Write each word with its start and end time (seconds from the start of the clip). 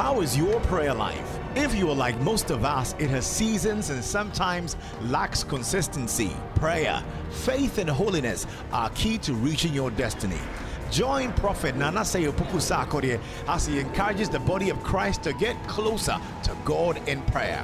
How 0.00 0.22
is 0.22 0.34
your 0.34 0.58
prayer 0.60 0.94
life? 0.94 1.38
If 1.54 1.74
you 1.74 1.90
are 1.90 1.94
like 1.94 2.18
most 2.22 2.50
of 2.50 2.64
us, 2.64 2.94
it 2.98 3.10
has 3.10 3.26
seasons 3.26 3.90
and 3.90 4.02
sometimes 4.02 4.78
lacks 5.02 5.44
consistency. 5.44 6.34
Prayer, 6.54 7.04
faith, 7.28 7.76
and 7.76 7.90
holiness 7.90 8.46
are 8.72 8.88
key 8.94 9.18
to 9.18 9.34
reaching 9.34 9.74
your 9.74 9.90
destiny. 9.90 10.38
Join 10.90 11.34
Prophet 11.34 11.76
Nana 11.76 12.00
Seyopuku 12.00 12.62
Sarkodie 12.62 13.20
as 13.46 13.66
he 13.66 13.78
encourages 13.78 14.30
the 14.30 14.38
body 14.38 14.70
of 14.70 14.82
Christ 14.82 15.22
to 15.24 15.34
get 15.34 15.54
closer 15.68 16.16
to 16.44 16.56
God 16.64 17.06
in 17.06 17.20
prayer. 17.24 17.62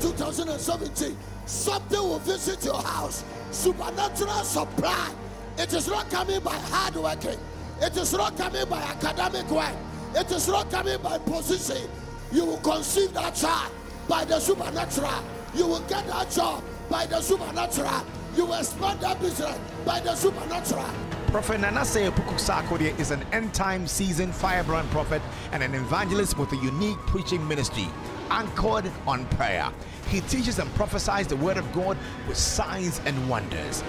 2017, 0.00 1.14
something 1.44 2.00
will 2.00 2.20
visit 2.20 2.64
your 2.64 2.80
house. 2.80 3.22
Supernatural 3.50 4.44
supply. 4.44 5.12
It 5.58 5.74
is 5.74 5.88
not 5.88 6.08
coming 6.08 6.40
by 6.40 6.54
hard 6.54 6.94
working. 6.94 7.38
It 7.82 7.94
is 7.98 8.14
not 8.14 8.34
coming 8.38 8.66
by 8.66 8.80
academic 8.80 9.50
work. 9.50 9.76
It 10.14 10.30
is 10.32 10.48
not 10.48 10.70
coming 10.70 11.00
by 11.00 11.18
position. 11.18 11.88
You 12.32 12.44
will 12.44 12.58
conceive 12.58 13.12
that 13.14 13.34
child 13.34 13.72
by 14.08 14.24
the 14.24 14.40
supernatural. 14.40 15.22
You 15.54 15.66
will 15.66 15.80
get 15.82 16.06
that 16.08 16.30
job 16.30 16.64
by 16.88 17.06
the 17.06 17.20
supernatural. 17.20 18.04
You 18.36 18.46
will 18.46 18.54
expand 18.54 19.00
that 19.00 19.20
business 19.20 19.56
by 19.84 20.00
the 20.00 20.14
supernatural. 20.16 20.88
Prophet 21.28 21.60
Nanase 21.60 22.10
Pukusakode 22.10 22.98
is 22.98 23.12
an 23.12 23.24
end 23.32 23.54
time 23.54 23.86
seasoned 23.86 24.34
firebrand 24.34 24.90
prophet 24.90 25.22
and 25.52 25.62
an 25.62 25.74
evangelist 25.74 26.36
with 26.38 26.52
a 26.52 26.56
unique 26.56 26.98
preaching 27.06 27.46
ministry 27.46 27.86
anchored 28.30 28.90
on 29.06 29.26
prayer. 29.26 29.70
He 30.08 30.22
teaches 30.22 30.58
and 30.58 30.72
prophesies 30.74 31.28
the 31.28 31.36
word 31.36 31.56
of 31.56 31.72
God 31.72 31.96
with 32.26 32.36
signs 32.36 33.00
and 33.04 33.28
wonders. 33.28 33.84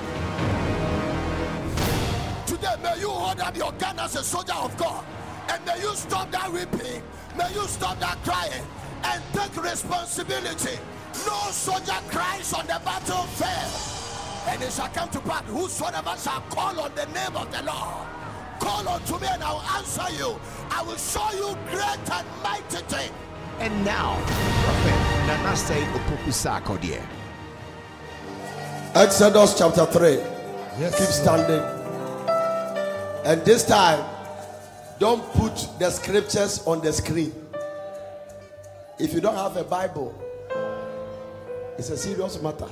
Today, 2.45 2.75
may 2.83 2.99
you 2.99 3.09
hold 3.09 3.39
up 3.39 3.57
your 3.57 3.71
gun 3.73 3.97
as 3.97 4.15
a 4.15 4.23
soldier 4.23 4.53
of 4.53 4.77
God 4.77 5.03
and 5.51 5.65
may 5.65 5.79
you 5.81 5.95
stop 5.95 6.31
that 6.31 6.51
weeping, 6.51 7.03
may 7.37 7.51
you 7.53 7.67
stop 7.67 7.99
that 7.99 8.17
crying 8.23 8.63
and 9.03 9.21
take 9.33 9.55
responsibility. 9.61 10.79
No 11.25 11.51
soldier 11.51 11.99
cries 12.09 12.53
on 12.53 12.65
the 12.67 12.79
battlefield. 12.85 13.91
And 14.47 14.61
it 14.63 14.71
shall 14.71 14.87
come 14.89 15.09
to 15.09 15.19
pass, 15.19 15.43
whosoever 15.45 16.15
shall 16.17 16.41
call 16.49 16.79
on 16.79 16.95
the 16.95 17.05
name 17.07 17.35
of 17.35 17.51
the 17.51 17.61
Lord, 17.63 18.07
call 18.59 18.87
unto 18.87 19.19
me 19.19 19.27
and 19.27 19.43
I 19.43 19.53
will 19.53 19.61
answer 19.61 20.09
you. 20.17 20.39
I 20.69 20.81
will 20.83 20.95
show 20.97 21.29
you 21.33 21.55
great 21.69 22.09
and 22.11 22.27
mighty 22.41 22.77
things. 22.87 23.11
And 23.59 23.85
now, 23.85 24.15
Prophet 24.25 24.97
Nanase 25.27 25.85
Opokusako 25.93 26.79
Exodus 28.95 29.57
chapter 29.57 29.85
3. 29.85 30.09
Yes, 30.79 30.97
Keep 30.97 31.07
standing. 31.07 31.61
And 33.23 33.45
this 33.45 33.65
time, 33.65 34.03
don't 35.01 35.23
put 35.33 35.67
the 35.79 35.89
scriptures 35.89 36.61
on 36.67 36.79
the 36.79 36.93
screen. 36.93 37.33
If 38.99 39.15
you 39.15 39.19
don't 39.19 39.33
have 39.33 39.57
a 39.57 39.63
Bible, 39.63 40.13
it's 41.75 41.89
a 41.89 41.97
serious 41.97 42.39
matter. 42.39 42.69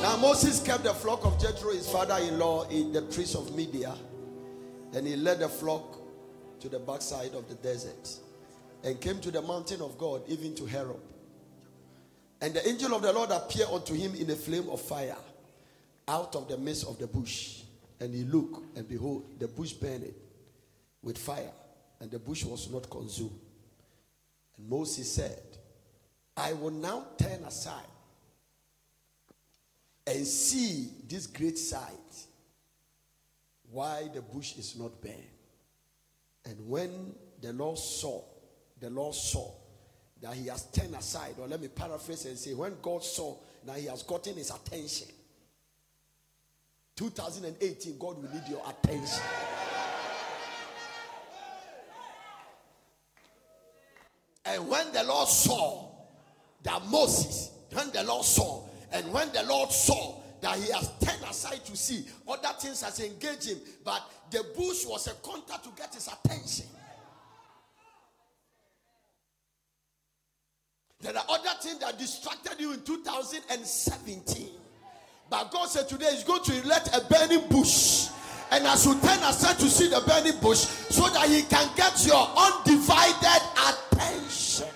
Now 0.00 0.16
Moses 0.16 0.62
kept 0.62 0.84
the 0.84 0.94
flock 0.94 1.26
of 1.26 1.38
Jethro, 1.38 1.72
his 1.72 1.86
father 1.86 2.16
in 2.70 2.92
the 2.92 3.06
trees 3.12 3.34
of 3.34 3.54
Midian. 3.54 3.98
and 4.94 5.06
he 5.06 5.14
led 5.16 5.40
the 5.40 5.48
flock 5.50 5.98
to 6.60 6.70
the 6.70 6.78
backside 6.78 7.34
of 7.34 7.46
the 7.50 7.54
desert 7.56 8.08
and 8.82 8.98
came 8.98 9.20
to 9.20 9.30
the 9.30 9.42
mountain 9.42 9.82
of 9.82 9.98
God, 9.98 10.22
even 10.26 10.54
to 10.54 10.64
Horeb. 10.64 11.15
And 12.40 12.54
the 12.54 12.68
angel 12.68 12.94
of 12.94 13.02
the 13.02 13.12
Lord 13.12 13.30
appeared 13.30 13.68
unto 13.70 13.94
him 13.94 14.14
in 14.14 14.30
a 14.30 14.36
flame 14.36 14.68
of 14.68 14.80
fire 14.80 15.16
out 16.06 16.36
of 16.36 16.48
the 16.48 16.58
midst 16.58 16.86
of 16.86 16.98
the 16.98 17.06
bush. 17.06 17.62
And 17.98 18.14
he 18.14 18.24
looked, 18.24 18.76
and 18.76 18.86
behold, 18.86 19.38
the 19.38 19.48
bush 19.48 19.72
burned 19.72 20.12
with 21.02 21.16
fire, 21.16 21.52
and 22.00 22.10
the 22.10 22.18
bush 22.18 22.44
was 22.44 22.70
not 22.70 22.90
consumed. 22.90 23.38
And 24.58 24.68
Moses 24.68 25.10
said, 25.10 25.40
I 26.36 26.52
will 26.52 26.70
now 26.70 27.06
turn 27.18 27.42
aside 27.44 27.86
and 30.06 30.26
see 30.26 30.90
this 31.08 31.26
great 31.26 31.58
sight 31.58 32.26
why 33.70 34.08
the 34.12 34.20
bush 34.20 34.56
is 34.56 34.78
not 34.78 35.00
burned. 35.00 35.14
And 36.44 36.68
when 36.68 37.14
the 37.40 37.52
Lord 37.52 37.78
saw, 37.78 38.22
the 38.78 38.90
Lord 38.90 39.14
saw 39.14 39.52
that 40.22 40.34
he 40.34 40.48
has 40.48 40.64
turned 40.70 40.94
aside, 40.94 41.34
or 41.38 41.46
let 41.46 41.60
me 41.60 41.68
paraphrase 41.68 42.24
and 42.24 42.38
say, 42.38 42.54
when 42.54 42.74
God 42.80 43.04
saw 43.04 43.36
that 43.64 43.78
he 43.78 43.86
has 43.86 44.02
gotten 44.02 44.34
his 44.34 44.50
attention, 44.50 45.08
2018, 46.96 47.98
God 47.98 48.22
will 48.22 48.30
need 48.32 48.48
your 48.48 48.62
attention. 48.66 49.22
And 54.46 54.68
when 54.68 54.92
the 54.92 55.04
Lord 55.04 55.28
saw 55.28 55.90
that 56.62 56.86
Moses, 56.86 57.50
when 57.72 57.90
the 57.90 58.04
Lord 58.04 58.24
saw 58.24 58.64
and 58.92 59.12
when 59.12 59.30
the 59.32 59.42
Lord 59.42 59.70
saw 59.70 60.20
that 60.40 60.56
he 60.56 60.72
has 60.72 60.90
turned 61.00 61.22
aside 61.28 61.64
to 61.66 61.76
see, 61.76 62.06
other 62.28 62.48
things 62.58 62.80
has 62.82 63.00
engaged 63.00 63.48
him, 63.48 63.58
but 63.84 64.02
the 64.30 64.44
bush 64.56 64.86
was 64.86 65.08
a 65.08 65.14
contact 65.14 65.64
to 65.64 65.70
get 65.76 65.92
his 65.92 66.08
attention. 66.08 66.66
There 71.00 71.16
are 71.16 71.24
other 71.28 71.50
things 71.60 71.78
that 71.80 71.98
distracted 71.98 72.58
you 72.58 72.72
in 72.72 72.80
2017. 72.82 74.48
But 75.28 75.50
God 75.50 75.66
said 75.66 75.88
today 75.88 76.10
He's 76.12 76.24
going 76.24 76.42
to 76.44 76.66
let 76.66 76.94
a 76.96 77.04
burning 77.06 77.48
bush. 77.48 78.08
And 78.50 78.66
as 78.66 78.86
you 78.86 78.92
turn 78.94 79.18
aside 79.24 79.58
to 79.58 79.68
see 79.68 79.88
the 79.88 80.02
burning 80.06 80.38
bush, 80.40 80.58
so 80.58 81.08
that 81.08 81.28
He 81.28 81.42
can 81.42 81.68
get 81.76 82.06
your 82.06 82.28
undivided 82.36 83.42
attention. 83.68 84.68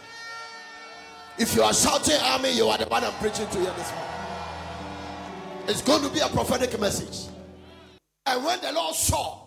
If 1.39 1.55
you 1.55 1.63
are 1.63 1.73
shouting 1.73 2.21
army, 2.21 2.53
you 2.53 2.67
are 2.69 2.77
the 2.77 2.87
one 2.87 3.03
I'm 3.05 3.15
preaching 3.15 3.47
to 3.49 3.59
here 3.59 3.73
this 3.77 3.91
morning. 3.93 4.11
It's 5.69 5.83
going 5.83 6.03
to 6.03 6.11
be 6.11 6.21
a 6.21 6.29
prophetic 6.29 6.79
message. 6.81 7.33
And 8.27 8.45
when 8.45 8.61
the 8.61 8.73
Lord 8.73 8.95
saw, 8.95 9.41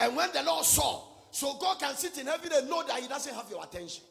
and 0.00 0.16
when 0.16 0.30
the 0.32 0.42
Lord 0.44 0.64
saw, 0.64 1.02
so 1.30 1.58
God 1.60 1.78
can 1.78 1.94
sit 1.94 2.16
in 2.18 2.26
heaven 2.26 2.50
and 2.54 2.70
know 2.70 2.82
that 2.84 3.00
He 3.00 3.08
doesn't 3.08 3.34
have 3.34 3.50
your 3.50 3.62
attention. 3.62 4.04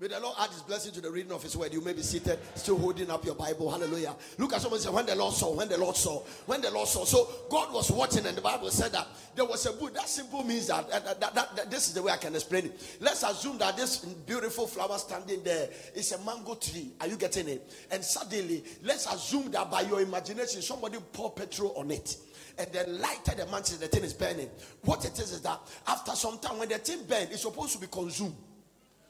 May 0.00 0.06
the 0.06 0.20
Lord 0.20 0.36
add 0.38 0.50
his 0.50 0.62
blessing 0.62 0.92
to 0.92 1.00
the 1.00 1.10
reading 1.10 1.32
of 1.32 1.42
his 1.42 1.56
word. 1.56 1.72
You 1.72 1.80
may 1.80 1.92
be 1.92 2.02
seated, 2.02 2.38
still 2.54 2.78
holding 2.78 3.10
up 3.10 3.24
your 3.24 3.34
Bible. 3.34 3.68
Hallelujah. 3.68 4.14
Look 4.38 4.52
at 4.52 4.60
someone 4.60 4.78
say, 4.78 4.90
When 4.90 5.04
the 5.04 5.16
Lord 5.16 5.34
saw, 5.34 5.56
when 5.56 5.68
the 5.68 5.76
Lord 5.76 5.96
saw, 5.96 6.20
when 6.46 6.60
the 6.60 6.70
Lord 6.70 6.86
saw. 6.86 7.04
So 7.04 7.28
God 7.50 7.74
was 7.74 7.90
watching, 7.90 8.24
and 8.24 8.36
the 8.36 8.40
Bible 8.40 8.70
said 8.70 8.92
that 8.92 9.08
there 9.34 9.44
was 9.44 9.66
a 9.66 9.72
bush. 9.72 9.94
That 9.94 10.08
simple 10.08 10.44
means 10.44 10.68
that, 10.68 10.88
that, 10.88 11.20
that, 11.20 11.34
that, 11.34 11.68
this 11.68 11.88
is 11.88 11.94
the 11.94 12.02
way 12.04 12.12
I 12.12 12.16
can 12.16 12.32
explain 12.36 12.66
it. 12.66 12.98
Let's 13.00 13.24
assume 13.24 13.58
that 13.58 13.76
this 13.76 14.04
beautiful 14.04 14.68
flower 14.68 14.98
standing 14.98 15.42
there 15.42 15.68
is 15.96 16.12
a 16.12 16.24
mango 16.24 16.54
tree. 16.54 16.92
Are 17.00 17.08
you 17.08 17.16
getting 17.16 17.48
it? 17.48 17.68
And 17.90 18.04
suddenly, 18.04 18.62
let's 18.84 19.12
assume 19.12 19.50
that 19.50 19.68
by 19.68 19.80
your 19.80 20.00
imagination, 20.00 20.62
somebody 20.62 20.98
pour 21.12 21.32
petrol 21.32 21.74
on 21.76 21.90
it 21.90 22.18
and 22.56 22.68
then 22.72 23.00
lighted 23.00 23.38
the 23.38 23.46
mantle, 23.46 23.78
the 23.78 23.88
thing 23.88 24.04
is 24.04 24.12
burning. 24.12 24.48
What 24.82 25.04
it 25.04 25.18
is 25.18 25.32
is 25.32 25.40
that 25.40 25.58
after 25.88 26.12
some 26.12 26.38
time, 26.38 26.60
when 26.60 26.68
the 26.68 26.78
thing 26.78 27.04
burns, 27.04 27.30
it's 27.32 27.42
supposed 27.42 27.72
to 27.72 27.80
be 27.80 27.88
consumed. 27.88 28.36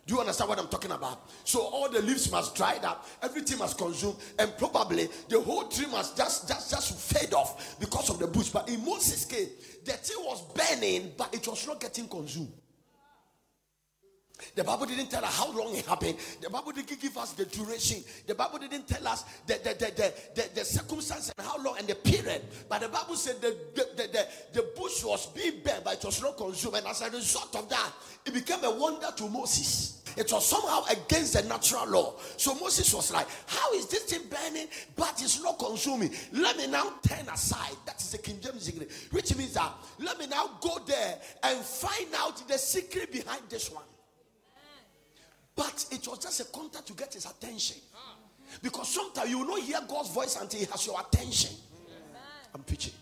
Do 0.09 0.15
you 0.15 0.21
understand 0.21 0.49
what 0.49 0.59
I'm 0.59 0.69
talking 0.69 0.91
about? 0.91 1.29
So 1.45 1.61
all 1.61 1.91
the 1.91 2.01
leaves 2.01 2.33
must 2.33 2.55
dry 2.55 2.79
up, 2.83 3.07
everything 3.23 3.59
must 3.59 3.77
consume, 3.77 4.17
and 4.39 4.57
probably 4.57 5.07
the 5.29 5.39
whole 5.39 5.69
tree 5.69 5.85
must 5.85 6.17
just 6.17 6.49
just 6.49 6.71
just 6.71 7.15
fade 7.15 7.35
off 7.35 7.79
because 7.79 8.09
of 8.09 8.19
the 8.19 8.27
bush. 8.27 8.49
But 8.49 8.71
in 8.71 8.83
Moses' 8.83 9.27
case, 9.27 9.51
the 9.85 9.93
thing 9.93 10.17
was 10.25 10.41
burning, 10.55 11.13
but 11.15 11.35
it 11.35 11.47
was 11.47 11.67
not 11.67 11.79
getting 11.79 12.09
consumed. 12.09 12.55
The 14.55 14.65
Bible 14.65 14.87
didn't 14.87 15.11
tell 15.11 15.25
us 15.25 15.37
how 15.37 15.53
long 15.53 15.75
it 15.75 15.87
happened. 15.87 16.17
The 16.41 16.51
Bible 16.51 16.73
didn't 16.73 17.01
give 17.01 17.17
us 17.17 17.33
the 17.33 17.45
duration. 17.45 18.03
The 18.27 18.35
Bible 18.35 18.59
didn't 18.59 18.87
tell 18.87 19.07
us 19.07 19.25
the, 19.47 19.55
the, 19.55 19.75
the, 19.79 20.13
the, 20.35 20.55
the, 20.55 20.65
circumstance 20.65 21.33
and 21.37 21.47
how 21.47 21.63
long 21.63 21.77
and 21.79 21.89
the 21.89 21.95
period. 21.95 22.43
But 22.69 22.83
the 22.83 22.89
Bible 22.89 23.17
said 23.17 23.41
the, 23.41 23.57
the, 23.75 23.89
the, 23.97 24.29
the, 24.53 24.63
bush 24.77 25.05
was 25.05 25.27
being 25.27 25.61
burned, 25.65 25.83
but 25.85 25.95
it 25.95 26.05
was 26.05 26.23
not 26.23 26.37
consumed. 26.37 26.77
And 26.77 26.87
as 26.87 27.01
a 27.03 27.11
result 27.11 27.57
of 27.57 27.69
that, 27.69 27.93
it 28.27 28.35
became 28.35 28.63
a 28.65 28.71
wonder 28.71 29.09
to 29.17 29.29
Moses. 29.29 30.03
It 30.17 30.33
was 30.33 30.47
somehow 30.47 30.85
against 30.91 31.35
the 31.35 31.43
natural 31.49 31.87
law. 31.89 32.15
So 32.37 32.55
Moses 32.57 32.93
was 32.93 33.13
like, 33.13 33.29
How 33.47 33.73
is 33.75 33.87
this 33.87 34.05
thing 34.05 34.23
burning, 34.29 34.67
but 34.97 35.21
it's 35.23 35.41
not 35.43 35.59
consuming? 35.59 36.13
Let 36.33 36.57
me 36.57 36.67
now 36.67 36.95
turn 37.07 37.29
aside. 37.33 37.77
That 37.87 38.01
is 38.01 38.11
the 38.11 38.19
King 38.19 38.41
James 38.41 38.69
which 39.11 39.37
means 39.37 39.55
that 39.55 39.73
let 40.01 40.19
me 40.19 40.27
now 40.27 40.51
go 40.61 40.79
there 40.87 41.19
and 41.45 41.59
find 41.59 42.09
out 42.17 42.47
the 42.49 42.59
secret 42.59 43.13
behind 43.13 43.43
this 43.49 43.71
one. 43.71 43.85
But 45.59 45.87
it 45.91 46.07
was 46.07 46.21
just 46.21 46.39
a 46.39 46.45
contact 46.45 46.87
to 46.87 46.93
get 46.93 47.13
his 47.15 47.27
attention. 47.27 47.79
Because 48.63 48.89
sometimes 48.89 49.29
you 49.29 49.41
will 49.41 49.47
not 49.47 49.61
hear 49.61 49.81
God's 49.89 50.11
voice 50.11 50.41
until 50.41 50.61
he 50.61 50.67
has 50.67 50.87
your 50.87 51.01
attention. 51.01 51.51
I'm 52.55 52.63
preaching. 52.63 52.93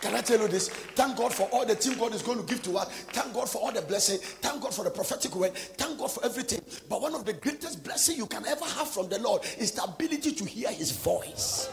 Can 0.00 0.14
I 0.14 0.22
tell 0.22 0.40
you 0.40 0.48
this? 0.48 0.70
Thank 0.70 1.18
God 1.18 1.34
for 1.34 1.48
all 1.52 1.66
the 1.66 1.74
thing 1.74 1.98
God 1.98 2.14
is 2.14 2.22
going 2.22 2.38
to 2.38 2.44
give 2.44 2.62
to 2.62 2.78
us. 2.78 2.88
Thank 2.88 3.34
God 3.34 3.48
for 3.48 3.58
all 3.58 3.72
the 3.72 3.82
blessing. 3.82 4.18
Thank 4.18 4.62
God 4.62 4.74
for 4.74 4.84
the 4.84 4.90
prophetic 4.90 5.34
word. 5.34 5.54
Thank 5.54 5.98
God 5.98 6.10
for 6.10 6.24
everything. 6.24 6.60
But 6.88 7.02
one 7.02 7.14
of 7.14 7.26
the 7.26 7.34
greatest 7.34 7.84
blessings 7.84 8.16
you 8.16 8.26
can 8.26 8.46
ever 8.46 8.64
have 8.64 8.88
from 8.88 9.10
the 9.10 9.18
Lord 9.18 9.42
is 9.58 9.72
the 9.72 9.84
ability 9.84 10.32
to 10.32 10.44
hear 10.44 10.70
His 10.70 10.92
voice. 10.92 11.70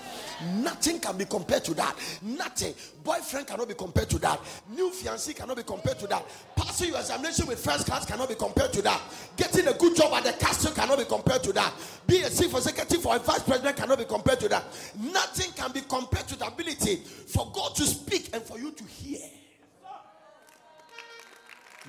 Nothing 0.56 1.00
can 1.00 1.18
be 1.18 1.26
compared 1.26 1.64
to 1.66 1.74
that. 1.76 1.96
Nothing. 2.22 2.74
Boyfriend 3.04 3.48
cannot 3.48 3.68
be 3.68 3.74
compared 3.74 4.10
to 4.10 4.20
that. 4.20 4.40
New 4.70 4.90
fiancé 4.90 5.36
cannot 5.36 5.58
be 5.58 5.64
compared 5.64 6.00
to 6.00 6.08
that. 6.08 6.26
Passing 6.56 6.90
your 6.90 7.00
examination 7.00 7.48
with 7.48 7.64
first 7.64 7.86
class 7.86 8.06
cannot 8.06 8.30
be 8.30 8.36
compared 8.36 8.74
to 8.74 8.82
that. 8.82 9.02
Getting 9.38 9.68
a 9.68 9.74
good 9.74 9.96
job 9.96 10.14
at 10.14 10.24
the 10.24 10.34
castle 10.34 10.72
cannot 10.72 10.98
be 10.98 11.06
compared 11.06 11.44
to 11.44 11.54
that. 11.54 11.74
Being 12.08 12.26
a 12.26 12.30
chief 12.30 12.54
executive 12.54 13.06
or 13.06 13.16
a 13.16 13.20
vice 13.20 13.44
president 13.44 13.78
cannot 13.78 13.98
be 13.98 14.06
compared 14.06 14.40
to 14.40 14.50
that. 14.50 14.64
Nothing 15.00 15.52
can 15.54 15.72
be 15.72 15.82
compared 15.82 16.28
to 16.28 16.38
the 16.38 16.48
ability 16.48 16.98
for 16.98 17.52
God 17.54 17.76
to 17.76 17.84
speak 17.84 18.30
and 18.34 18.42
for 18.42 18.58
you 18.58 18.72
to 18.72 18.84
hear. 18.84 19.20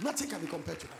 Nothing 0.02 0.28
can 0.28 0.40
be 0.40 0.46
compared 0.46 0.80
to 0.80 0.86
that. 0.86 0.96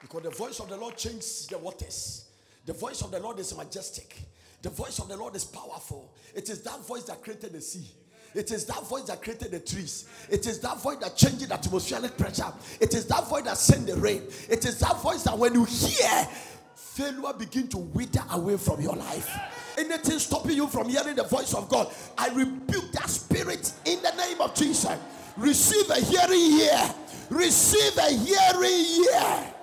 Because 0.00 0.22
the 0.22 0.30
voice 0.30 0.60
of 0.60 0.68
the 0.68 0.76
Lord 0.76 0.96
changes 0.96 1.46
the 1.46 1.56
waters. 1.56 2.26
The 2.66 2.74
voice 2.74 3.00
of 3.02 3.10
the 3.10 3.20
Lord 3.20 3.38
is 3.38 3.56
majestic. 3.56 4.16
The 4.64 4.70
voice 4.70 4.98
of 4.98 5.08
the 5.10 5.16
Lord 5.18 5.36
is 5.36 5.44
powerful. 5.44 6.10
It 6.34 6.48
is 6.48 6.62
that 6.62 6.80
voice 6.86 7.02
that 7.04 7.22
created 7.22 7.52
the 7.52 7.60
sea. 7.60 7.86
It 8.34 8.50
is 8.50 8.64
that 8.64 8.82
voice 8.88 9.02
that 9.04 9.20
created 9.20 9.50
the 9.50 9.60
trees. 9.60 10.08
It 10.30 10.46
is 10.46 10.58
that 10.60 10.80
voice 10.80 10.96
that 11.02 11.18
changed 11.18 11.46
the 11.46 11.52
atmospheric 11.52 12.16
pressure. 12.16 12.50
It 12.80 12.94
is 12.94 13.04
that 13.08 13.28
voice 13.28 13.42
that 13.42 13.58
sent 13.58 13.86
the 13.86 13.96
rain. 13.96 14.22
It 14.48 14.64
is 14.64 14.80
that 14.80 15.02
voice 15.02 15.22
that 15.24 15.38
when 15.38 15.52
you 15.52 15.66
hear, 15.66 16.26
failure 16.74 17.34
begin 17.38 17.68
to 17.68 17.76
wither 17.76 18.24
away 18.30 18.56
from 18.56 18.80
your 18.80 18.96
life. 18.96 19.30
Anything 19.76 20.18
stopping 20.18 20.56
you 20.56 20.66
from 20.66 20.88
hearing 20.88 21.16
the 21.16 21.24
voice 21.24 21.52
of 21.52 21.68
God, 21.68 21.92
I 22.16 22.28
rebuke 22.28 22.90
that 22.92 23.10
spirit 23.10 23.70
in 23.84 24.00
the 24.00 24.12
name 24.12 24.40
of 24.40 24.54
Jesus. 24.54 24.96
Receive 25.36 25.90
a 25.90 26.00
hearing 26.00 26.52
here. 26.52 26.94
Receive 27.28 27.98
a 27.98 28.08
hearing 28.08 28.84
here. 28.84 29.54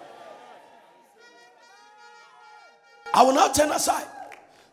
I 3.16 3.24
will 3.24 3.34
not 3.34 3.56
turn 3.56 3.72
aside. 3.72 4.06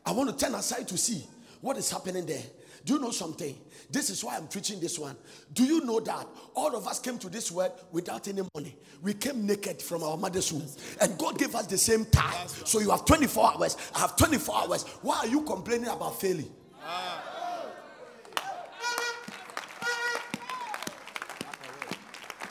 I 0.08 0.12
want 0.12 0.30
to 0.30 0.44
turn 0.46 0.54
aside 0.54 0.88
to 0.88 0.96
see 0.96 1.22
what 1.60 1.76
is 1.76 1.90
happening 1.90 2.24
there. 2.24 2.42
Do 2.82 2.94
you 2.94 2.98
know 2.98 3.10
something? 3.10 3.54
This 3.90 4.08
is 4.08 4.24
why 4.24 4.36
I'm 4.38 4.48
preaching 4.48 4.80
this 4.80 4.98
one. 4.98 5.14
Do 5.52 5.64
you 5.64 5.84
know 5.84 6.00
that 6.00 6.26
all 6.54 6.74
of 6.74 6.86
us 6.86 6.98
came 6.98 7.18
to 7.18 7.28
this 7.28 7.52
world 7.52 7.72
without 7.92 8.26
any 8.26 8.40
money? 8.54 8.74
We 9.02 9.12
came 9.12 9.44
naked 9.46 9.82
from 9.82 10.02
our 10.02 10.16
mother's 10.16 10.50
womb, 10.50 10.66
and 11.02 11.18
God 11.18 11.38
gave 11.38 11.54
us 11.54 11.66
the 11.66 11.76
same 11.76 12.06
time. 12.06 12.48
So 12.48 12.80
you 12.80 12.88
have 12.88 13.04
24 13.04 13.56
hours. 13.56 13.76
I 13.94 13.98
have 13.98 14.16
24 14.16 14.56
hours. 14.56 14.84
Why 15.02 15.18
are 15.18 15.26
you 15.26 15.42
complaining 15.42 15.88
about 15.88 16.18
failing? 16.18 16.50
Ah. 16.82 17.37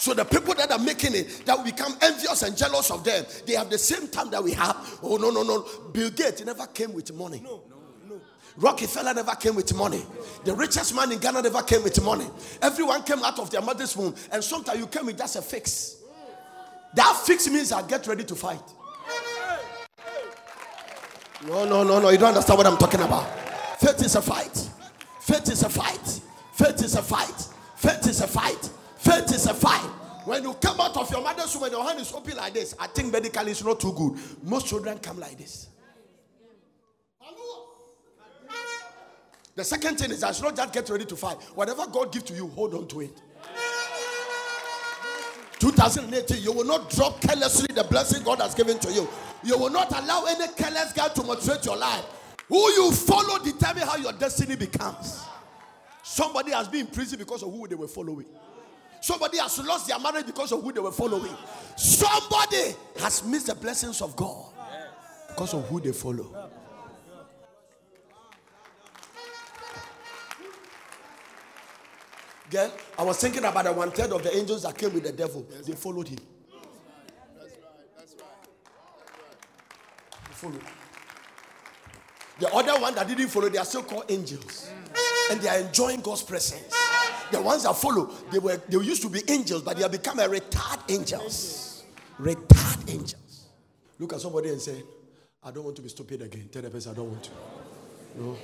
So 0.07 0.13
the 0.13 0.23
people 0.23 0.53
that 0.53 0.71
are 0.71 0.79
making 0.79 1.15
it, 1.15 1.45
that 1.45 1.57
will 1.57 1.65
become 1.65 1.93
envious 2.01 2.41
and 2.41 2.55
jealous 2.55 2.91
of 2.91 3.03
them, 3.03 3.25
they 3.45 3.55
have 3.55 3.69
the 3.69 3.77
same 3.77 4.07
time 4.07 4.31
that 4.31 4.41
we 4.41 4.53
have. 4.53 4.99
Oh 5.03 5.17
no, 5.17 5.31
no, 5.31 5.43
no. 5.43 5.65
Bill 5.91 6.09
Gates 6.11 6.45
never 6.45 6.65
came 6.67 6.93
with 6.93 7.13
money. 7.13 7.41
No, 7.43 7.61
no, 7.69 7.75
no. 8.07 8.21
Rockefeller 8.55 9.13
never 9.13 9.35
came 9.35 9.53
with 9.53 9.75
money. 9.75 10.05
The 10.45 10.53
richest 10.55 10.95
man 10.95 11.11
in 11.11 11.19
Ghana 11.19 11.41
never 11.41 11.61
came 11.61 11.83
with 11.83 12.01
money. 12.01 12.25
Everyone 12.61 13.03
came 13.03 13.21
out 13.21 13.37
of 13.37 13.51
their 13.51 13.61
mother's 13.61 13.97
womb, 13.97 14.15
and 14.31 14.41
sometimes 14.41 14.79
you 14.79 14.87
came 14.87 15.07
with 15.07 15.17
just 15.17 15.35
a 15.35 15.41
fix. 15.41 15.97
That 16.93 17.21
fix 17.25 17.49
means 17.49 17.73
I 17.73 17.85
get 17.85 18.07
ready 18.07 18.23
to 18.23 18.35
fight. 18.35 18.63
No, 21.45 21.65
no, 21.65 21.83
no, 21.83 21.99
no. 21.99 22.07
You 22.07 22.17
don't 22.17 22.29
understand 22.29 22.57
what 22.57 22.65
I'm 22.65 22.77
talking 22.77 23.01
about. 23.01 23.27
Faith 23.77 24.01
is 24.05 24.15
a 24.15 24.21
fight. 24.21 24.69
Faith 25.19 25.51
is 25.51 25.63
a 25.63 25.69
fight. 25.69 26.21
Faith 26.53 26.81
is 26.81 26.95
a 26.95 27.03
fight. 27.03 27.47
Faith 27.75 28.07
is 28.07 28.21
a 28.21 28.27
fight. 28.27 28.69
Faith 28.95 29.33
is 29.33 29.47
a 29.47 29.53
fight. 29.53 29.96
When 30.27 30.43
you 30.43 30.53
come 30.55 30.81
out 30.81 30.97
of 30.97 31.09
your 31.09 31.23
mother's 31.23 31.55
womb 31.55 31.63
and 31.63 31.71
your 31.71 31.85
hand 31.85 32.01
is 32.01 32.11
open 32.11 32.35
like 32.35 32.53
this, 32.53 32.75
I 32.77 32.87
think 32.87 33.13
medically 33.13 33.51
it's 33.51 33.63
not 33.63 33.79
too 33.79 33.93
good. 33.93 34.19
Most 34.43 34.67
children 34.67 34.99
come 34.99 35.17
like 35.21 35.37
this. 35.37 35.69
The 39.55 39.63
second 39.63 39.95
thing 39.95 40.11
is 40.11 40.23
I 40.23 40.33
should 40.33 40.43
not 40.43 40.57
just 40.57 40.73
get 40.73 40.89
ready 40.89 41.05
to 41.05 41.15
fight. 41.15 41.37
Whatever 41.55 41.87
God 41.87 42.11
gives 42.11 42.25
to 42.25 42.33
you, 42.33 42.47
hold 42.49 42.73
on 42.73 42.89
to 42.89 43.01
it. 43.03 43.21
2018, 45.59 46.43
you 46.43 46.51
will 46.51 46.65
not 46.65 46.89
drop 46.89 47.21
carelessly 47.21 47.73
the 47.73 47.85
blessing 47.85 48.21
God 48.21 48.41
has 48.41 48.53
given 48.53 48.77
to 48.79 48.91
you. 48.91 49.07
You 49.45 49.57
will 49.57 49.71
not 49.71 49.97
allow 49.97 50.25
any 50.25 50.51
careless 50.55 50.91
guy 50.91 51.07
to 51.07 51.23
motivate 51.23 51.63
your 51.63 51.77
life. 51.77 52.03
Who 52.49 52.57
you 52.73 52.91
follow 52.91 53.41
determine 53.41 53.83
how 53.83 53.95
your 53.95 54.11
destiny 54.11 54.57
becomes. 54.57 55.23
Somebody 56.03 56.51
has 56.51 56.67
been 56.67 56.81
in 56.81 56.87
prison 56.87 57.17
because 57.17 57.43
of 57.43 57.53
who 57.53 57.65
they 57.65 57.75
were 57.75 57.87
following. 57.87 58.25
Somebody 59.01 59.37
has 59.37 59.59
lost 59.59 59.87
their 59.87 59.99
marriage 59.99 60.25
because 60.25 60.51
of 60.51 60.61
who 60.61 60.71
they 60.71 60.79
were 60.79 60.91
following. 60.91 61.35
Somebody 61.75 62.75
has 62.99 63.23
missed 63.23 63.47
the 63.47 63.55
blessings 63.55 64.01
of 64.01 64.15
God 64.15 64.45
because 65.29 65.53
of 65.53 65.67
who 65.67 65.79
they 65.79 65.91
follow. 65.91 66.49
Girl, 72.49 72.71
I 72.97 73.03
was 73.03 73.17
thinking 73.17 73.43
about 73.43 73.65
the 73.65 73.73
one 73.73 73.91
third 73.91 74.11
of 74.13 74.23
the 74.23 74.35
angels 74.35 74.63
that 74.63 74.77
came 74.77 74.93
with 74.93 75.03
the 75.03 75.11
devil. 75.11 75.45
They 75.65 75.73
followed 75.73 76.07
him. 76.07 76.19
They 80.27 80.33
followed. 80.33 80.61
The 82.39 82.53
other 82.53 82.79
one 82.79 82.95
that 82.95 83.07
didn't 83.07 83.27
follow, 83.27 83.49
they 83.49 83.57
are 83.57 83.65
still 83.65 83.83
called 83.83 84.05
angels. 84.09 84.69
And 85.29 85.41
they 85.41 85.49
are 85.49 85.57
enjoying 85.59 85.99
God's 86.01 86.23
presence. 86.23 86.73
The 87.31 87.41
ones 87.41 87.63
that 87.63 87.75
follow, 87.75 88.11
they 88.31 88.39
were 88.39 88.57
they 88.67 88.77
used 88.77 89.01
to 89.01 89.09
be 89.09 89.21
angels, 89.27 89.61
but 89.61 89.75
they 89.75 89.83
have 89.83 89.91
become 89.91 90.19
a 90.19 90.27
retard 90.27 90.79
angels. 90.89 91.83
Retard 92.19 92.89
angels. 92.89 93.47
Look 93.99 94.13
at 94.13 94.21
somebody 94.21 94.49
and 94.49 94.61
say, 94.61 94.83
I 95.43 95.51
don't 95.51 95.63
want 95.63 95.75
to 95.77 95.81
be 95.81 95.89
stupid 95.89 96.21
again. 96.21 96.49
Tell 96.51 96.61
the 96.61 96.69
person 96.69 96.91
I 96.91 96.95
don't 96.95 97.09
want 97.09 97.23
to. 97.23 97.31
No. 98.15 98.37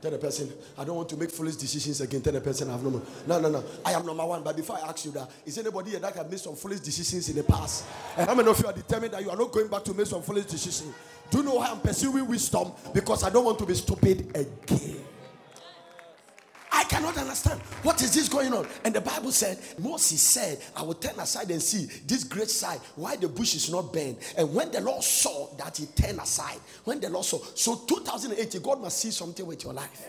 Tell 0.00 0.10
the 0.10 0.18
person, 0.18 0.50
I 0.78 0.84
don't 0.84 0.96
want 0.96 1.10
to 1.10 1.16
make 1.16 1.30
foolish 1.30 1.56
decisions 1.56 2.00
again. 2.00 2.22
Tell 2.22 2.32
the 2.32 2.40
person 2.40 2.68
I 2.68 2.72
have 2.72 2.82
no 2.82 2.90
more. 2.90 3.02
No, 3.26 3.38
no, 3.38 3.50
no. 3.50 3.62
I 3.84 3.92
am 3.92 4.06
number 4.06 4.24
one. 4.24 4.42
But 4.42 4.56
before 4.56 4.78
I 4.78 4.88
ask 4.88 5.04
you 5.04 5.10
that, 5.12 5.30
is 5.44 5.58
anybody 5.58 5.90
here 5.90 6.00
that 6.00 6.16
have 6.16 6.30
made 6.30 6.40
some 6.40 6.56
foolish 6.56 6.80
decisions 6.80 7.28
in 7.28 7.36
the 7.36 7.42
past? 7.42 7.84
And 8.16 8.26
how 8.26 8.34
many 8.34 8.48
of 8.48 8.58
you 8.58 8.66
are 8.66 8.72
determined 8.72 9.12
that 9.12 9.22
you 9.22 9.28
are 9.28 9.36
not 9.36 9.52
going 9.52 9.68
back 9.68 9.84
to 9.84 9.94
make 9.94 10.06
some 10.06 10.22
foolish 10.22 10.46
decisions? 10.46 10.94
Do 11.30 11.38
you 11.38 11.44
know 11.44 11.56
why 11.56 11.68
I'm 11.68 11.80
pursuing 11.80 12.26
wisdom? 12.26 12.72
Because 12.94 13.24
I 13.24 13.30
don't 13.30 13.44
want 13.44 13.58
to 13.58 13.66
be 13.66 13.74
stupid 13.74 14.34
again. 14.34 15.04
I 16.72 16.84
cannot 16.84 17.16
understand 17.16 17.60
what 17.82 18.00
is 18.02 18.14
this 18.14 18.28
going 18.28 18.52
on. 18.52 18.66
And 18.84 18.94
the 18.94 19.00
Bible 19.00 19.32
said, 19.32 19.58
Moses 19.78 20.20
said, 20.20 20.60
I 20.76 20.82
will 20.82 20.94
turn 20.94 21.18
aside 21.18 21.50
and 21.50 21.62
see 21.62 21.86
this 22.06 22.24
great 22.24 22.50
sight, 22.50 22.80
why 22.96 23.16
the 23.16 23.28
bush 23.28 23.54
is 23.54 23.70
not 23.70 23.92
burned. 23.92 24.18
And 24.36 24.54
when 24.54 24.70
the 24.70 24.80
Lord 24.80 25.02
saw 25.02 25.54
that 25.56 25.76
he 25.76 25.86
turned 25.86 26.20
aside, 26.20 26.58
when 26.84 27.00
the 27.00 27.10
Lord 27.10 27.24
saw, 27.24 27.38
so 27.54 27.76
2080, 27.86 28.58
God 28.60 28.80
must 28.80 28.98
see 28.98 29.10
something 29.10 29.46
with 29.46 29.64
your 29.64 29.72
life. 29.72 30.06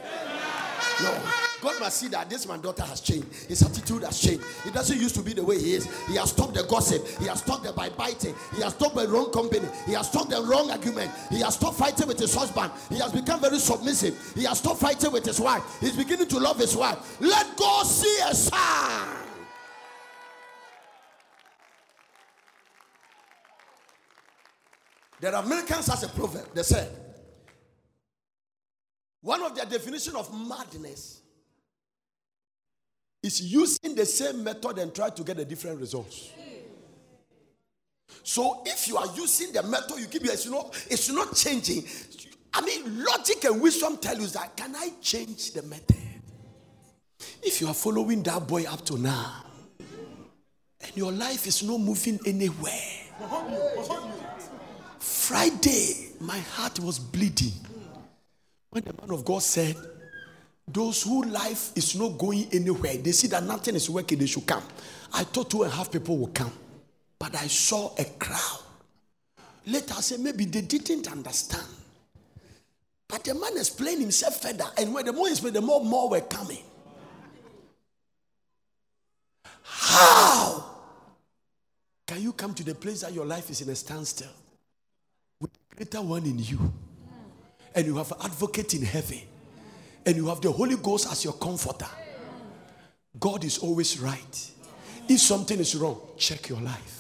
God 1.62 1.80
must 1.80 1.98
see 1.98 2.08
that 2.08 2.30
this 2.30 2.48
man 2.48 2.60
daughter 2.62 2.84
has 2.84 3.02
changed. 3.02 3.28
His 3.48 3.62
attitude 3.62 4.04
has 4.04 4.20
changed. 4.20 4.44
He 4.64 4.72
doesn't 4.72 5.00
used 5.00 5.16
to 5.16 5.22
be 5.22 5.34
the 5.34 5.44
way 5.44 5.60
he 5.60 5.74
is. 5.74 5.86
He 6.08 6.16
has 6.16 6.32
stopped 6.32 6.56
the 6.56 6.64
gossip. 6.64 7.08
He 7.20 7.28
has 7.28 7.40
stopped 7.40 7.64
the 7.64 7.72
biting. 7.72 8.36
He 8.56 8.62
has 8.64 8.74
stopped 8.74 8.96
the 8.96 9.08
wrong 9.08 9.32
company. 9.32 9.68
He 9.86 9.94
has 9.94 10.08
stopped 10.08 10.32
the 10.32 10.42
wrong 10.42 10.72
argument. 10.72 11.12
He 11.30 11.42
has 11.42 11.56
stopped 11.56 11.78
fighting 11.78 12.08
with 12.08 12.20
his 12.20 12.34
husband. 12.34 12.72
He 12.90 12.98
has 13.00 13.12
become 13.12 13.40
very 13.40 13.60
submissive. 13.60 14.34
He 14.36 14.44
has 14.46 14.58
stopped 14.58 14.80
fighting 14.80 15.12
with 15.12 15.26
his 15.26 15.40
wife. 15.40 15.64
He's 15.80 15.96
beginning 15.96 16.28
to 16.30 16.40
love 16.40 16.58
his 16.58 16.76
wife. 16.76 17.20
Let 17.22 17.56
God 17.58 17.86
see 17.86 18.18
a 18.28 18.34
sign. 18.34 19.18
There 25.20 25.36
are 25.36 25.44
Americans 25.44 25.88
as 25.90 26.02
a 26.02 26.08
proverb. 26.08 26.48
They 26.56 26.64
said, 26.64 26.90
one 29.22 29.44
of 29.44 29.56
their 29.56 29.66
definition 29.66 30.16
of 30.16 30.32
madness 30.48 31.22
is 33.24 33.42
using 33.42 33.96
the 33.96 34.06
same 34.06 34.44
method 34.44 34.80
and 34.80 34.94
try 34.94 35.10
to 35.10 35.24
get 35.24 35.38
a 35.40 35.46
different 35.46 35.80
results. 35.80 36.32
So 38.24 38.64
if 38.66 38.88
you 38.88 38.98
are 38.98 39.08
using 39.16 39.52
the 39.52 39.64
method 39.64 40.00
you 40.00 40.08
keep, 40.08 40.26
it's 40.26 40.50
not, 40.50 40.86
it's 40.90 41.10
not 41.10 41.36
changing. 41.36 41.84
I 42.54 42.62
mean, 42.62 43.04
logic 43.04 43.44
and 43.46 43.62
wisdom 43.62 43.98
tell 43.98 44.20
you 44.20 44.28
that 44.28 44.58
can 44.58 44.76
I 44.76 44.92
change 45.02 45.54
the 45.54 45.62
method? 45.64 45.96
If 47.44 47.62
you 47.62 47.68
are 47.68 47.74
following 47.74 48.24
that 48.24 48.48
boy 48.48 48.66
up 48.66 48.84
to 48.86 48.98
now, 48.98 49.46
and 49.80 50.98
your 50.98 51.12
life 51.12 51.46
is 51.46 51.64
not 51.64 51.80
moving 51.80 52.20
anywhere. 52.26 52.72
Friday, 55.00 56.10
my 56.20 56.40
heart 56.40 56.80
was 56.80 56.98
bleeding. 56.98 57.54
When 58.72 58.84
the 58.84 58.94
man 58.94 59.12
of 59.12 59.24
God 59.24 59.44
said, 59.44 59.76
Those 60.68 61.04
who 61.04 61.24
life 61.24 61.72
is 61.76 61.96
not 61.96 62.18
going 62.18 62.48
anywhere, 62.54 62.98
they 62.98 63.12
see 63.12 63.28
that 63.28 63.44
nothing 63.44 63.76
is 63.76 63.90
working, 63.90 64.18
they 64.18 64.26
should 64.26 64.48
come. 64.48 64.64
I 65.14 65.26
thought 65.26 65.50
two 65.50 65.64
and 65.64 65.72
a 65.72 65.76
half 65.76 65.92
people 65.92 66.18
would 66.18 66.34
come, 66.34 66.52
but 67.20 67.36
I 67.36 67.48
saw 67.48 67.94
a 67.98 68.06
crowd. 68.06 68.60
Later, 69.66 69.94
I 69.98 70.02
said, 70.02 70.22
maybe 70.22 70.46
they 70.46 70.62
didn't 70.62 71.12
understand. 71.12 71.68
But 73.08 73.26
the 73.26 73.36
man 73.36 73.58
explained 73.58 74.00
himself 74.02 74.42
further, 74.42 74.66
and 74.78 74.94
when 74.94 75.06
the 75.06 75.12
more 75.12 75.28
he 75.28 75.34
explained, 75.34 75.58
the 75.58 75.62
more 75.62 75.84
more 75.84 76.10
were 76.10 76.22
coming. 76.22 76.64
How 79.64 80.64
can 82.08 82.22
you 82.22 82.32
come 82.32 82.54
to 82.54 82.64
the 82.64 82.74
place 82.74 83.02
that 83.02 83.14
your 83.14 83.26
life 83.26 83.50
is 83.50 83.60
in 83.60 83.70
a 83.70 83.76
standstill 83.76 84.32
with 85.42 85.52
the 85.52 85.76
greater 85.76 86.02
one 86.02 86.26
in 86.26 86.40
you, 86.40 86.72
and 87.74 87.86
you 87.86 87.98
have 87.98 88.12
an 88.12 88.18
advocate 88.24 88.74
in 88.74 88.84
heaven, 88.84 89.22
and 90.06 90.16
you 90.16 90.28
have 90.28 90.42
the 90.42 90.52
Holy 90.52 90.76
Ghost 90.76 91.12
as 91.12 91.24
your 91.24 91.34
comforter? 91.34 91.88
God 93.20 93.44
is 93.44 93.58
always 93.60 94.00
right. 94.00 94.52
If 95.08 95.20
something 95.20 95.60
is 95.60 95.76
wrong, 95.76 96.00
check 96.18 96.50
your 96.50 96.62
life. 96.62 96.98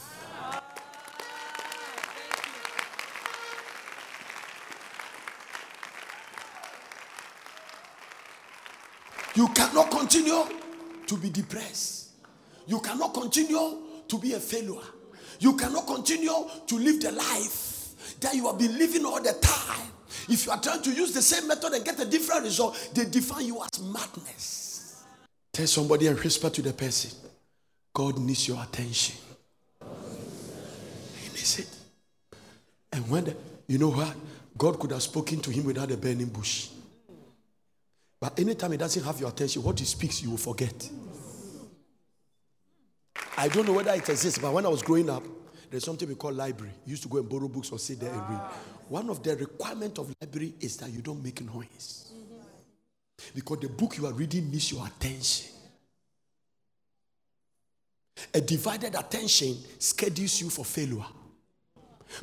You 9.34 9.48
cannot 9.50 9.90
continue 9.90 10.44
to 11.08 11.18
be 11.18 11.30
depressed. 11.30 12.10
You 12.68 12.80
cannot 12.80 13.14
continue 13.14 13.78
to 14.08 14.20
be 14.20 14.34
a 14.34 14.40
failure. 14.40 14.82
You 15.40 15.56
cannot 15.56 15.88
continue 15.88 16.46
to 16.68 16.76
live 16.78 17.02
the 17.02 17.12
life 17.14 18.20
that 18.20 18.36
you 18.36 18.46
have 18.48 18.60
been 18.60 18.78
living 18.78 19.06
all 19.06 19.22
the 19.22 19.34
time. 19.34 19.61
If 20.32 20.46
you 20.46 20.54
are 20.54 20.62
trying 20.62 20.82
to 20.84 20.92
use 20.94 21.12
the 21.12 21.22
same 21.22 21.46
method 21.50 21.74
and 21.74 21.84
get 21.84 22.00
a 22.00 22.06
different 22.06 22.46
result, 22.46 22.92
they 22.94 23.04
define 23.04 23.48
you 23.48 23.62
as 23.62 23.82
madness. 23.82 25.04
Tell 25.52 25.68
somebody 25.68 26.08
and 26.08 26.18
whisper 26.18 26.50
to 26.50 26.62
the 26.62 26.72
person 26.72 27.12
God 27.94 28.18
needs 28.18 28.48
your 28.48 28.64
attention. 28.64 29.18
He 31.22 31.30
needs 31.32 31.60
it. 31.60 31.68
And 32.94 33.10
when, 33.10 33.26
the, 33.26 33.36
you 33.68 33.78
know 33.78 33.90
what? 33.90 34.16
God 34.58 34.80
could 34.80 34.92
have 34.92 35.04
spoken 35.04 35.42
to 35.42 35.52
him 35.52 35.66
without 35.66 35.92
a 35.92 35.98
burning 35.98 36.30
bush. 36.30 36.70
But 38.22 38.40
anytime 38.40 38.72
he 38.72 38.78
doesn't 38.78 39.04
have 39.04 39.20
your 39.20 39.30
attention, 39.30 39.64
what 39.64 39.80
he 39.80 39.86
speaks, 39.86 40.24
you 40.24 40.30
will 40.30 40.38
forget. 40.38 40.90
I 43.36 43.50
don't 43.50 43.66
know 43.66 43.74
whether 43.74 43.92
it 43.92 44.08
exists, 44.08 44.40
but 44.40 44.54
when 44.54 44.66
I 44.66 44.70
was 44.70 44.82
growing 44.82 45.10
up, 45.10 45.24
there's 45.70 45.84
something 45.84 46.08
we 46.08 46.16
call 46.16 46.32
library. 46.32 46.72
You 46.86 46.92
used 46.92 47.04
to 47.04 47.10
go 47.10 47.18
and 47.18 47.28
borrow 47.28 47.50
books 47.50 47.70
or 47.72 47.80
sit 47.80 48.00
there 48.00 48.14
and 48.14 48.30
read. 48.30 48.42
One 48.92 49.10
of 49.10 49.24
the 49.24 49.38
requirements 49.38 49.98
of 50.00 50.14
library 50.20 50.54
is 50.60 50.76
that 50.76 50.92
you 50.92 51.02
don't 51.02 51.24
make 51.24 51.40
noise. 51.42 52.12
Because 53.34 53.60
the 53.60 53.70
book 53.70 53.98
you 53.98 54.06
are 54.06 54.12
reading 54.12 54.52
needs 54.52 54.70
your 54.70 54.86
attention. 54.86 55.50
A 58.34 58.42
divided 58.42 58.94
attention 58.96 59.56
schedules 59.80 60.42
you 60.42 60.50
for 60.50 60.66
failure. 60.66 61.06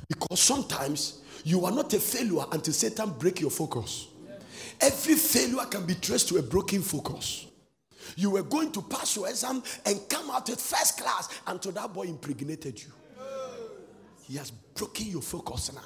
Because 0.08 0.40
sometimes 0.40 1.22
you 1.42 1.64
are 1.64 1.72
not 1.72 1.90
a 1.94 1.98
failure 1.98 2.44
until 2.52 2.74
Satan 2.74 3.14
break 3.18 3.40
your 3.40 3.50
focus. 3.50 4.08
Every 4.78 5.14
failure 5.14 5.64
can 5.70 5.86
be 5.86 5.94
traced 5.94 6.28
to 6.28 6.36
a 6.36 6.42
broken 6.42 6.82
focus. 6.82 7.46
You 8.14 8.32
were 8.32 8.42
going 8.42 8.72
to 8.72 8.82
pass 8.82 9.16
your 9.16 9.26
exam 9.30 9.62
and 9.86 10.06
come 10.06 10.30
out 10.30 10.50
with 10.50 10.60
first 10.60 11.00
class 11.00 11.30
until 11.46 11.72
that 11.72 11.94
boy 11.94 12.02
impregnated 12.02 12.78
you. 12.78 12.92
He 14.24 14.36
has 14.36 14.50
broken 14.50 15.06
your 15.06 15.22
focus 15.22 15.72
now. 15.72 15.80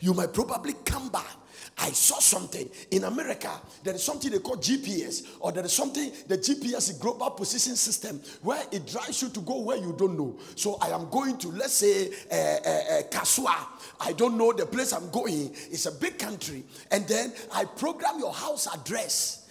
You 0.00 0.14
might 0.14 0.32
probably 0.32 0.74
come 0.84 1.08
back. 1.08 1.36
I 1.78 1.90
saw 1.90 2.18
something 2.18 2.68
in 2.90 3.04
America. 3.04 3.50
There 3.82 3.94
is 3.94 4.02
something 4.02 4.30
they 4.30 4.38
call 4.38 4.56
GPS, 4.56 5.26
or 5.40 5.52
there 5.52 5.64
is 5.64 5.72
something 5.72 6.12
the 6.28 6.36
GPS 6.36 6.98
global 7.00 7.30
position 7.30 7.76
system 7.76 8.20
where 8.42 8.62
it 8.70 8.86
drives 8.86 9.22
you 9.22 9.30
to 9.30 9.40
go 9.40 9.60
where 9.60 9.78
you 9.78 9.94
don't 9.98 10.16
know. 10.16 10.38
So 10.54 10.78
I 10.80 10.90
am 10.90 11.08
going 11.10 11.38
to 11.38 11.48
let's 11.48 11.74
say 11.74 12.08
uh, 12.30 12.34
uh, 12.34 12.38
uh, 12.38 13.02
Kasoa. 13.10 13.56
I 14.00 14.12
don't 14.12 14.36
know 14.36 14.52
the 14.52 14.66
place 14.66 14.92
I'm 14.92 15.10
going. 15.10 15.50
It's 15.70 15.86
a 15.86 15.92
big 15.92 16.18
country, 16.18 16.64
and 16.90 17.06
then 17.08 17.32
I 17.52 17.64
program 17.64 18.18
your 18.18 18.32
house 18.32 18.68
address 18.72 19.41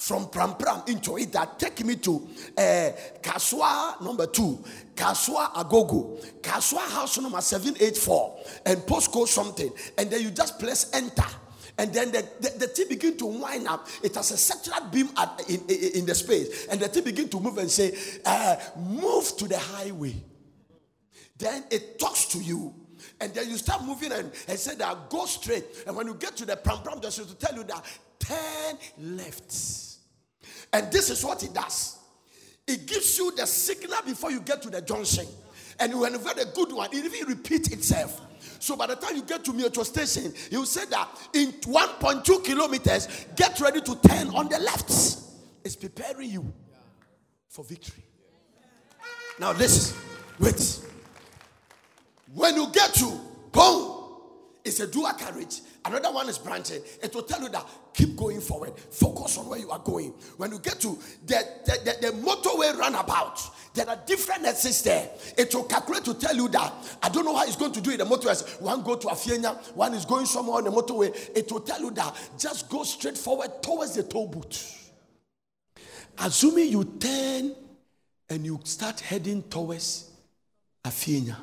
from 0.00 0.30
Pram 0.30 0.54
Pram 0.54 0.82
into 0.86 1.18
it 1.18 1.30
that 1.32 1.58
take 1.58 1.84
me 1.84 1.94
to 1.96 2.26
uh, 2.56 2.90
Kasoa 3.20 4.00
number 4.00 4.26
two, 4.26 4.64
Kasoa 4.94 5.52
Agogo, 5.52 6.18
Kasoa 6.40 6.90
house 6.90 7.18
number 7.18 7.40
784, 7.40 8.40
and 8.64 8.78
postcode 8.78 9.28
something. 9.28 9.70
And 9.98 10.10
then 10.10 10.22
you 10.22 10.30
just 10.30 10.58
press 10.58 10.90
enter. 10.94 11.26
And 11.76 11.92
then 11.92 12.12
the, 12.12 12.26
the, 12.40 12.48
the 12.60 12.66
thing 12.68 12.88
begin 12.88 13.18
to 13.18 13.26
wind 13.26 13.68
up. 13.68 13.86
It 14.02 14.14
has 14.14 14.30
a 14.30 14.38
central 14.38 14.88
beam 14.88 15.10
at, 15.18 15.42
in, 15.50 15.60
in, 15.68 15.90
in 15.96 16.06
the 16.06 16.14
space. 16.14 16.66
And 16.68 16.80
the 16.80 16.88
thing 16.88 17.04
begin 17.04 17.28
to 17.28 17.38
move 17.38 17.58
and 17.58 17.70
say, 17.70 17.94
uh, 18.24 18.56
move 18.78 19.36
to 19.36 19.46
the 19.46 19.58
highway. 19.58 20.14
Then 21.36 21.64
it 21.70 21.98
talks 21.98 22.24
to 22.26 22.38
you. 22.38 22.74
And 23.20 23.34
then 23.34 23.50
you 23.50 23.58
start 23.58 23.84
moving 23.84 24.12
and, 24.12 24.32
and 24.48 24.58
say 24.58 24.76
that 24.76 25.10
go 25.10 25.26
straight. 25.26 25.64
And 25.86 25.94
when 25.94 26.06
you 26.06 26.14
get 26.14 26.36
to 26.38 26.46
the 26.46 26.56
pram 26.56 26.78
pram, 26.82 27.02
just 27.02 27.18
to 27.18 27.34
tell 27.34 27.54
you 27.54 27.64
that 27.64 27.84
turn 28.18 28.78
left. 29.16 29.89
And 30.72 30.90
this 30.92 31.10
is 31.10 31.24
what 31.24 31.42
it 31.42 31.52
does 31.52 32.00
it 32.70 32.86
gives 32.86 33.18
you 33.18 33.34
the 33.34 33.46
signal 33.46 33.98
before 34.06 34.30
you 34.30 34.40
get 34.40 34.62
to 34.62 34.70
the 34.70 34.80
junction. 34.80 35.26
And 35.78 35.98
when 35.98 36.12
you've 36.12 36.24
got 36.24 36.40
a 36.40 36.46
good 36.46 36.72
one, 36.72 36.88
it 36.92 37.04
even 37.04 37.28
repeats 37.28 37.68
itself. 37.70 38.20
So 38.60 38.76
by 38.76 38.86
the 38.86 38.96
time 38.96 39.16
you 39.16 39.22
get 39.22 39.44
to 39.46 39.52
metro 39.52 39.82
station, 39.82 40.32
you 40.50 40.64
say 40.66 40.84
that 40.86 41.08
in 41.32 41.52
1.2 41.52 42.44
kilometers, 42.44 43.26
get 43.34 43.58
ready 43.60 43.80
to 43.80 43.96
turn 43.96 44.28
on 44.28 44.48
the 44.48 44.58
left. 44.58 44.90
It's 45.64 45.76
preparing 45.76 46.30
you 46.30 46.52
for 47.48 47.64
victory. 47.64 48.04
Now 49.38 49.52
listen, 49.52 49.96
wait. 50.38 50.80
When 52.34 52.54
you 52.54 52.70
get 52.72 52.94
to 52.94 53.20
boom, 53.50 53.99
it's 54.64 54.80
a 54.80 54.86
dual 54.86 55.12
carriage. 55.12 55.60
Another 55.84 56.12
one 56.12 56.28
is 56.28 56.38
branching. 56.38 56.82
It 57.02 57.14
will 57.14 57.22
tell 57.22 57.40
you 57.40 57.48
that 57.48 57.66
keep 57.94 58.14
going 58.16 58.40
forward. 58.40 58.78
Focus 58.78 59.38
on 59.38 59.48
where 59.48 59.58
you 59.58 59.70
are 59.70 59.78
going. 59.78 60.12
When 60.36 60.52
you 60.52 60.58
get 60.58 60.80
to 60.80 60.98
the, 61.26 61.42
the, 61.64 61.78
the, 61.84 62.08
the 62.08 62.16
motorway 62.18 62.76
runabout, 62.76 63.40
there 63.74 63.88
are 63.88 63.98
different 64.06 64.44
exits 64.44 64.82
there. 64.82 65.08
It 65.38 65.54
will 65.54 65.64
calculate 65.64 66.04
to 66.04 66.14
tell 66.14 66.36
you 66.36 66.48
that. 66.48 66.72
I 67.02 67.08
don't 67.08 67.24
know 67.24 67.34
how 67.34 67.44
it's 67.44 67.56
going 67.56 67.72
to 67.72 67.80
do 67.80 67.90
it. 67.90 67.98
The 67.98 68.04
motorways. 68.04 68.60
One 68.60 68.82
go 68.82 68.96
to 68.96 69.06
Afienya, 69.08 69.74
one 69.74 69.94
is 69.94 70.04
going 70.04 70.26
somewhere 70.26 70.58
on 70.58 70.64
the 70.64 70.70
motorway. 70.70 71.14
It 71.34 71.50
will 71.50 71.60
tell 71.60 71.80
you 71.80 71.90
that 71.92 72.14
just 72.38 72.68
go 72.68 72.82
straight 72.82 73.16
forward 73.16 73.62
towards 73.62 73.94
the 73.94 74.02
toll 74.02 74.28
booth. 74.28 74.92
Assuming 76.18 76.68
you 76.68 76.84
turn 76.98 77.54
and 78.28 78.44
you 78.44 78.60
start 78.64 79.00
heading 79.00 79.42
towards 79.44 80.10
Afienya, 80.84 81.36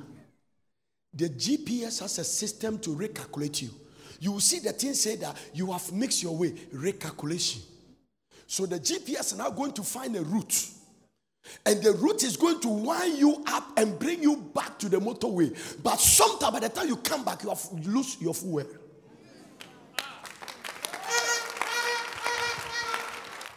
the 1.17 1.29
GPS 1.29 1.99
has 1.99 2.17
a 2.19 2.23
system 2.23 2.79
to 2.79 2.91
recalculate 2.91 3.63
you 3.63 3.71
you 4.19 4.31
will 4.31 4.39
see 4.39 4.59
the 4.59 4.71
thing 4.71 4.93
say 4.93 5.15
that 5.17 5.35
you 5.53 5.71
have 5.71 5.91
mixed 5.91 6.23
your 6.23 6.35
way, 6.35 6.51
recalculation. 6.73 7.61
So 8.47 8.65
the 8.65 8.79
GPS 8.79 9.33
is 9.33 9.37
now 9.37 9.49
going 9.49 9.73
to 9.73 9.83
find 9.83 10.15
a 10.15 10.21
route. 10.21 10.69
And 11.65 11.81
the 11.81 11.93
route 11.93 12.23
is 12.23 12.35
going 12.35 12.59
to 12.61 12.67
wind 12.67 13.17
you 13.17 13.43
up 13.47 13.77
and 13.77 13.97
bring 13.97 14.21
you 14.21 14.37
back 14.37 14.79
to 14.79 14.89
the 14.89 14.99
motorway. 14.99 15.55
But 15.81 15.99
sometime 15.99 16.53
by 16.53 16.59
the 16.59 16.69
time 16.69 16.87
you 16.87 16.97
come 16.97 17.23
back, 17.23 17.43
you 17.43 17.49
have 17.49 17.63
lost 17.85 18.21
your 18.21 18.33
fuel. 18.33 18.65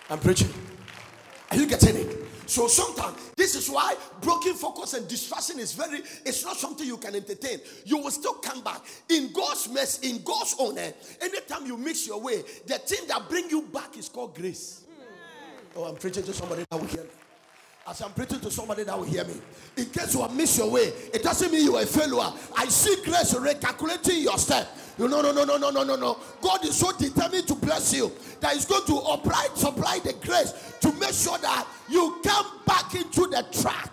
I'm 0.08 0.18
preaching. 0.18 0.52
Are 1.50 1.56
you 1.56 1.66
getting 1.66 1.96
it? 1.96 2.19
So 2.50 2.66
sometimes 2.66 3.16
this 3.36 3.54
is 3.54 3.70
why 3.70 3.94
broken 4.20 4.54
focus 4.54 4.94
and 4.94 5.06
distraction 5.06 5.60
is 5.60 5.72
very, 5.72 6.00
it's 6.26 6.44
not 6.44 6.56
something 6.56 6.84
you 6.84 6.96
can 6.96 7.14
entertain. 7.14 7.60
You 7.84 7.98
will 7.98 8.10
still 8.10 8.34
come 8.34 8.60
back. 8.60 8.80
In 9.08 9.30
God's 9.32 9.68
mess, 9.68 10.00
in 10.00 10.20
God's 10.24 10.56
honor, 10.58 10.92
anytime 11.20 11.64
you 11.64 11.76
mix 11.76 12.08
your 12.08 12.20
way, 12.20 12.42
the 12.66 12.74
thing 12.78 13.06
that 13.06 13.28
bring 13.28 13.48
you 13.50 13.62
back 13.62 13.96
is 13.96 14.08
called 14.08 14.34
grace. 14.34 14.82
Hmm. 14.88 15.78
Oh, 15.78 15.84
I'm 15.84 15.94
preaching 15.94 16.24
to 16.24 16.32
somebody 16.32 16.64
that 16.68 16.80
will 16.80 16.88
hear 16.88 17.04
me. 17.04 17.19
As 17.86 18.02
I'm 18.02 18.12
preaching 18.12 18.40
to 18.40 18.50
somebody 18.50 18.84
that 18.84 18.96
will 18.96 19.04
hear 19.04 19.24
me. 19.24 19.34
In 19.76 19.86
case 19.86 20.14
you 20.14 20.22
have 20.22 20.34
missed 20.34 20.58
your 20.58 20.70
way, 20.70 20.92
it 21.12 21.22
doesn't 21.22 21.50
mean 21.50 21.64
you 21.64 21.76
are 21.76 21.82
a 21.82 21.86
failure. 21.86 22.30
I 22.56 22.66
see 22.66 22.96
grace 23.02 23.34
recalculating 23.34 24.22
your 24.22 24.38
step. 24.38 24.68
You 24.98 25.08
no, 25.08 25.22
no, 25.22 25.32
no, 25.32 25.44
no, 25.44 25.56
no, 25.56 25.70
no, 25.70 25.82
no, 25.82 25.96
no. 25.96 26.18
God 26.42 26.64
is 26.64 26.76
so 26.76 26.92
determined 26.92 27.48
to 27.48 27.54
bless 27.54 27.94
you 27.94 28.12
that 28.40 28.52
He's 28.52 28.66
going 28.66 28.84
to 28.86 28.96
apply, 28.98 29.48
supply 29.54 29.98
the 30.04 30.12
grace 30.12 30.76
to 30.80 30.92
make 30.92 31.14
sure 31.14 31.38
that 31.38 31.66
you 31.88 32.20
come 32.22 32.46
back 32.66 32.94
into 32.94 33.26
the 33.26 33.44
track. 33.50 33.90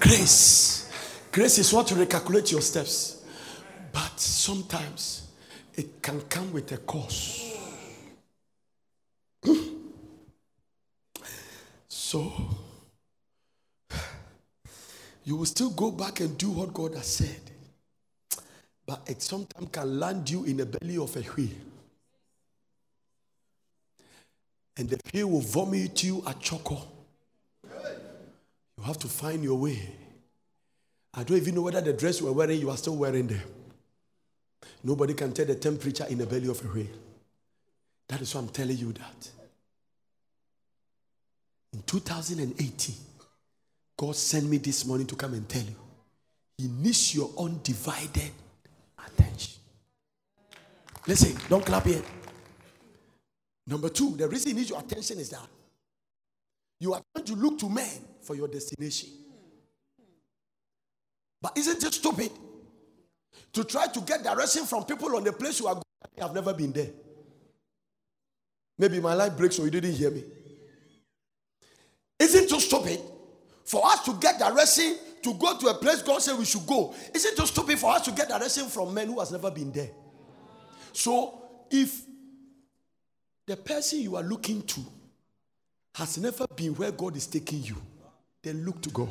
Grace. 0.00 0.90
Grace 1.30 1.58
is 1.58 1.72
what 1.72 1.86
to 1.88 1.94
recalculate 1.94 2.50
your 2.50 2.62
steps. 2.62 3.22
But 3.92 4.18
sometimes 4.18 5.28
it 5.74 6.02
can 6.02 6.20
come 6.22 6.52
with 6.52 6.72
a 6.72 6.78
cost. 6.78 7.56
Hmm. 9.44 9.58
So 11.88 12.32
you 15.24 15.36
will 15.36 15.46
still 15.46 15.70
go 15.70 15.90
back 15.90 16.20
and 16.20 16.36
do 16.36 16.50
what 16.50 16.72
God 16.74 16.94
has 16.94 17.06
said. 17.06 17.40
But 18.86 19.00
it 19.06 19.22
sometimes 19.22 19.68
can 19.72 19.98
land 19.98 20.28
you 20.28 20.44
in 20.44 20.58
the 20.58 20.66
belly 20.66 20.98
of 20.98 21.16
a 21.16 21.20
whale. 21.20 21.48
And 24.76 24.90
the 24.90 24.98
whale 25.12 25.30
will 25.30 25.40
vomit 25.40 26.02
you 26.02 26.22
a 26.26 26.34
choco. 26.34 26.82
You 27.64 28.84
have 28.84 28.98
to 28.98 29.08
find 29.08 29.42
your 29.42 29.58
way. 29.58 29.88
I 31.14 31.22
don't 31.22 31.38
even 31.38 31.54
know 31.54 31.62
whether 31.62 31.80
the 31.80 31.92
dress 31.92 32.20
you 32.20 32.26
were 32.26 32.32
wearing, 32.32 32.60
you 32.60 32.68
are 32.70 32.76
still 32.76 32.96
wearing 32.96 33.28
them. 33.28 33.40
Nobody 34.82 35.14
can 35.14 35.32
tell 35.32 35.46
the 35.46 35.54
temperature 35.54 36.06
in 36.10 36.18
the 36.18 36.26
belly 36.26 36.48
of 36.48 36.62
a 36.62 36.68
whale. 36.68 36.86
That 38.08 38.20
is 38.20 38.34
why 38.34 38.42
I'm 38.42 38.48
telling 38.48 38.76
you 38.76 38.92
that. 38.92 39.30
In 41.72 41.82
2018, 41.86 42.94
God 43.96 44.16
sent 44.16 44.46
me 44.46 44.58
this 44.58 44.84
morning 44.86 45.06
to 45.06 45.16
come 45.16 45.34
and 45.34 45.48
tell 45.48 45.62
you 45.62 45.76
He 46.58 46.68
needs 46.68 47.14
your 47.14 47.30
undivided 47.38 48.32
attention. 48.98 49.60
Listen, 51.06 51.36
don't 51.48 51.64
clap 51.64 51.86
yet. 51.86 52.02
Number 53.66 53.88
two, 53.88 54.16
the 54.16 54.28
reason 54.28 54.50
he 54.50 54.56
needs 54.56 54.70
your 54.70 54.80
attention 54.80 55.18
is 55.18 55.30
that 55.30 55.46
you 56.80 56.92
are 56.92 57.02
going 57.14 57.26
to 57.26 57.34
look 57.34 57.58
to 57.60 57.68
men 57.68 57.88
for 58.22 58.34
your 58.34 58.48
destination. 58.48 59.10
But 61.40 61.56
isn't 61.56 61.82
it 61.82 61.94
stupid 61.94 62.30
to 63.52 63.64
try 63.64 63.86
to 63.86 64.00
get 64.00 64.22
direction 64.22 64.64
from 64.64 64.84
people 64.84 65.14
on 65.16 65.24
the 65.24 65.32
place 65.32 65.60
you 65.60 65.66
are 65.66 65.74
going? 65.74 65.84
I've 66.22 66.34
never 66.34 66.52
been 66.52 66.72
there. 66.72 66.90
Maybe 68.78 69.00
my 69.00 69.14
life 69.14 69.36
breaks 69.36 69.56
so 69.56 69.64
you 69.64 69.70
didn't 69.70 69.92
hear 69.92 70.10
me. 70.10 70.24
Isn't 72.18 72.50
it 72.50 72.60
stupid 72.60 73.00
for 73.64 73.84
us 73.86 74.04
to 74.04 74.14
get 74.14 74.38
direction 74.38 74.96
to 75.22 75.34
go 75.34 75.56
to 75.58 75.68
a 75.68 75.74
place 75.74 76.02
God 76.02 76.20
said 76.20 76.38
we 76.38 76.44
should 76.44 76.66
go? 76.66 76.94
Isn't 77.14 77.38
it 77.38 77.46
stupid 77.46 77.78
for 77.78 77.92
us 77.92 78.02
to 78.02 78.12
get 78.12 78.28
direction 78.28 78.66
from 78.66 78.92
men 78.92 79.08
who 79.08 79.18
has 79.18 79.32
never 79.32 79.50
been 79.50 79.72
there? 79.72 79.90
So 80.92 81.42
if 81.70 82.02
the 83.46 83.56
person 83.56 84.00
you 84.00 84.16
are 84.16 84.22
looking 84.22 84.62
to 84.62 84.80
has 85.94 86.18
never 86.18 86.46
been 86.54 86.74
where 86.74 86.90
God 86.92 87.16
is 87.16 87.26
taking 87.26 87.62
you, 87.62 87.76
then 88.42 88.64
look 88.64 88.80
to 88.82 88.90
God. 88.90 89.08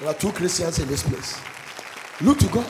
There 0.00 0.08
are 0.08 0.14
two 0.14 0.32
Christians 0.32 0.78
in 0.78 0.88
this 0.88 1.02
place. 1.02 1.38
Look 2.22 2.38
to 2.38 2.48
God. 2.48 2.66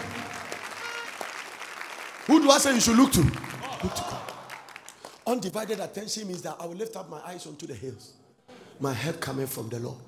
Who 2.27 2.43
do 2.43 2.51
I 2.51 2.59
say 2.59 2.75
you 2.75 2.81
should 2.81 2.97
look 2.97 3.13
to? 3.13 3.50
Look 3.83 3.95
to. 3.95 4.05
Undivided 5.27 5.81
attention 5.81 6.29
means 6.29 6.43
that 6.43 6.57
I 6.59 6.67
will 6.67 6.75
lift 6.75 6.97
up 6.97 7.09
my 7.09 7.21
eyes 7.27 7.47
unto 7.47 7.67
the 7.67 7.75
hills. 7.75 8.15
My 8.81 8.93
help 8.93 9.21
coming 9.21 9.47
from 9.47 9.69
the 9.69 9.79
Lord. 9.79 9.99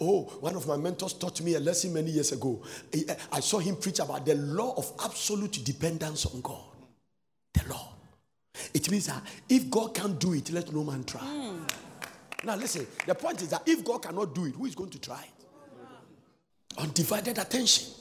Oh, 0.00 0.22
one 0.40 0.56
of 0.56 0.66
my 0.66 0.76
mentors 0.76 1.14
taught 1.14 1.40
me 1.42 1.54
a 1.54 1.60
lesson 1.60 1.92
many 1.92 2.10
years 2.10 2.32
ago. 2.32 2.62
I 3.30 3.40
saw 3.40 3.58
him 3.58 3.76
preach 3.76 4.00
about 4.00 4.26
the 4.26 4.34
law 4.34 4.74
of 4.76 4.92
absolute 5.04 5.64
dependence 5.64 6.26
on 6.26 6.40
God. 6.40 6.62
The 7.54 7.68
law. 7.68 7.88
It 8.74 8.90
means 8.90 9.06
that 9.06 9.22
if 9.48 9.70
God 9.70 9.94
can't 9.94 10.18
do 10.18 10.34
it, 10.34 10.50
let 10.50 10.72
no 10.72 10.84
man 10.84 11.04
try. 11.04 11.20
Mm. 11.20 11.70
Now, 12.44 12.56
listen, 12.56 12.86
the 13.06 13.14
point 13.14 13.42
is 13.42 13.48
that 13.48 13.62
if 13.66 13.84
God 13.84 14.02
cannot 14.02 14.34
do 14.34 14.46
it, 14.46 14.54
who 14.54 14.66
is 14.66 14.74
going 14.74 14.90
to 14.90 15.00
try 15.00 15.22
it? 15.22 16.78
Undivided 16.78 17.38
attention. 17.38 17.92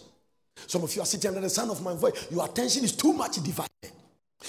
Some 0.67 0.83
of 0.83 0.95
you 0.95 1.01
are 1.01 1.05
sitting 1.05 1.29
under 1.29 1.41
the 1.41 1.49
sound 1.49 1.71
of 1.71 1.81
my 1.83 1.93
voice. 1.93 2.27
Your 2.31 2.45
attention 2.45 2.83
is 2.83 2.93
too 2.93 3.13
much 3.13 3.41
divided. 3.43 3.69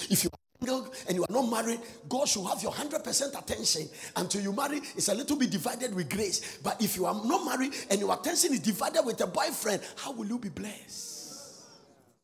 If 0.09 0.23
you 0.23 0.29
single 0.63 0.91
and 1.07 1.15
you 1.15 1.23
are 1.23 1.33
not 1.33 1.49
married, 1.49 1.79
God 2.09 2.27
should 2.27 2.45
have 2.45 2.61
your 2.61 2.71
100% 2.71 3.39
attention. 3.39 3.89
Until 4.15 4.41
you 4.41 4.53
marry, 4.53 4.77
it's 4.95 5.07
a 5.09 5.13
little 5.13 5.37
bit 5.37 5.49
divided 5.49 5.93
with 5.93 6.09
grace. 6.09 6.59
But 6.63 6.81
if 6.81 6.95
you 6.95 7.05
are 7.05 7.13
not 7.25 7.45
married 7.45 7.73
and 7.89 7.99
your 7.99 8.13
attention 8.13 8.53
is 8.53 8.59
divided 8.59 9.03
with 9.05 9.21
a 9.21 9.27
boyfriend, 9.27 9.81
how 9.97 10.11
will 10.11 10.27
you 10.27 10.39
be 10.39 10.49
blessed? 10.49 11.11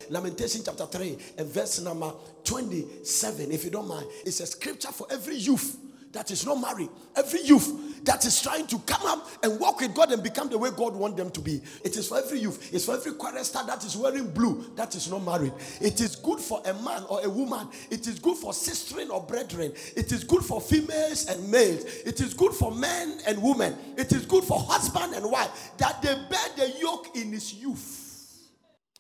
Lamentation 0.10 0.62
chapter 0.66 0.86
3 0.86 1.18
and 1.38 1.48
verse 1.48 1.82
number 1.82 2.12
27, 2.44 3.52
if 3.52 3.64
you 3.64 3.70
don't 3.70 3.88
mind, 3.88 4.08
it's 4.26 4.40
a 4.40 4.48
scripture 4.48 4.92
for 4.92 5.06
every 5.12 5.36
youth 5.36 5.78
that 6.12 6.32
is 6.32 6.46
not 6.46 6.56
married, 6.56 6.90
every 7.16 7.42
youth 7.42 8.04
that 8.06 8.26
is 8.26 8.42
trying 8.42 8.66
to 8.68 8.80
come 8.80 9.06
up 9.06 9.28
and 9.44 9.60
walk 9.60 9.82
with 9.82 9.94
God 9.94 10.12
and 10.12 10.24
become 10.24 10.50
the 10.50 10.58
way 10.58 10.70
God 10.72 10.96
wants 10.96 11.18
them 11.18 11.30
to 11.32 11.42
be. 11.42 11.62
It 11.84 11.96
is 11.98 12.08
for 12.08 12.18
every 12.18 12.40
youth. 12.40 12.74
It's 12.74 12.86
for 12.86 12.96
every 12.96 13.14
chorister 13.14 13.60
that 13.68 13.84
is 13.84 13.96
wearing 13.96 14.32
blue 14.32 14.72
that 14.76 14.96
is 14.96 15.10
not 15.10 15.24
married. 15.24 15.54
It 15.82 16.02
is 16.02 16.16
good 16.16 16.40
for 16.40 16.62
a 16.66 16.74
man 16.74 17.04
or 17.10 17.24
a 17.24 17.30
woman. 17.30 17.68
It 17.92 18.08
is 18.08 18.20
good 18.20 18.38
for 18.38 18.52
sistering 18.52 19.10
or 19.10 19.22
brethren. 19.22 19.74
It 19.96 20.12
is 20.12 20.24
good 20.24 20.44
for 20.44 20.62
females 20.62 21.28
and 21.28 21.50
males. 21.52 21.84
It 22.06 22.22
is 22.22 22.34
good 22.34 22.54
for 22.54 22.72
men 22.72 23.20
and 23.28 23.42
women. 23.42 23.76
It 23.98 24.12
is 24.12 24.26
good 24.26 24.44
for 24.44 24.60
husband 24.60 25.14
and 25.14 25.30
wife 25.30 25.72
that 25.78 26.02
they 26.02 26.16
bear 26.30 26.48
the 26.58 26.80
yoke 26.80 27.16
in 27.16 27.32
his 27.32 27.54
youth. 27.54 28.08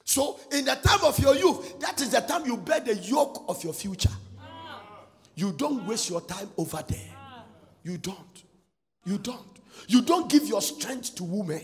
So, 0.03 0.39
in 0.51 0.65
the 0.65 0.73
time 0.75 1.03
of 1.03 1.19
your 1.19 1.35
youth, 1.35 1.79
that 1.79 2.01
is 2.01 2.09
the 2.09 2.21
time 2.21 2.45
you 2.45 2.57
bear 2.57 2.79
the 2.79 2.95
yoke 2.95 3.45
of 3.47 3.63
your 3.63 3.73
future. 3.73 4.09
You 5.39 5.53
don't 5.53 5.87
waste 5.87 6.09
your 6.09 6.19
time 6.19 6.49
over 6.57 6.83
there. 6.85 7.15
You 7.83 7.97
don't. 7.97 8.43
You 9.05 9.17
don't. 9.17 9.39
You 9.87 10.01
don't 10.01 10.29
give 10.29 10.45
your 10.45 10.61
strength 10.61 11.15
to 11.15 11.23
women. 11.23 11.61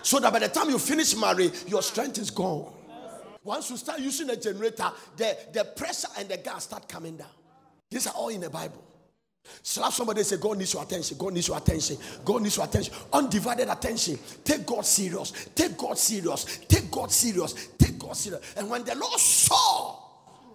So 0.00 0.20
that 0.20 0.32
by 0.32 0.38
the 0.38 0.48
time 0.48 0.70
you 0.70 0.78
finish 0.78 1.16
marrying, 1.16 1.50
your 1.66 1.82
strength 1.82 2.18
is 2.18 2.30
gone. 2.30 2.72
Once 3.42 3.68
you 3.70 3.76
start 3.76 3.98
using 3.98 4.30
a 4.30 4.36
generator, 4.36 4.92
the, 5.16 5.36
the 5.52 5.64
pressure 5.64 6.06
and 6.16 6.28
the 6.28 6.36
gas 6.36 6.62
start 6.64 6.88
coming 6.88 7.16
down. 7.16 7.26
These 7.90 8.06
are 8.06 8.14
all 8.14 8.28
in 8.28 8.42
the 8.42 8.50
Bible. 8.50 8.84
Slap 9.64 9.92
somebody 9.92 10.20
and 10.20 10.26
say, 10.28 10.36
God 10.36 10.58
needs 10.58 10.72
your 10.72 10.84
attention. 10.84 11.16
God 11.18 11.32
needs 11.32 11.48
your 11.48 11.56
attention. 11.56 11.96
God 12.24 12.42
needs 12.42 12.56
your 12.56 12.66
attention. 12.66 12.94
Undivided 13.12 13.68
attention. 13.68 14.20
Take 14.44 14.64
God 14.64 14.86
serious. 14.86 15.48
Take 15.52 15.76
God 15.76 15.98
serious. 15.98 16.60
Take 16.68 16.92
God 16.92 17.10
serious. 17.10 17.70
Take 17.76 17.98
God 17.98 18.16
serious. 18.16 18.54
And 18.56 18.70
when 18.70 18.84
the 18.84 18.94
Lord 18.94 19.18
saw 19.18 20.01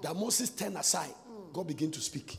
that 0.01 0.15
Moses 0.15 0.49
turned 0.51 0.77
aside, 0.77 1.13
God 1.53 1.67
began 1.67 1.91
to 1.91 1.99
speak. 1.99 2.37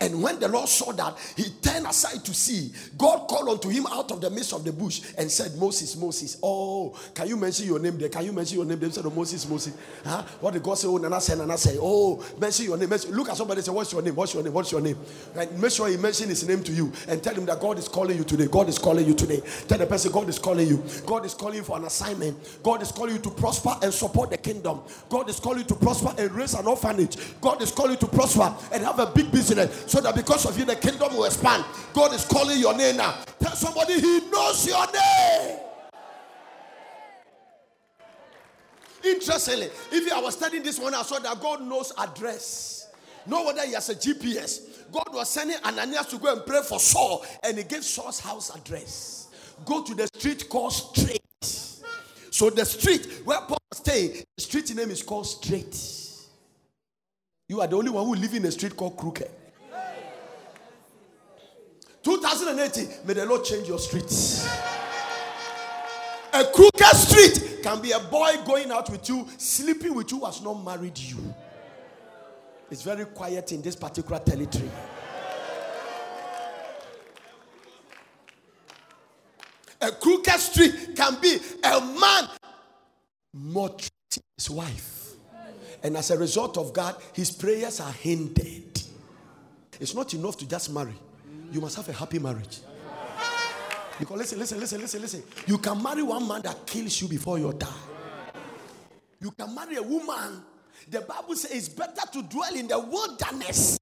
And 0.00 0.22
when 0.22 0.38
the 0.38 0.48
Lord 0.48 0.68
saw 0.68 0.92
that, 0.92 1.16
he 1.36 1.44
turned 1.60 1.86
aside 1.86 2.24
to 2.24 2.34
see. 2.34 2.72
God 2.96 3.28
called 3.28 3.48
unto 3.48 3.68
him 3.68 3.86
out 3.86 4.10
of 4.10 4.20
the 4.20 4.30
midst 4.30 4.52
of 4.52 4.64
the 4.64 4.72
bush 4.72 5.02
and 5.16 5.30
said, 5.30 5.56
Moses, 5.56 5.96
Moses. 5.96 6.38
Oh, 6.42 6.96
can 7.14 7.28
you 7.28 7.36
mention 7.36 7.66
your 7.66 7.78
name 7.78 7.98
there? 7.98 8.08
Can 8.08 8.24
you 8.24 8.32
mention 8.32 8.58
your 8.58 8.66
name 8.66 8.78
there? 8.78 8.90
Said, 8.90 9.06
oh, 9.06 9.10
Moses, 9.10 9.48
Moses. 9.48 9.76
Huh? 10.04 10.22
What 10.40 10.54
did 10.54 10.62
God 10.62 10.74
say? 10.74 10.88
Oh, 10.88 10.96
Nana 10.96 11.20
said, 11.20 11.38
Nana 11.38 11.56
said, 11.58 11.78
Oh, 11.80 12.24
mention 12.38 12.66
your 12.66 12.76
name. 12.76 12.88
Mention. 12.88 13.12
Look 13.12 13.28
at 13.28 13.36
somebody 13.36 13.58
and 13.58 13.66
say, 13.66 13.72
What's 13.72 13.92
your 13.92 14.02
name? 14.02 14.14
What's 14.14 14.34
your 14.34 14.42
name? 14.42 14.52
What's 14.52 14.72
your 14.72 14.80
name? 14.80 14.98
Right? 15.34 15.52
Make 15.52 15.72
sure 15.72 15.88
he 15.88 15.96
mention 15.96 16.28
his 16.28 16.46
name 16.46 16.62
to 16.64 16.72
you 16.72 16.92
and 17.08 17.22
tell 17.22 17.34
him 17.34 17.46
that 17.46 17.60
God 17.60 17.78
is 17.78 17.88
calling 17.88 18.16
you 18.16 18.24
today. 18.24 18.46
God 18.46 18.68
is 18.68 18.78
calling 18.78 19.06
you 19.06 19.14
today. 19.14 19.40
Tell 19.66 19.78
the 19.78 19.86
person, 19.86 20.12
God 20.12 20.28
is 20.28 20.38
calling 20.38 20.68
you. 20.68 20.82
God 21.06 21.24
is 21.24 21.34
calling 21.34 21.56
you 21.56 21.62
for 21.62 21.76
an 21.76 21.84
assignment. 21.84 22.60
God 22.62 22.82
is 22.82 22.92
calling 22.92 23.16
you 23.16 23.20
to 23.22 23.30
prosper 23.30 23.76
and 23.82 23.92
support 23.92 24.30
the 24.30 24.38
kingdom. 24.38 24.80
God 25.08 25.28
is 25.28 25.40
calling 25.40 25.60
you 25.60 25.64
to 25.64 25.74
prosper 25.74 26.14
and 26.18 26.30
raise 26.32 26.54
an 26.54 26.66
orphanage. 26.66 27.16
God 27.40 27.62
is 27.62 27.70
calling 27.70 27.92
you 27.92 27.98
to 27.98 28.06
prosper 28.06 28.54
and 28.72 28.84
have 28.84 28.98
a 28.98 29.06
big 29.06 29.30
business 29.30 29.77
so 29.86 30.00
that 30.00 30.14
because 30.14 30.46
of 30.46 30.58
you, 30.58 30.64
the 30.64 30.76
kingdom 30.76 31.14
will 31.14 31.24
expand. 31.24 31.64
God 31.92 32.14
is 32.14 32.24
calling 32.24 32.58
your 32.58 32.76
name 32.76 32.96
now. 32.96 33.18
Tell 33.40 33.54
somebody 33.54 34.00
he 34.00 34.20
knows 34.30 34.66
your 34.66 34.86
name. 34.92 35.58
Interestingly, 39.04 39.70
if 39.92 40.12
I 40.12 40.20
was 40.20 40.34
studying 40.34 40.62
this 40.62 40.78
one, 40.78 40.94
I 40.94 41.02
saw 41.02 41.18
that 41.18 41.40
God 41.40 41.62
knows 41.62 41.92
address. 41.96 42.88
Know 43.26 43.44
whether 43.44 43.64
he 43.64 43.74
has 43.74 43.88
a 43.88 43.94
GPS. 43.94 44.90
God 44.90 45.08
was 45.12 45.28
sending 45.28 45.56
Ananias 45.64 46.06
to 46.06 46.18
go 46.18 46.32
and 46.32 46.44
pray 46.44 46.62
for 46.62 46.80
Saul, 46.80 47.24
and 47.42 47.58
he 47.58 47.64
gave 47.64 47.84
Saul's 47.84 48.20
house 48.20 48.54
address. 48.54 49.28
Go 49.64 49.82
to 49.82 49.94
the 49.94 50.06
street 50.14 50.48
called 50.48 50.72
Straight. 50.72 51.22
So 52.30 52.50
the 52.50 52.64
street 52.64 53.22
where 53.24 53.40
Paul 53.40 53.58
was 53.70 53.78
staying, 53.78 54.22
the 54.36 54.42
street 54.42 54.74
name 54.74 54.90
is 54.90 55.02
called 55.02 55.26
Straight. 55.26 55.76
You 57.48 57.60
are 57.60 57.66
the 57.66 57.76
only 57.76 57.90
one 57.90 58.04
who 58.06 58.14
live 58.14 58.34
in 58.34 58.44
a 58.44 58.50
street 58.50 58.76
called 58.76 58.96
Crooked. 58.96 59.30
2018, 62.02 63.06
may 63.06 63.12
the 63.14 63.26
Lord 63.26 63.44
change 63.44 63.68
your 63.68 63.78
streets. 63.78 64.46
A 66.32 66.44
crooked 66.44 66.96
street 66.96 67.62
can 67.62 67.80
be 67.80 67.90
a 67.92 67.98
boy 67.98 68.36
going 68.46 68.70
out 68.70 68.90
with 68.90 69.08
you, 69.08 69.26
sleeping 69.38 69.94
with 69.94 70.12
you, 70.12 70.24
has 70.24 70.42
not 70.42 70.54
married 70.64 70.96
you. 70.96 71.16
It's 72.70 72.82
very 72.82 73.06
quiet 73.06 73.50
in 73.52 73.62
this 73.62 73.74
particular 73.74 74.20
territory. 74.20 74.70
A 79.80 79.90
crooked 79.92 80.40
street 80.40 80.96
can 80.96 81.20
be 81.20 81.38
a 81.64 81.80
man 81.80 82.28
maltreating 83.32 84.22
his 84.36 84.50
wife. 84.50 85.12
And 85.82 85.96
as 85.96 86.10
a 86.10 86.18
result 86.18 86.58
of 86.58 86.72
God, 86.72 86.96
his 87.12 87.30
prayers 87.30 87.80
are 87.80 87.92
hindered. 87.92 88.82
It's 89.80 89.94
not 89.94 90.12
enough 90.14 90.36
to 90.38 90.48
just 90.48 90.72
marry 90.72 90.94
you 91.52 91.60
must 91.60 91.76
have 91.76 91.88
a 91.88 91.92
happy 91.92 92.18
marriage. 92.18 92.58
Because 93.98 94.18
listen, 94.18 94.38
listen, 94.38 94.60
listen, 94.60 94.80
listen, 94.80 95.02
listen. 95.02 95.22
You 95.46 95.58
can 95.58 95.82
marry 95.82 96.02
one 96.02 96.26
man 96.28 96.42
that 96.42 96.66
kills 96.66 97.00
you 97.00 97.08
before 97.08 97.38
you 97.38 97.52
die. 97.52 97.66
You 99.20 99.32
can 99.32 99.54
marry 99.54 99.76
a 99.76 99.82
woman. 99.82 100.42
The 100.88 101.00
Bible 101.00 101.34
says 101.34 101.50
it's 101.50 101.68
better 101.68 102.06
to 102.12 102.22
dwell 102.22 102.54
in 102.54 102.68
the 102.68 102.78
wilderness 102.78 103.78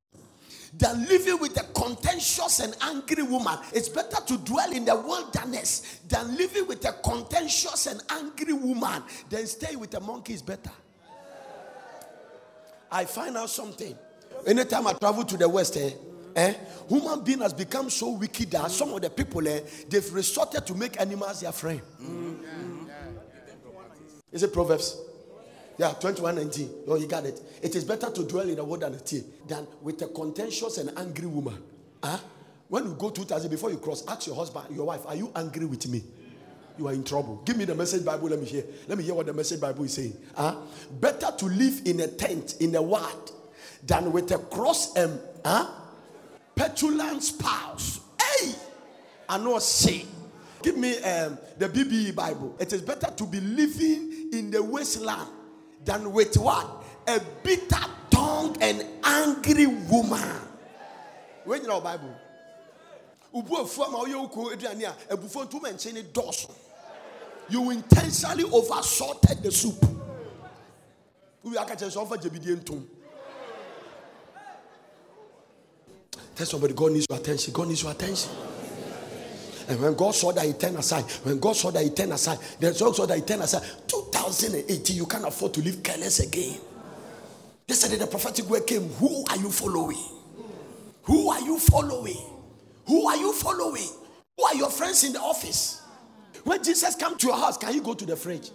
than 0.77 1.07
living 1.07 1.39
with 1.39 1.59
a 1.61 1.65
contentious 1.79 2.61
and 2.61 2.75
angry 2.83 3.23
woman. 3.23 3.59
It's 3.73 3.89
better 3.89 4.25
to 4.27 4.39
dwell 4.39 4.73
in 4.73 4.85
the 4.85 4.97
wilderness 4.97 6.01
than 6.09 6.37
living 6.37 6.67
with 6.67 6.85
a 6.87 6.93
contentious 6.93 7.87
and 7.87 8.03
angry 8.11 8.53
woman 8.55 9.03
than 9.29 9.47
stay 9.47 9.77
with 9.77 9.95
a 9.95 10.01
monkey 10.01 10.33
is 10.33 10.43
better. 10.43 10.71
I 12.91 13.05
find 13.05 13.37
out 13.37 13.51
something. 13.51 13.97
Anytime 14.47 14.87
I 14.87 14.93
travel 14.95 15.25
to 15.25 15.37
the 15.37 15.49
West, 15.49 15.77
eh, 15.77 15.91
Eh? 16.37 16.55
Human 16.91 17.25
being 17.25 17.41
has 17.41 17.55
become 17.55 17.89
so 17.89 18.11
wicked 18.11 18.51
that 18.51 18.71
some 18.71 18.93
of 18.93 19.01
the 19.01 19.09
people 19.09 19.47
eh, 19.49 19.61
they've 19.89 20.13
resorted 20.13 20.67
to 20.67 20.75
make 20.75 21.01
animals 21.01 21.41
their 21.41 21.51
friend. 21.51 21.81
Is 24.31 24.43
it 24.43 24.53
Proverbs? 24.53 25.01
Yeah, 25.79 25.93
21 25.93 26.35
19. 26.37 26.71
Oh, 26.89 26.97
you 26.97 27.07
got 27.07 27.25
it. 27.25 27.41
It 27.63 27.75
is 27.75 27.85
better 27.85 28.11
to 28.11 28.25
dwell 28.25 28.49
in 28.49 28.59
a 28.59 28.65
wood 28.65 28.81
than 28.81 28.95
a 28.95 28.99
tea 29.01 29.25
than 29.49 29.67
with 29.81 30.01
a 30.03 30.09
contentious 30.09 30.77
and 30.77 30.91
angry 30.99 31.27
woman. 31.27 31.63
Huh? 32.05 32.19
When 32.69 32.85
you 32.85 32.95
go 32.95 33.11
2000, 33.11 33.51
before 33.51 33.71
you 33.71 33.79
cross, 33.79 34.07
ask 34.07 34.27
your 34.27 34.37
husband, 34.37 34.75
your 34.75 34.87
wife, 34.87 35.07
are 35.07 35.17
you 35.17 35.31
angry 35.35 35.65
with 35.65 35.89
me? 35.89 36.03
You 36.79 36.89
are 36.89 36.93
in 36.93 37.05
trouble. 37.05 37.41
Give 37.47 37.57
me 37.57 37.65
the 37.65 37.75
message 37.75 38.05
Bible. 38.05 38.29
Let 38.29 38.41
me 38.41 38.47
hear. 38.47 38.65
Let 38.89 38.99
me 38.99 39.05
hear 39.05 39.15
what 39.15 39.25
the 39.25 39.33
message 39.33 39.61
Bible 39.61 39.85
is 39.85 39.95
saying. 39.95 40.17
Huh? 40.37 40.57
Better 41.01 41.33
to 41.39 41.47
live 41.47 41.81
in 41.87 42.01
a 42.01 42.09
tent, 42.09 42.57
in 42.61 42.75
a 42.75 42.83
ward, 42.83 43.31
than 43.83 44.13
with 44.13 44.31
a 44.33 44.39
cross 44.39 44.95
and 44.97 45.19
huh? 45.45 45.67
Petulant 46.57 47.23
spouse. 47.23 48.01
Hey! 48.21 48.55
I 49.29 49.39
know 49.39 49.59
say. 49.61 50.07
Give 50.63 50.77
me 50.77 50.99
um, 51.03 51.39
the 51.59 51.69
BBE 51.69 52.15
Bible. 52.15 52.57
It 52.59 52.73
is 52.73 52.83
better 52.83 53.13
to 53.15 53.25
be 53.25 53.41
living 53.41 54.31
in 54.33 54.51
the 54.51 54.63
wasteland 54.63 55.31
than 55.85 56.13
with 56.13 56.37
what? 56.37 56.85
A 57.07 57.21
bitter 57.45 57.85
tongue 58.11 58.57
and 58.61 58.85
angry 59.05 59.67
woman. 59.67 60.41
When 61.45 61.63
you 61.63 61.69
know 61.69 61.81
Bible. 61.81 62.15
You 67.49 67.71
intentionally 67.71 68.45
over 68.45 68.83
salted 68.83 69.43
the 69.43 69.53
soup. 69.53 69.85
Tell 76.37 76.47
somebody 76.47 76.75
God 76.75 76.93
needs 76.93 77.07
your 77.09 77.19
attention. 77.19 77.53
God 77.55 77.69
needs 77.69 77.83
your 77.83 77.93
attention. 77.93 78.31
And 79.69 79.81
when 79.81 79.95
God 79.95 80.15
saw 80.15 80.33
that 80.33 80.45
he 80.45 80.53
turned 80.53 80.77
aside, 80.77 81.05
when 81.25 81.41
God 81.41 81.57
saw 81.57 81.71
that 81.71 81.83
he 81.83 81.91
turned 81.91 82.13
aside, 82.13 82.39
then 82.39 82.71
there's 82.71 82.83
also 82.83 83.07
that 83.07 83.17
he 83.17 83.23
turned 83.23 83.43
aside. 83.43 83.63
2018, 83.89 84.97
you 84.97 85.07
can't 85.07 85.27
afford 85.27 85.55
to 85.55 85.63
live 85.63 85.83
careless 85.83 86.21
again. 86.21 86.61
Yesterday, 87.67 87.97
the 87.97 88.07
prophetic 88.07 88.49
word 88.49 88.67
came. 88.67 88.89
Who 88.91 89.25
are 89.29 89.37
you 89.39 89.51
following? 89.51 89.99
Who 91.05 91.31
are 91.31 91.41
you 91.41 91.59
following? 91.59 92.19
Who 92.87 93.09
are 93.09 93.17
you 93.17 93.33
following? 93.33 93.89
Who 94.37 94.45
are 94.45 94.55
your 94.55 94.71
friends 94.71 95.03
in 95.03 95.15
the 95.15 95.21
office? 95.21 95.83
When 96.45 96.63
Jesus 96.63 96.95
come 96.95 97.17
to 97.19 97.27
your 97.27 97.37
house, 97.37 97.57
can 97.57 97.75
you 97.75 97.83
go 97.83 97.95
to 97.95 98.07
the 98.07 98.15
fridge? 98.15 98.51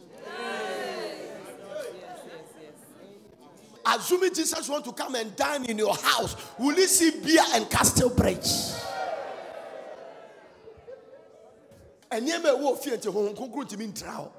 Assuming 3.94 4.34
Jesus 4.34 4.70
want 4.70 4.86
to 4.86 4.94
come 4.94 5.16
and 5.16 5.36
dine 5.36 5.66
in 5.66 5.78
your 5.78 5.96
house, 5.96 6.36
will 6.58 6.76
he 6.76 6.88
see 6.88 7.12
beer 7.12 7.44
and 7.54 7.70
to 13.02 13.10
oh, 13.10 13.78
mean 13.78 13.94
trial. 13.94 14.34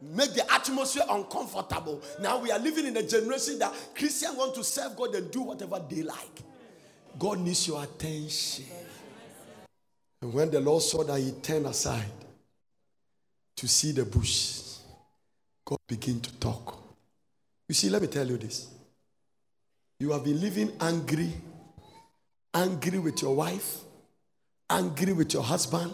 Make 0.00 0.34
the 0.34 0.52
atmosphere 0.52 1.04
uncomfortable. 1.10 2.02
Now 2.20 2.38
we 2.38 2.52
are 2.52 2.58
living 2.58 2.86
in 2.86 2.96
a 2.96 3.02
generation 3.02 3.58
that 3.58 3.74
Christians 3.94 4.36
want 4.36 4.54
to 4.54 4.62
serve 4.62 4.94
God 4.96 5.14
and 5.14 5.30
do 5.30 5.42
whatever 5.42 5.82
they 5.88 6.02
like. 6.02 6.42
God 7.18 7.40
needs 7.40 7.66
your 7.66 7.82
attention. 7.82 8.66
And 10.22 10.32
when 10.32 10.50
the 10.50 10.60
Lord 10.60 10.82
saw 10.82 11.02
that 11.04 11.18
he 11.18 11.32
turned 11.32 11.66
aside 11.66 12.10
to 13.56 13.66
see 13.66 13.92
the 13.92 14.04
bush, 14.04 14.78
God 15.64 15.78
began 15.88 16.20
to 16.20 16.32
talk. 16.38 16.77
You 17.68 17.74
see, 17.74 17.90
let 17.90 18.00
me 18.00 18.08
tell 18.08 18.26
you 18.26 18.38
this. 18.38 18.68
You 20.00 20.12
have 20.12 20.24
been 20.24 20.40
living 20.40 20.72
angry, 20.80 21.32
angry 22.54 22.98
with 22.98 23.20
your 23.20 23.34
wife, 23.34 23.80
angry 24.70 25.12
with 25.12 25.34
your 25.34 25.42
husband. 25.42 25.92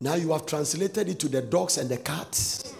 Now 0.00 0.14
you 0.14 0.32
have 0.32 0.46
translated 0.46 1.08
it 1.08 1.18
to 1.20 1.28
the 1.28 1.42
dogs 1.42 1.76
and 1.76 1.90
the 1.90 1.98
cats. 1.98 2.74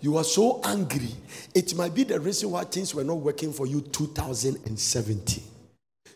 You 0.00 0.16
are 0.16 0.24
so 0.24 0.60
angry. 0.64 1.10
It 1.54 1.76
might 1.76 1.94
be 1.94 2.02
the 2.02 2.18
reason 2.18 2.50
why 2.50 2.64
things 2.64 2.94
were 2.94 3.04
not 3.04 3.18
working 3.18 3.52
for 3.52 3.66
you 3.66 3.80
2017. 3.80 5.44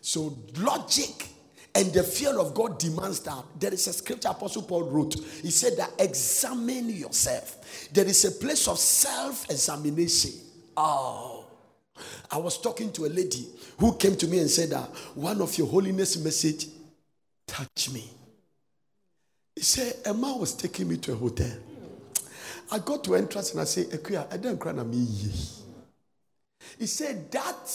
So 0.01 0.37
logic 0.57 1.29
and 1.73 1.93
the 1.93 2.03
fear 2.03 2.37
of 2.37 2.53
God 2.53 2.77
demands 2.77 3.21
that. 3.21 3.43
There 3.57 3.73
is 3.73 3.87
a 3.87 3.93
scripture 3.93 4.29
Apostle 4.29 4.63
Paul 4.63 4.83
wrote. 4.83 5.15
He 5.41 5.51
said 5.51 5.77
that 5.77 5.91
examine 5.99 6.89
yourself. 6.89 7.89
There 7.93 8.05
is 8.05 8.25
a 8.25 8.31
place 8.31 8.67
of 8.67 8.77
self-examination. 8.77 10.46
Oh. 10.77 11.45
I 12.31 12.37
was 12.37 12.61
talking 12.61 12.91
to 12.93 13.05
a 13.05 13.07
lady 13.07 13.47
who 13.79 13.95
came 13.95 14.15
to 14.17 14.27
me 14.27 14.39
and 14.39 14.49
said 14.49 14.69
that 14.69 14.85
one 15.15 15.41
of 15.41 15.57
your 15.57 15.67
holiness 15.67 16.15
message 16.17 16.67
touched 17.47 17.91
me. 17.91 18.07
He 19.55 19.63
said, 19.63 19.95
a 20.05 20.13
man 20.13 20.37
was 20.37 20.53
taking 20.53 20.87
me 20.87 20.97
to 20.97 21.13
a 21.13 21.15
hotel. 21.15 21.57
I 22.71 22.79
got 22.79 23.03
to 23.05 23.15
entrance 23.15 23.51
and 23.51 23.61
I 23.61 23.63
said, 23.63 23.87
Ekuya, 23.87 24.31
I 24.31 24.37
didn't 24.37 24.59
cry 24.59 24.73
me. 24.73 25.07
He 26.77 26.85
said, 26.85 27.31
That 27.31 27.71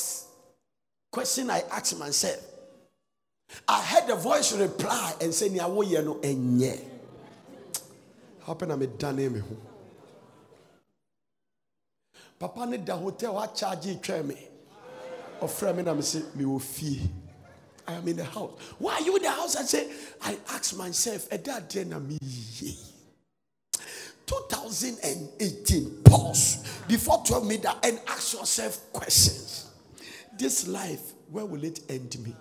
question 1.10 1.50
I 1.50 1.62
asked 1.72 1.98
myself. 1.98 2.38
I 3.66 3.82
heard 3.82 4.06
the 4.06 4.16
voice 4.16 4.52
reply 4.52 5.14
and 5.20 5.32
say, 5.32 5.48
Niawo 5.48 5.84
yeno 5.84 6.20
enye. 6.22 6.80
Happen 8.46 8.70
I'm 8.70 8.82
a 8.82 8.86
dane 8.86 9.32
me. 9.32 9.42
Papa 12.42 12.66
ne 12.66 12.76
da 12.78 12.96
hotel 12.96 13.34
wa 13.34 13.46
charge 13.46 14.02
twa 14.02 14.20
me. 14.24 14.34
Ofra 15.40 15.72
me 15.76 15.84
na 15.84 15.94
me 15.94 16.02
say 16.02 16.22
me 16.34 16.44
wo 16.44 16.58
fie. 16.58 17.08
I 17.86 17.92
am 17.92 18.08
in 18.08 18.16
the 18.16 18.24
house. 18.24 18.50
Why 18.78 18.94
are 18.94 19.00
you 19.00 19.14
in 19.14 19.22
the 19.22 19.30
house? 19.30 19.54
I 19.54 19.62
say, 19.62 19.88
I 20.20 20.36
ask 20.50 20.76
myself, 20.76 21.30
a 21.30 21.38
dad 21.38 21.72
na 21.86 22.00
me. 22.00 22.18
2018, 24.26 26.02
pause 26.02 26.64
before 26.88 27.22
12 27.24 27.46
minutes 27.46 27.68
and 27.84 28.00
ask 28.08 28.32
yourself 28.34 28.92
questions. 28.92 29.70
This 30.36 30.66
life, 30.66 31.12
where 31.30 31.46
will 31.46 31.62
it 31.62 31.78
end 31.88 32.18
me? 32.24 32.34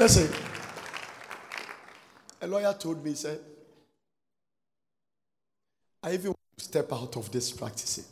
Listen, 0.00 0.32
a 2.40 2.46
lawyer 2.46 2.72
told 2.72 3.04
me, 3.04 3.10
he 3.10 3.16
said, 3.16 3.38
I 6.02 6.14
even 6.14 6.28
want 6.28 6.38
to 6.56 6.64
step 6.64 6.90
out 6.90 7.18
of 7.18 7.30
this 7.30 7.52
practicing. 7.52 8.06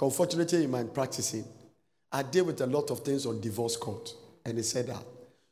Unfortunately, 0.00 0.64
in 0.64 0.70
my 0.70 0.82
practicing, 0.84 1.44
I 2.10 2.22
deal 2.22 2.46
with 2.46 2.58
a 2.62 2.66
lot 2.66 2.90
of 2.90 3.00
things 3.00 3.26
on 3.26 3.38
divorce 3.42 3.76
court. 3.76 4.14
And 4.46 4.56
he 4.56 4.62
said 4.64 4.86
that 4.86 5.02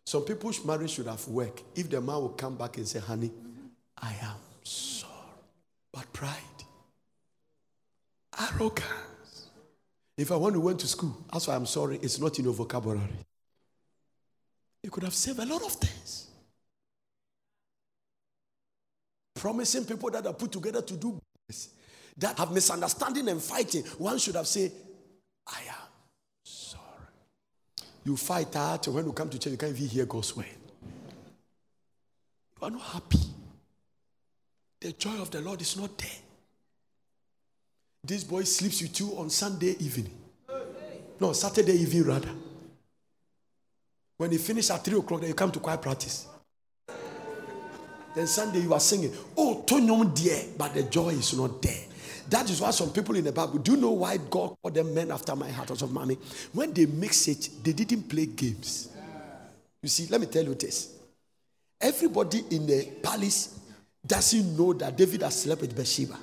some 0.06 0.22
people's 0.22 0.64
marriage 0.64 0.92
should 0.92 1.06
have 1.06 1.28
worked 1.28 1.62
if 1.74 1.90
the 1.90 2.00
man 2.00 2.22
would 2.22 2.38
come 2.38 2.56
back 2.56 2.78
and 2.78 2.88
say, 2.88 3.00
honey, 3.00 3.30
I 4.00 4.14
am 4.22 4.38
sorry. 4.62 5.12
But 5.92 6.10
pride, 6.14 6.38
arrogance. 8.40 9.50
If 10.16 10.32
I 10.32 10.36
want 10.36 10.54
to 10.54 10.60
went 10.60 10.80
to 10.80 10.88
school, 10.88 11.14
that's 11.30 11.46
why 11.46 11.56
I'm 11.56 11.66
sorry, 11.66 11.98
it's 12.00 12.18
not 12.18 12.38
in 12.38 12.46
your 12.46 12.54
vocabulary. 12.54 13.18
You 14.82 14.90
could 14.90 15.04
have 15.04 15.14
saved 15.14 15.38
a 15.38 15.46
lot 15.46 15.62
of 15.62 15.72
things. 15.72 16.28
Promising 19.34 19.84
people 19.84 20.10
that 20.10 20.26
are 20.26 20.32
put 20.32 20.52
together 20.52 20.82
to 20.82 20.96
do 20.96 21.18
business, 21.48 21.74
that 22.16 22.38
have 22.38 22.52
misunderstanding 22.52 23.28
and 23.28 23.40
fighting, 23.40 23.82
one 23.98 24.18
should 24.18 24.34
have 24.34 24.46
said, 24.46 24.72
I 25.46 25.60
am 25.68 25.88
sorry. 26.44 26.82
You 28.04 28.16
fight 28.16 28.54
out 28.56 28.86
when 28.88 29.06
you 29.06 29.12
come 29.12 29.28
to 29.30 29.38
church, 29.38 29.52
you 29.52 29.58
can't 29.58 29.76
even 29.76 29.88
hear 29.88 30.06
God's 30.06 30.36
word. 30.36 30.46
You 32.60 32.66
are 32.66 32.70
not 32.70 32.82
happy. 32.82 33.18
The 34.80 34.92
joy 34.92 35.20
of 35.20 35.30
the 35.30 35.40
Lord 35.40 35.60
is 35.60 35.76
not 35.76 35.96
there. 35.98 36.10
This 38.04 38.24
boy 38.24 38.42
sleeps 38.42 38.82
with 38.82 38.98
you 38.98 39.16
on 39.16 39.30
Sunday 39.30 39.76
evening. 39.78 40.12
No, 41.20 41.32
Saturday 41.32 41.74
evening 41.74 42.04
rather. 42.04 42.30
When 44.22 44.30
you 44.30 44.38
finish 44.38 44.70
at 44.70 44.84
3 44.84 44.98
o'clock, 45.00 45.20
then 45.20 45.30
you 45.30 45.34
come 45.34 45.50
to 45.50 45.58
choir 45.58 45.76
practice. 45.78 46.28
Then 48.14 48.28
Sunday 48.28 48.60
you 48.60 48.72
are 48.72 48.78
singing, 48.78 49.12
Oh, 49.36 49.64
Tonyom 49.66 50.14
dear, 50.14 50.44
but 50.56 50.72
the 50.74 50.84
joy 50.84 51.08
is 51.08 51.36
not 51.36 51.60
there. 51.60 51.80
That 52.30 52.48
is 52.48 52.60
why 52.60 52.70
some 52.70 52.92
people 52.92 53.16
in 53.16 53.24
the 53.24 53.32
Bible, 53.32 53.58
do 53.58 53.72
you 53.72 53.78
know 53.78 53.90
why 53.90 54.18
God 54.18 54.54
called 54.62 54.74
them 54.74 54.94
men 54.94 55.10
after 55.10 55.34
my 55.34 55.50
heart 55.50 55.72
of 55.72 55.90
money? 55.90 56.16
When 56.52 56.72
they 56.72 56.86
mix 56.86 57.26
it, 57.26 57.48
they 57.64 57.72
didn't 57.72 58.04
play 58.04 58.26
games. 58.26 58.90
You 59.82 59.88
see, 59.88 60.06
let 60.06 60.20
me 60.20 60.28
tell 60.28 60.44
you 60.44 60.54
this. 60.54 60.94
Everybody 61.80 62.44
in 62.48 62.64
the 62.64 62.92
palace 63.02 63.58
doesn't 64.06 64.56
know 64.56 64.72
that 64.74 64.96
David 64.96 65.22
has 65.22 65.42
slept 65.42 65.62
with 65.62 65.74
Bathsheba. 65.74 66.16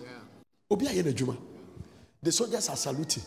The 2.23 2.31
soldiers 2.31 2.69
are 2.69 2.77
saluting. 2.77 3.23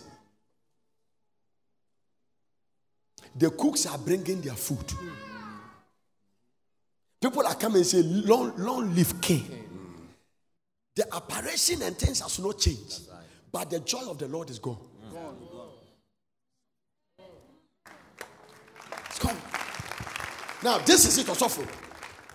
The 3.37 3.51
cooks 3.51 3.87
are 3.87 3.99
bringing 3.99 4.41
their 4.41 4.55
food. 4.55 4.93
People 7.21 7.47
are 7.47 7.55
coming 7.55 7.79
and 7.79 7.87
say, 7.87 8.03
long, 8.03 8.53
long 8.57 8.95
live 8.95 9.21
king. 9.21 9.47
The 10.95 11.15
apparition 11.15 11.83
and 11.83 11.97
things 11.97 12.21
has 12.21 12.39
not 12.39 12.59
changed. 12.59 13.03
But 13.51 13.71
the 13.71 13.81
joy 13.81 14.09
of 14.09 14.19
the 14.19 14.29
Lord 14.29 14.51
is 14.51 14.59
gone. 14.59 14.79
Come. 19.19 19.37
Now, 20.63 20.79
this 20.79 21.07
is 21.07 21.19
it 21.19 21.29
also. 21.29 21.65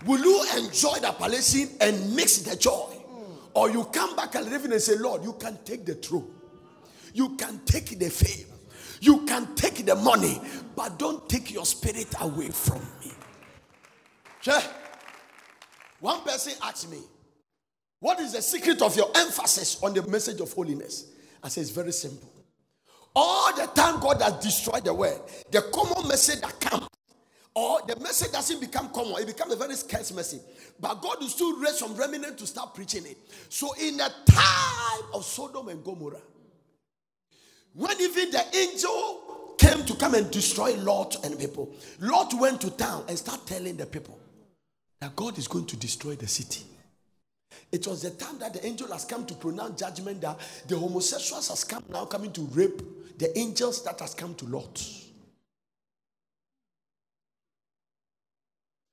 Will 0.06 0.20
you 0.20 0.46
enjoy 0.58 1.00
the 1.00 1.12
palliation 1.12 1.70
and 1.82 2.16
mix 2.16 2.38
the 2.38 2.56
joy? 2.56 2.94
Or 3.54 3.70
you 3.72 3.86
come 3.86 4.16
back 4.16 4.36
and 4.36 4.50
live 4.50 4.66
and 4.66 4.82
say, 4.82 4.96
Lord, 4.98 5.24
you 5.24 5.34
can 5.34 5.58
take 5.66 5.84
the 5.86 5.96
throne, 5.96 6.32
you 7.14 7.36
can 7.36 7.60
take 7.66 7.98
the 7.98 8.10
fame, 8.10 8.46
you 9.02 9.26
can 9.26 9.56
take 9.56 9.86
the 9.86 9.96
money, 9.96 10.40
but 10.76 11.00
don't 11.00 11.28
take 11.30 11.52
your 11.52 11.66
spirit 11.66 12.14
away 12.22 12.50
from 12.50 12.82
me. 13.04 13.12
Sure. 14.42 14.62
One 16.00 16.22
person 16.22 16.54
asked 16.64 16.90
me, 16.90 17.00
What 18.00 18.20
is 18.20 18.34
the 18.34 18.42
secret 18.42 18.82
of 18.82 18.96
your 18.96 19.10
emphasis 19.16 19.82
on 19.84 19.94
the 19.94 20.06
message 20.08 20.40
of 20.40 20.52
holiness? 20.54 21.08
I 21.44 21.50
say, 21.50 21.62
It's 21.62 21.70
very 21.72 21.92
simple. 21.92 22.30
All 23.16 23.56
the 23.56 23.66
time 23.68 24.00
God 24.00 24.22
has 24.22 24.34
destroyed 24.44 24.86
the 24.86 24.94
world, 24.94 25.30
the 25.52 25.62
common 25.74 26.08
message 26.08 26.40
that 26.42 26.60
comes, 26.60 26.88
or 27.56 27.80
the 27.88 27.96
message 28.00 28.32
doesn't 28.32 28.62
become 28.62 28.90
common, 28.90 29.20
it 29.20 29.26
becomes 29.26 29.54
a 29.54 29.56
very 29.56 29.74
scarce 29.74 30.14
message. 30.14 30.42
But 30.80 31.02
God 31.02 31.18
will 31.20 31.28
still 31.28 31.58
raise 31.60 31.80
some 31.80 31.96
remnant 31.96 32.38
to 32.38 32.46
start 32.46 32.76
preaching 32.76 33.08
it. 33.08 33.18
So, 33.50 33.74
in 33.82 33.98
the 33.98 34.12
time 34.28 35.10
of 35.16 35.26
Sodom 35.26 35.70
and 35.70 35.84
Gomorrah, 35.84 36.22
when 37.78 38.02
even 38.02 38.32
the 38.32 38.44
angel 38.56 39.56
came 39.60 39.86
to 39.86 39.94
come 39.96 40.16
and 40.16 40.32
destroy 40.32 40.76
Lot 40.78 41.24
and 41.24 41.40
people, 41.40 41.72
Lot 42.00 42.34
went 42.34 42.60
to 42.62 42.72
town 42.72 43.06
and 43.08 43.16
started 43.16 43.46
telling 43.46 43.78
the 43.78 43.86
people 43.86 44.18
that 45.00 45.16
God 45.16 45.38
is 45.38 45.48
going 45.48 45.68
to 45.68 45.78
destroy 45.78 46.16
the 46.16 46.28
city. 46.28 46.64
It 47.72 47.86
was 47.86 48.02
the 48.02 48.10
time 48.10 48.40
that 48.40 48.56
the 48.56 48.66
angel 48.66 48.92
has 48.92 49.06
come 49.06 49.28
to 49.28 49.36
pronounce 49.36 49.80
judgment 49.80 50.22
that 50.22 50.40
the 50.68 50.76
homosexuals 50.76 51.50
has 51.50 51.64
come 51.64 51.84
now 51.90 52.06
coming 52.06 52.32
to 52.34 52.42
rape 52.54 52.82
the 53.20 53.38
angels 53.38 53.84
that 53.84 54.00
has 54.00 54.16
come 54.16 54.34
to 54.36 54.46
Lot. 54.46 54.84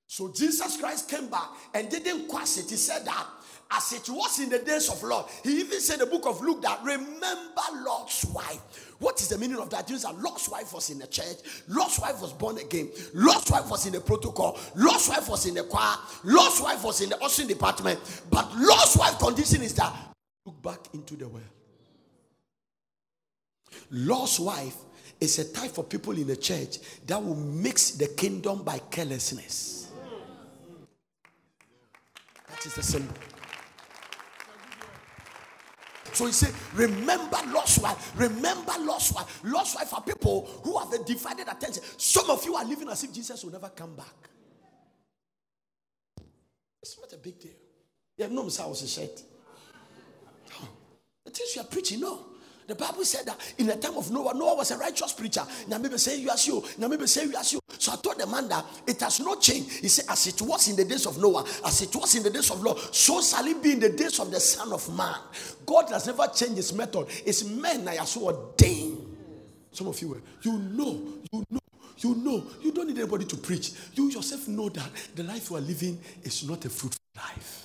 So 0.06 0.30
Jesus 0.30 0.76
Christ 0.76 1.08
came 1.08 1.28
back 1.28 1.48
and 1.72 1.88
didn't 1.88 2.28
quash 2.28 2.58
it. 2.58 2.68
He 2.68 2.76
said 2.76 3.06
that 3.06 3.26
as 3.70 3.92
it 3.92 4.08
was 4.08 4.38
in 4.40 4.48
the 4.48 4.58
days 4.58 4.88
of 4.88 5.02
Lot. 5.02 5.30
He 5.42 5.60
even 5.60 5.80
said 5.80 6.00
the 6.00 6.06
book 6.06 6.26
of 6.26 6.40
Luke 6.40 6.62
that 6.62 6.82
remember 6.84 7.62
Lot's 7.84 8.24
wife. 8.26 8.94
What 8.98 9.20
is 9.20 9.28
the 9.28 9.38
meaning 9.38 9.58
of 9.58 9.70
that? 9.70 9.86
That 9.86 10.20
Lot's 10.20 10.48
wife 10.48 10.72
was 10.72 10.90
in 10.90 10.98
the 10.98 11.06
church. 11.06 11.38
Lot's 11.68 11.98
wife 11.98 12.20
was 12.20 12.32
born 12.32 12.58
again. 12.58 12.90
Lot's 13.14 13.50
wife 13.50 13.68
was 13.68 13.86
in 13.86 13.92
the 13.92 14.00
protocol. 14.00 14.58
Lot's 14.76 15.08
wife 15.08 15.28
was 15.28 15.46
in 15.46 15.54
the 15.54 15.64
choir. 15.64 15.96
Lot's 16.24 16.60
wife 16.60 16.84
was 16.84 17.00
in 17.00 17.10
the 17.10 17.22
ushering 17.22 17.48
department. 17.48 18.00
But 18.30 18.50
Lot's 18.56 18.96
wife 18.96 19.18
condition 19.18 19.62
is 19.62 19.74
that 19.74 19.94
look 20.46 20.62
back 20.62 20.80
into 20.94 21.16
the 21.16 21.28
world. 21.28 21.44
Lot's 23.90 24.40
wife 24.40 24.76
is 25.20 25.38
a 25.38 25.52
type 25.52 25.78
of 25.78 25.88
people 25.88 26.12
in 26.12 26.26
the 26.26 26.36
church 26.36 26.78
that 27.06 27.22
will 27.22 27.36
mix 27.36 27.92
the 27.92 28.08
kingdom 28.08 28.62
by 28.62 28.78
carelessness. 28.90 29.88
That 32.48 32.66
is 32.66 32.74
the 32.74 32.82
symbol. 32.82 33.14
So 36.14 36.26
he 36.26 36.32
said, 36.32 36.54
Remember 36.74 37.38
Lot's 37.48 37.78
wife. 37.78 38.12
Remember 38.16 38.72
Lot's 38.80 39.12
wife. 39.12 39.40
Lot's 39.44 39.74
wife 39.74 39.92
are 39.92 40.02
people 40.02 40.46
who 40.62 40.78
have 40.78 40.92
a 40.92 41.04
divided 41.04 41.48
attention. 41.48 41.82
Some 41.96 42.30
of 42.30 42.44
you 42.44 42.54
are 42.54 42.64
living 42.64 42.88
as 42.88 43.02
if 43.02 43.12
Jesus 43.12 43.42
will 43.44 43.52
never 43.52 43.68
come 43.70 43.96
back. 43.96 44.30
It's 46.82 46.98
not 47.00 47.12
a 47.12 47.16
big 47.16 47.40
deal. 47.40 47.52
You 48.16 48.24
have 48.24 48.32
no 48.32 48.42
house 48.42 48.88
shirt. 48.88 49.22
The 51.24 51.30
things 51.30 51.56
you 51.56 51.62
are 51.62 51.66
preaching, 51.66 52.00
no. 52.00 52.26
The 52.66 52.74
Bible 52.74 53.04
said 53.04 53.26
that 53.26 53.54
in 53.58 53.66
the 53.66 53.76
time 53.76 53.96
of 53.96 54.10
Noah, 54.10 54.34
Noah 54.34 54.56
was 54.56 54.70
a 54.70 54.78
righteous 54.78 55.12
preacher. 55.12 55.42
Now 55.68 55.78
maybe 55.78 55.98
say 55.98 56.18
you 56.18 56.30
as 56.30 56.46
you. 56.46 56.64
Now 56.78 56.88
maybe 56.88 57.06
say 57.06 57.24
you 57.24 57.36
as 57.36 57.52
you. 57.52 57.60
So 57.78 57.92
I 57.92 57.96
told 57.96 58.18
the 58.18 58.26
man 58.26 58.48
that 58.48 58.64
it 58.86 59.00
has 59.00 59.20
not 59.20 59.42
changed. 59.42 59.70
He 59.70 59.88
said, 59.88 60.06
as 60.08 60.26
it 60.26 60.40
was 60.40 60.68
in 60.68 60.76
the 60.76 60.84
days 60.84 61.06
of 61.06 61.20
Noah, 61.20 61.44
as 61.66 61.82
it 61.82 61.94
was 61.94 62.14
in 62.14 62.22
the 62.22 62.30
days 62.30 62.50
of 62.50 62.62
Lot, 62.62 62.78
so 62.94 63.20
shall 63.20 63.46
it 63.46 63.62
be 63.62 63.72
in 63.72 63.80
the 63.80 63.90
days 63.90 64.18
of 64.20 64.30
the 64.30 64.40
Son 64.40 64.72
of 64.72 64.96
Man. 64.96 65.14
God 65.66 65.90
has 65.90 66.06
never 66.06 66.26
changed 66.28 66.56
his 66.56 66.72
method. 66.72 67.06
It's 67.26 67.44
men 67.44 67.86
I 67.86 67.98
are 67.98 68.06
so 68.06 68.24
ordained. 68.26 68.98
Some 69.72 69.88
of 69.88 70.00
you, 70.00 70.08
were, 70.08 70.22
you 70.42 70.52
know, 70.58 71.02
you 71.32 71.44
know. 71.50 71.60
You 71.98 72.14
know, 72.16 72.44
you 72.60 72.72
don't 72.72 72.88
need 72.88 72.98
anybody 72.98 73.24
to 73.24 73.36
preach. 73.36 73.70
You 73.94 74.10
yourself 74.10 74.48
know 74.48 74.68
that 74.68 74.90
the 75.14 75.22
life 75.22 75.48
you 75.48 75.56
are 75.56 75.60
living 75.60 75.98
is 76.24 76.46
not 76.46 76.64
a 76.64 76.68
fruitful 76.68 77.00
life. 77.16 77.63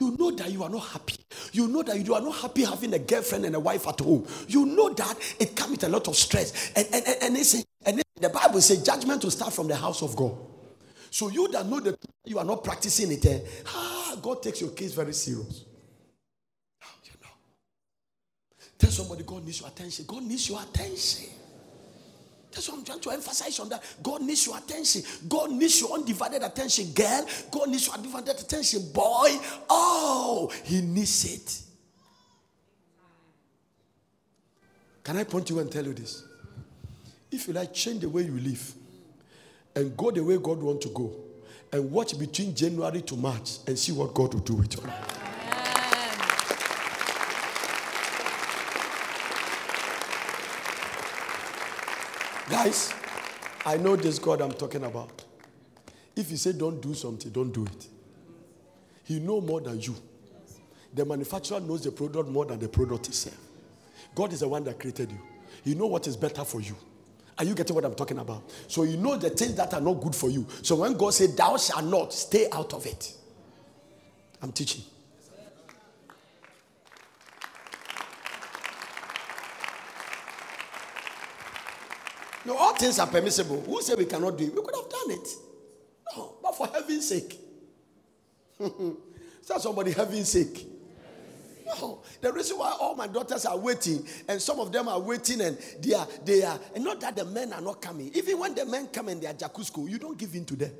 You 0.00 0.16
know 0.18 0.30
that 0.32 0.50
you 0.50 0.62
are 0.62 0.70
not 0.70 0.86
happy. 0.86 1.16
You 1.52 1.68
know 1.68 1.82
that 1.82 2.04
you 2.04 2.14
are 2.14 2.20
not 2.20 2.36
happy 2.36 2.64
having 2.64 2.92
a 2.94 2.98
girlfriend 2.98 3.44
and 3.44 3.54
a 3.54 3.60
wife 3.60 3.86
at 3.86 4.00
home. 4.00 4.26
You 4.48 4.66
know 4.66 4.90
that 4.90 5.16
it 5.38 5.54
comes 5.54 5.72
with 5.72 5.84
a 5.84 5.88
lot 5.88 6.08
of 6.08 6.16
stress. 6.16 6.72
And, 6.74 6.86
and, 6.92 7.06
and, 7.06 7.16
and, 7.22 7.36
it's, 7.36 7.64
and 7.86 8.02
the 8.20 8.28
Bible 8.28 8.60
says 8.60 8.82
judgment 8.82 9.22
will 9.22 9.30
start 9.30 9.52
from 9.52 9.68
the 9.68 9.76
house 9.76 10.02
of 10.02 10.16
God. 10.16 10.36
So 11.10 11.28
you 11.28 11.46
that 11.52 11.66
know 11.66 11.78
that 11.80 11.96
you 12.24 12.38
are 12.38 12.44
not 12.44 12.64
practicing 12.64 13.12
it, 13.12 13.24
eh, 13.24 13.40
ah, 13.68 14.16
God 14.20 14.42
takes 14.42 14.60
your 14.60 14.70
case 14.70 14.94
very 14.94 15.12
serious. 15.12 15.64
You 17.04 17.12
know. 17.22 17.28
Tell 18.76 18.90
somebody 18.90 19.22
God 19.22 19.44
needs 19.44 19.60
your 19.60 19.68
attention. 19.68 20.06
God 20.08 20.24
needs 20.24 20.48
your 20.48 20.60
attention. 20.60 21.28
That's 22.54 22.68
what 22.68 22.78
I'm 22.78 22.84
trying 22.84 23.00
to 23.00 23.10
emphasize 23.10 23.58
on 23.58 23.68
that. 23.70 23.82
God 24.00 24.22
needs 24.22 24.46
your 24.46 24.56
attention. 24.56 25.02
God 25.28 25.50
needs 25.50 25.80
your 25.80 25.92
undivided 25.92 26.42
attention, 26.42 26.92
girl. 26.92 27.26
God 27.50 27.68
needs 27.68 27.86
your 27.86 27.96
undivided 27.96 28.38
attention, 28.38 28.92
boy. 28.92 29.36
Oh, 29.68 30.52
He 30.62 30.80
needs 30.80 31.24
it. 31.24 31.60
Can 35.02 35.16
I 35.16 35.24
point 35.24 35.50
you 35.50 35.58
and 35.58 35.70
tell 35.70 35.84
you 35.84 35.92
this? 35.92 36.24
If 37.30 37.48
you 37.48 37.54
like, 37.54 37.74
change 37.74 38.00
the 38.00 38.08
way 38.08 38.22
you 38.22 38.38
live 38.38 38.72
and 39.74 39.96
go 39.96 40.12
the 40.12 40.22
way 40.22 40.38
God 40.38 40.62
wants 40.62 40.86
to 40.86 40.92
go 40.92 41.12
and 41.72 41.90
watch 41.90 42.16
between 42.16 42.54
January 42.54 43.02
to 43.02 43.16
March 43.16 43.58
and 43.66 43.76
see 43.76 43.90
what 43.90 44.14
God 44.14 44.32
will 44.32 44.40
do 44.40 44.54
with 44.54 44.74
your 44.76 44.86
Guys, 52.48 52.92
I 53.64 53.76
know 53.76 53.96
this 53.96 54.18
God 54.18 54.40
I'm 54.40 54.52
talking 54.52 54.84
about. 54.84 55.24
If 56.14 56.30
you 56.30 56.36
say 56.36 56.52
don't 56.52 56.80
do 56.80 56.94
something, 56.94 57.30
don't 57.30 57.52
do 57.52 57.64
it. 57.64 57.86
He 59.04 59.18
know 59.18 59.40
more 59.40 59.60
than 59.60 59.80
you. 59.80 59.94
The 60.92 61.04
manufacturer 61.04 61.60
knows 61.60 61.82
the 61.82 61.90
product 61.90 62.28
more 62.28 62.44
than 62.44 62.58
the 62.58 62.68
product 62.68 63.08
itself. 63.08 63.36
God 64.14 64.32
is 64.32 64.40
the 64.40 64.48
one 64.48 64.62
that 64.64 64.78
created 64.78 65.10
you. 65.10 65.18
He 65.64 65.74
know 65.74 65.86
what 65.86 66.06
is 66.06 66.16
better 66.16 66.44
for 66.44 66.60
you. 66.60 66.76
Are 67.36 67.44
you 67.44 67.54
getting 67.54 67.74
what 67.74 67.84
I'm 67.84 67.94
talking 67.94 68.18
about? 68.18 68.48
So 68.68 68.84
you 68.84 68.96
know 68.96 69.16
the 69.16 69.30
things 69.30 69.54
that 69.56 69.74
are 69.74 69.80
not 69.80 69.94
good 69.94 70.14
for 70.14 70.30
you. 70.30 70.46
So 70.62 70.76
when 70.76 70.96
God 70.96 71.14
said, 71.14 71.36
Thou 71.36 71.56
shalt 71.56 71.84
not, 71.84 72.12
stay 72.12 72.46
out 72.52 72.72
of 72.74 72.86
it. 72.86 73.12
I'm 74.40 74.52
teaching. 74.52 74.84
No, 82.44 82.56
all 82.56 82.74
things 82.74 82.98
are 82.98 83.06
permissible. 83.06 83.60
Who 83.62 83.80
said 83.82 83.98
we 83.98 84.04
cannot 84.04 84.36
do 84.36 84.44
it? 84.44 84.54
We 84.54 84.62
could 84.62 84.74
have 84.74 84.90
done 84.90 85.10
it. 85.10 85.28
No, 86.16 86.34
but 86.42 86.56
for 86.56 86.66
heaven's 86.66 87.08
sake. 87.08 87.38
Tell 88.58 89.60
somebody, 89.60 89.92
heaven's 89.92 90.28
sake. 90.28 90.66
No, 91.66 92.02
the 92.20 92.32
reason 92.32 92.58
why 92.58 92.76
all 92.78 92.94
my 92.94 93.06
daughters 93.06 93.46
are 93.46 93.56
waiting 93.56 94.06
and 94.28 94.40
some 94.40 94.60
of 94.60 94.70
them 94.70 94.86
are 94.86 95.00
waiting 95.00 95.40
and 95.40 95.56
they 95.80 95.94
are, 95.94 96.06
they 96.24 96.42
are, 96.42 96.58
and 96.74 96.84
not 96.84 97.00
that 97.00 97.16
the 97.16 97.24
men 97.24 97.52
are 97.54 97.60
not 97.62 97.80
coming. 97.80 98.10
Even 98.14 98.38
when 98.38 98.54
the 98.54 98.66
men 98.66 98.88
come 98.88 99.08
and 99.08 99.22
they 99.22 99.26
are 99.26 99.32
jacuzco, 99.34 99.88
you 99.88 99.98
don't 99.98 100.18
give 100.18 100.34
in 100.34 100.44
to 100.44 100.56
them. 100.56 100.70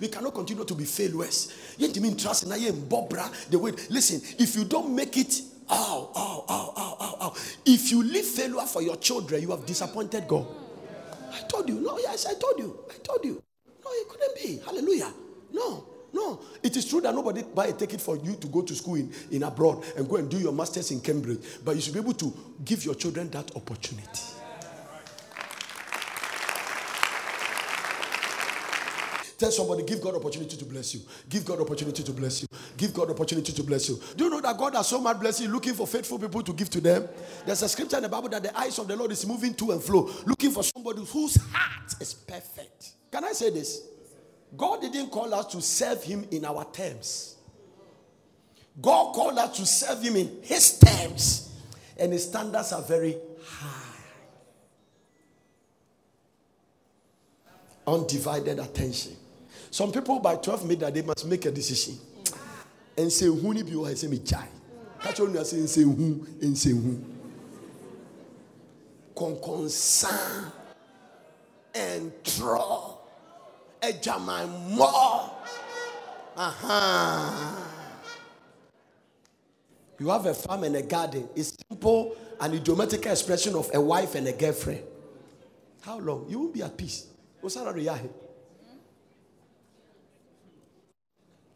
we 0.00 0.08
cannot 0.08 0.32
continue 0.32 0.64
to 0.64 0.74
be 0.74 0.84
failures. 0.84 1.74
You 1.76 1.88
mean 2.00 2.16
trust 2.16 2.44
in 2.44 2.50
Bobra 2.50 3.50
the 3.50 3.58
way. 3.58 3.72
Listen, 3.90 4.20
if 4.38 4.54
you 4.54 4.64
don't 4.64 4.94
make 4.94 5.16
it 5.16 5.40
ow, 5.68 6.10
ow. 6.14 6.27
If 7.88 7.92
you 7.92 8.02
leave 8.02 8.26
failure 8.26 8.66
for 8.66 8.82
your 8.82 8.96
children, 8.96 9.40
you 9.40 9.50
have 9.50 9.64
disappointed 9.64 10.28
God. 10.28 10.46
I 11.32 11.40
told 11.48 11.70
you. 11.70 11.80
No, 11.80 11.96
yes, 11.96 12.26
I 12.26 12.34
told 12.34 12.58
you. 12.58 12.80
I 12.90 12.98
told 13.02 13.24
you. 13.24 13.42
No, 13.82 13.90
it 13.90 14.08
couldn't 14.10 14.36
be. 14.36 14.58
Hallelujah. 14.62 15.10
No, 15.50 15.86
no. 16.12 16.38
It 16.62 16.76
is 16.76 16.84
true 16.84 17.00
that 17.00 17.14
nobody 17.14 17.44
buy 17.44 17.68
a 17.68 17.72
ticket 17.72 18.02
for 18.02 18.18
you 18.18 18.34
to 18.34 18.46
go 18.48 18.60
to 18.60 18.74
school 18.74 18.96
in, 18.96 19.10
in 19.30 19.42
abroad 19.42 19.82
and 19.96 20.06
go 20.06 20.16
and 20.16 20.30
do 20.30 20.36
your 20.36 20.52
masters 20.52 20.90
in 20.90 21.00
Cambridge. 21.00 21.40
But 21.64 21.76
you 21.76 21.80
should 21.80 21.94
be 21.94 22.00
able 22.00 22.12
to 22.12 22.30
give 22.62 22.84
your 22.84 22.94
children 22.94 23.30
that 23.30 23.56
opportunity. 23.56 24.37
Tell 29.38 29.52
somebody, 29.52 29.84
give 29.84 30.00
God 30.00 30.16
opportunity 30.16 30.56
to 30.56 30.64
bless 30.64 30.94
you. 30.94 31.00
Give 31.28 31.44
God 31.44 31.60
opportunity 31.60 32.02
to 32.02 32.12
bless 32.12 32.42
you. 32.42 32.48
Give 32.76 32.92
God 32.92 33.08
opportunity 33.08 33.52
to 33.52 33.62
bless 33.62 33.88
you. 33.88 34.00
Do 34.16 34.24
you 34.24 34.30
know 34.30 34.40
that 34.40 34.58
God 34.58 34.74
has 34.74 34.88
so 34.88 35.00
much 35.00 35.20
blessing 35.20 35.48
looking 35.48 35.74
for 35.74 35.86
faithful 35.86 36.18
people 36.18 36.42
to 36.42 36.52
give 36.52 36.68
to 36.70 36.80
them? 36.80 37.08
There's 37.46 37.62
a 37.62 37.68
scripture 37.68 37.98
in 37.98 38.02
the 38.02 38.08
Bible 38.08 38.28
that 38.30 38.42
the 38.42 38.58
eyes 38.58 38.80
of 38.80 38.88
the 38.88 38.96
Lord 38.96 39.12
is 39.12 39.24
moving 39.24 39.54
to 39.54 39.70
and 39.70 39.80
fro, 39.80 40.10
looking 40.26 40.50
for 40.50 40.64
somebody 40.64 41.04
whose 41.04 41.36
heart 41.52 41.94
is 42.00 42.14
perfect. 42.14 42.90
Can 43.12 43.24
I 43.24 43.30
say 43.30 43.50
this? 43.50 43.82
God 44.56 44.80
didn't 44.80 45.10
call 45.10 45.32
us 45.32 45.46
to 45.52 45.62
serve 45.62 46.02
Him 46.02 46.26
in 46.32 46.44
our 46.44 46.64
terms. 46.72 47.36
God 48.82 49.14
called 49.14 49.38
us 49.38 49.56
to 49.56 49.66
serve 49.66 50.02
Him 50.02 50.16
in 50.16 50.40
His 50.42 50.80
terms, 50.80 51.54
and 51.96 52.12
His 52.12 52.24
standards 52.24 52.72
are 52.72 52.82
very 52.82 53.16
high. 53.44 53.84
Undivided 57.86 58.58
attention. 58.58 59.16
Some 59.70 59.92
people 59.92 60.18
by 60.20 60.36
12 60.36 60.66
midnight 60.66 60.94
they 60.94 61.02
must 61.02 61.26
make 61.26 61.44
a 61.44 61.50
decision. 61.50 61.98
And 62.96 63.12
say, 63.12 63.26
Who 63.26 63.54
ni 63.54 63.62
bi 63.62 63.94
say 63.94 64.08
me 64.08 64.18
chai. 64.18 64.48
Catch 65.00 65.20
on 65.20 65.44
say 65.44 65.64
say 65.66 65.82
who 65.82 66.26
and 66.42 66.56
say 66.58 66.70
who. 66.70 67.00
Con 69.14 69.38
concern 69.40 70.52
and 71.74 72.12
draw. 72.24 72.94
A 73.82 73.92
jaman 73.92 74.74
more. 74.74 75.30
Uh-huh. 76.36 77.64
You 80.00 80.08
have 80.08 80.26
a 80.26 80.34
farm 80.34 80.64
and 80.64 80.76
a 80.76 80.82
garden. 80.82 81.28
It's 81.34 81.56
simple 81.68 82.16
and 82.40 82.54
idiomatic 82.54 83.06
expression 83.06 83.54
of 83.54 83.70
a 83.74 83.80
wife 83.80 84.14
and 84.14 84.26
a 84.28 84.32
girlfriend. 84.32 84.82
How 85.82 85.98
long? 85.98 86.26
You 86.28 86.40
won't 86.40 86.54
be 86.54 86.62
at 86.62 86.76
peace. 86.76 87.06
What's 87.40 87.54
that? 87.56 87.66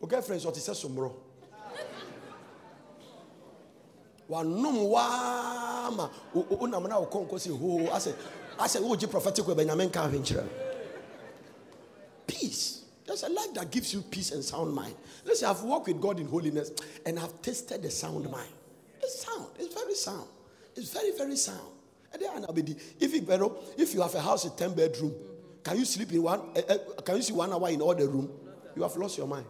O 0.03 0.07
girlfriend 0.07 0.43
sɛ 0.43 0.49
ɔte 0.51 0.61
sɛ 0.61 0.75
somborɔ 0.75 1.13
wanom 4.29 4.89
waa 4.91 5.91
ma 5.91 6.11
wonam 6.35 6.89
na 6.89 7.01
wokɔ 7.01 7.27
nkɔ 7.29 7.39
sɛ 7.39 7.59
hoo 7.59 7.87
asɛ 7.91 8.15
asɛ 8.59 8.81
wogye 8.81 9.09
prophetic 9.09 9.45
wɔ 9.45 9.55
bɛnyame 9.55 9.87
nka 9.91 10.11
ahwenkyerɛ 10.11 10.49
peace. 12.27 12.81
There's 13.05 13.25
a 13.25 13.29
life 13.29 13.53
that 13.55 13.71
gives 13.71 13.93
you 13.93 14.01
peace 14.03 14.31
and 14.31 14.45
sound 14.45 14.73
mind. 14.75 14.95
Listen 15.25 15.49
i've 15.49 15.63
walked 15.63 15.87
with 15.89 16.01
god 16.01 16.19
in 16.19 16.27
holiness 16.27 16.71
and 17.07 17.19
i've 17.19 17.41
tasted 17.43 17.83
the 17.83 17.91
sound 17.91 18.29
mind. 18.31 18.53
It's 19.01 19.25
sound. 19.25 19.49
It's 19.59 19.75
very 19.75 19.95
sound. 19.95 20.29
It's 20.77 20.93
very 20.93 21.13
very 21.17 21.37
sound. 21.37 21.69
And 22.13 22.23
then 22.23 22.45
if 23.01 23.15
you 23.15 23.57
if 23.79 23.95
you 23.95 24.03
have 24.03 24.15
a 24.15 24.21
house 24.21 24.45
with 24.45 24.57
10 24.57 24.75
bedroom 24.75 25.15
can 25.63 25.79
you 25.79 25.85
sleep 25.85 26.13
in 26.13 26.23
one 26.23 26.41
uh, 26.57 26.61
uh, 26.69 27.03
can 27.03 27.17
you 27.17 27.23
see 27.23 27.33
one 27.33 27.53
hour 27.53 27.69
in 27.71 27.81
all 27.81 27.95
the 27.95 28.07
room? 28.09 28.31
You 28.75 28.83
have 28.83 28.97
lost 28.97 29.19
your 29.19 29.27
mind 29.27 29.47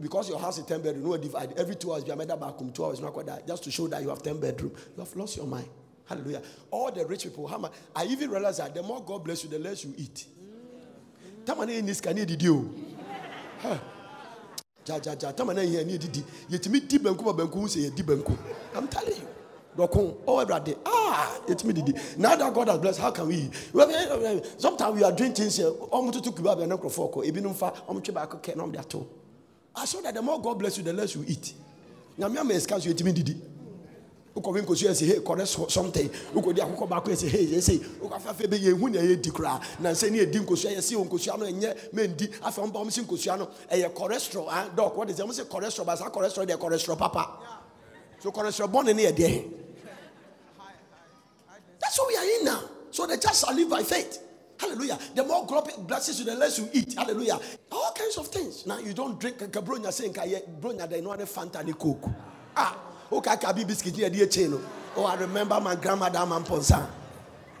because 0.00 0.28
your 0.28 0.38
house 0.38 0.58
is 0.58 0.64
10 0.66 0.82
bedroom, 0.82 1.04
no 1.04 1.16
divide. 1.16 1.52
Every 1.56 1.76
two 1.76 1.92
hours, 1.92 2.04
you 2.06 2.12
are 2.12 2.16
made 2.16 2.28
back 2.28 2.40
home, 2.40 2.72
two 2.72 2.84
hours, 2.84 3.00
not 3.00 3.12
quite 3.12 3.26
that. 3.26 3.46
Just 3.46 3.64
to 3.64 3.70
show 3.70 3.86
that 3.88 4.02
you 4.02 4.08
have 4.08 4.22
10 4.22 4.40
bedroom. 4.40 4.72
You 4.96 5.04
have 5.04 5.16
lost 5.16 5.36
your 5.36 5.46
mind. 5.46 5.68
Hallelujah. 6.06 6.42
All 6.70 6.90
the 6.90 7.04
rich 7.06 7.24
people, 7.24 7.46
how 7.46 7.58
much, 7.58 7.72
I 7.94 8.04
even 8.04 8.30
realize 8.30 8.58
that 8.58 8.74
the 8.74 8.82
more 8.82 9.02
God 9.02 9.24
bless 9.24 9.44
you, 9.44 9.50
the 9.50 9.58
less 9.58 9.84
you 9.84 9.94
eat. 9.96 10.26
Tamane 11.44 11.78
in 11.78 11.86
this 11.86 12.00
can 12.00 12.16
did 12.16 12.42
you. 12.42 12.74
Ja 14.84 14.98
ja 15.04 15.14
ja. 15.20 15.32
Tamane 15.32 15.66
here 15.68 15.84
need 15.84 16.00
didi. 16.00 16.24
Yetimi 16.50 16.86
di 16.88 16.98
banku 16.98 17.24
ba 17.24 17.32
banku 17.32 17.68
say 17.68 17.90
di 17.90 18.02
banku. 18.02 18.36
I'm 18.74 18.88
telling 18.88 19.16
you. 19.16 19.28
Dokon, 19.76 20.16
oh 20.26 20.44
day. 20.60 20.74
Ah, 20.84 21.40
yetimi 21.46 21.74
didi. 21.74 21.92
Now 22.16 22.36
that 22.36 22.52
God 22.52 22.68
has 22.68 22.78
blessed, 22.78 23.00
how 23.00 23.10
can 23.10 23.28
we? 23.28 23.34
Eh, 23.34 23.50
eh, 23.74 24.22
eh, 24.24 24.40
sometimes 24.56 24.94
we 24.94 25.04
are 25.04 25.12
doing 25.12 25.32
things 25.32 25.56
here. 25.56 25.70
Omo 25.70 26.10
tutu 26.12 26.32
kuba 26.32 26.56
be 26.56 26.66
na 26.66 26.76
krofo 26.76 27.12
ko. 27.12 27.22
Ebi 27.22 27.42
no 27.42 27.52
fa, 27.52 27.72
omo 27.88 28.02
twe 28.02 28.12
ba. 28.12 28.26
I 29.78 29.84
saw 29.84 30.00
that 30.00 30.14
the 30.14 30.22
more 30.22 30.40
God 30.40 30.58
bless 30.58 30.76
you, 30.78 30.84
the 30.84 30.92
less 30.92 31.14
you 31.14 31.24
eat. 31.26 31.54
Now, 32.16 32.28
me 32.28 32.38
am 32.38 32.50
scarce 32.58 32.84
you 32.84 32.90
eat 32.90 33.04
me 33.04 33.12
didi. 33.12 33.36
wokɔwe 34.38 34.62
nkosua 34.62 34.92
sɛ 34.94 35.06
hey 35.06 35.18
kɔrɛ 35.18 35.70
something. 35.70 36.08
Wokɔdi 36.34 36.60
akokɔ 36.60 36.88
baako 36.88 37.10
sɛ 37.10 37.28
hey 37.28 37.46
ɛsɛ 37.46 37.78
wokɔfa 38.00 38.30
afei 38.30 38.46
bɛ 38.46 38.58
yɛhu 38.58 38.90
ne 38.90 38.98
ɛyɛ 38.98 39.22
di 39.22 39.30
koraa 39.30 39.60
nansɛ 39.80 40.10
ne 40.10 40.18
yɛdi 40.24 40.44
nkosua 40.44 40.70
yɛsɛ 40.76 40.94
wɔ 40.94 41.08
nkosua 41.08 41.38
no 41.38 41.46
ɛnyɛ 41.46 41.92
mendi 41.92 42.28
afei 42.42 42.64
ɔmba 42.64 42.74
ɔm 42.74 42.88
sɛ 42.88 43.04
nkosua 43.04 43.38
no 43.38 43.48
ɛyɛ 43.70 43.92
cholesterol 43.94 44.46
ah 44.48 44.68
dɔk 44.76 44.94
wɔde 44.94 45.12
sɛ 45.14 45.24
ɔm 45.26 45.32
sɛ 45.32 45.44
cholesterol 45.48 45.86
ba 45.86 45.96
saa 45.96 46.10
cholesterol 46.10 46.46
deɛ 46.46 46.56
cholesterol 46.56 46.98
papa. 46.98 47.38
So 48.20 48.30
cholesterol 48.30 48.70
bɔne 48.70 48.94
ne 48.94 49.04
yɛ 49.04 49.12
deɛ 49.12 49.50
that's 51.80 51.98
what 51.98 52.08
we 52.08 52.16
are 52.16 52.24
in 52.24 52.44
now. 52.44 52.60
So 52.90 53.06
the 53.06 53.16
just 53.16 53.44
shall 53.44 53.54
live 53.54 53.70
by 53.70 53.82
faith 53.82 54.27
Hallelujah. 54.58 54.98
The 55.14 55.24
more 55.24 55.46
blessings 55.86 56.18
you, 56.18 56.24
the 56.26 56.34
less 56.34 56.58
you 56.58 56.68
eat. 56.72 56.94
Hallelujah. 56.94 57.38
All 57.70 57.92
kinds 57.96 58.18
of 58.18 58.28
things. 58.28 58.66
Now 58.66 58.78
you 58.78 58.92
don't 58.92 59.18
drink 59.20 59.38
kabronya 59.38 59.92
saying 59.92 60.12
bronya 60.60 60.88
they 60.88 61.00
know 61.00 61.16
the 61.16 61.24
fanta 61.24 61.64
ni 61.64 61.72
coke. 61.72 62.04
Ah, 62.56 62.76
okay, 63.12 63.36
cabin 63.36 63.66
biscuit 63.66 63.96
near 63.96 64.10
the. 64.10 64.60
Oh, 64.96 65.04
I 65.04 65.14
remember 65.14 65.60
my 65.60 65.76
grandmother 65.76 66.26
man 66.26 66.44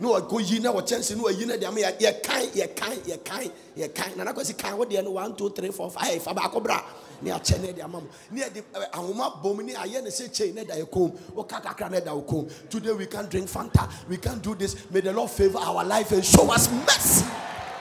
No, 0.00 0.14
I 0.14 0.20
go 0.20 0.38
yi 0.38 0.60
na 0.60 0.70
what 0.70 0.86
chance 0.86 1.10
no 1.16 1.28
yi 1.28 1.44
na 1.44 1.56
dia 1.56 1.72
me 1.72 1.80
ye 1.80 2.12
kind, 2.22 2.54
ye 2.54 2.66
kind, 2.68 3.00
ye 3.04 3.16
kind, 3.16 3.50
ye 3.74 3.88
kind. 3.88 4.16
Na 4.16 4.24
na 4.24 4.32
kwesi 4.32 4.56
kind 4.56 4.78
what 4.78 4.88
dey 4.88 5.02
no 5.02 5.10
1 5.10 5.34
2 5.34 5.50
3 5.50 5.70
4 5.70 5.90
5 5.90 6.22
fa 6.22 6.34
ba 6.34 6.48
ko 6.48 6.60
bra. 6.60 6.80
Ne 7.20 7.30
akyɛ 7.30 7.60
ne 7.60 7.72
de 7.72 7.82
ama 7.82 8.00
mo. 8.00 8.06
Ne 8.30 8.42
yɛde 8.42 8.62
eh, 8.76 8.86
ahoma 8.92 9.42
bom 9.42 9.56
ne 9.58 9.74
ayɛ 9.74 10.02
ne 10.02 10.10
sɛ 10.10 10.28
kyɛn 10.30 10.54
ne 10.54 10.64
da 10.64 10.74
yɛ 10.74 10.88
kom 10.88 11.10
woka 11.34 11.60
kakra 11.60 11.90
ne 11.90 12.00
da 12.00 12.14
wo 12.14 12.22
kom 12.22 12.48
today 12.70 12.92
we 12.92 13.06
can 13.06 13.26
drink 13.26 13.48
fanta. 13.48 13.90
We 14.08 14.18
can 14.18 14.38
do 14.38 14.54
this. 14.54 14.88
May 14.90 15.00
the 15.00 15.12
lord 15.12 15.30
favor 15.30 15.58
our 15.58 15.84
life 15.84 16.12
and 16.12 16.24
show 16.24 16.48
us 16.52 16.70
mercy. 16.70 17.26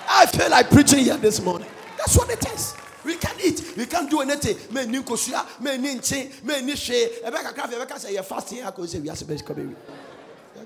I 0.09 0.25
feel 0.25 0.49
like 0.49 0.71
preaching 0.71 1.03
here 1.03 1.17
this 1.17 1.39
morning. 1.39 1.69
That's 1.97 2.17
what 2.17 2.31
it 2.31 2.43
is. 2.51 2.73
We 3.05 3.15
can 3.17 3.35
eat. 3.45 3.73
We 3.77 3.85
can 3.85 4.07
do 4.07 4.21
anything. 4.21 4.57
Me 4.73 4.87
ni 4.87 5.03
nkosua 5.03 5.61
me 5.61 5.77
ni 5.77 5.95
nkye 5.99 6.43
me 6.43 6.61
ni 6.61 6.73
hwee 6.73 7.27
ebe 7.27 7.37
kakra 7.43 7.67
fe 7.69 7.75
ebe 7.75 7.87
ka 7.87 7.95
sɛ 7.95 8.09
yɛ 8.09 8.25
fasting 8.25 8.63
akɔ 8.63 8.87
sɛ 8.87 9.01
wiase 9.05 9.23
bɛ 9.23 9.43
kɔ 9.43 9.53
bɛ 9.53 9.67
wi 9.67 9.75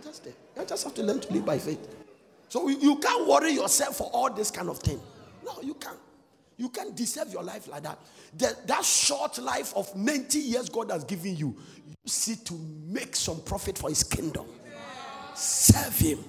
you 0.02 0.10
just 0.10 0.24
there 0.24 0.34
you 0.58 0.66
just 0.66 0.84
have 0.84 0.94
to 0.94 1.04
learn 1.04 1.20
to 1.20 1.32
live 1.34 1.46
by 1.46 1.58
faith 1.58 1.88
so 2.50 2.68
you, 2.68 2.78
you 2.80 2.96
can't 2.98 3.28
worry 3.28 3.52
yourself 3.52 3.98
for 3.98 4.10
all 4.12 4.34
this 4.34 4.50
kind 4.52 4.70
of 4.70 4.80
thing 4.80 5.00
no 5.46 5.62
you 5.62 5.74
can't 5.76 5.98
you 6.62 6.70
can't 6.70 6.96
deserve 6.96 7.34
your 7.34 7.42
life 7.42 7.68
like 7.68 7.82
that. 7.82 7.98
that. 8.38 8.68
That 8.68 8.86
short 8.86 9.40
life 9.40 9.74
of 9.76 9.96
90 9.96 10.38
years 10.38 10.70
God 10.70 10.92
has 10.92 11.04
given 11.04 11.36
you, 11.36 11.56
use 12.06 12.28
it 12.28 12.46
to 12.46 12.54
make 12.86 13.16
some 13.16 13.42
profit 13.42 13.80
for 13.80 13.90
His 13.90 14.04
kingdom. 14.04 14.46
Serve 15.34 15.98
Him. 15.98 16.20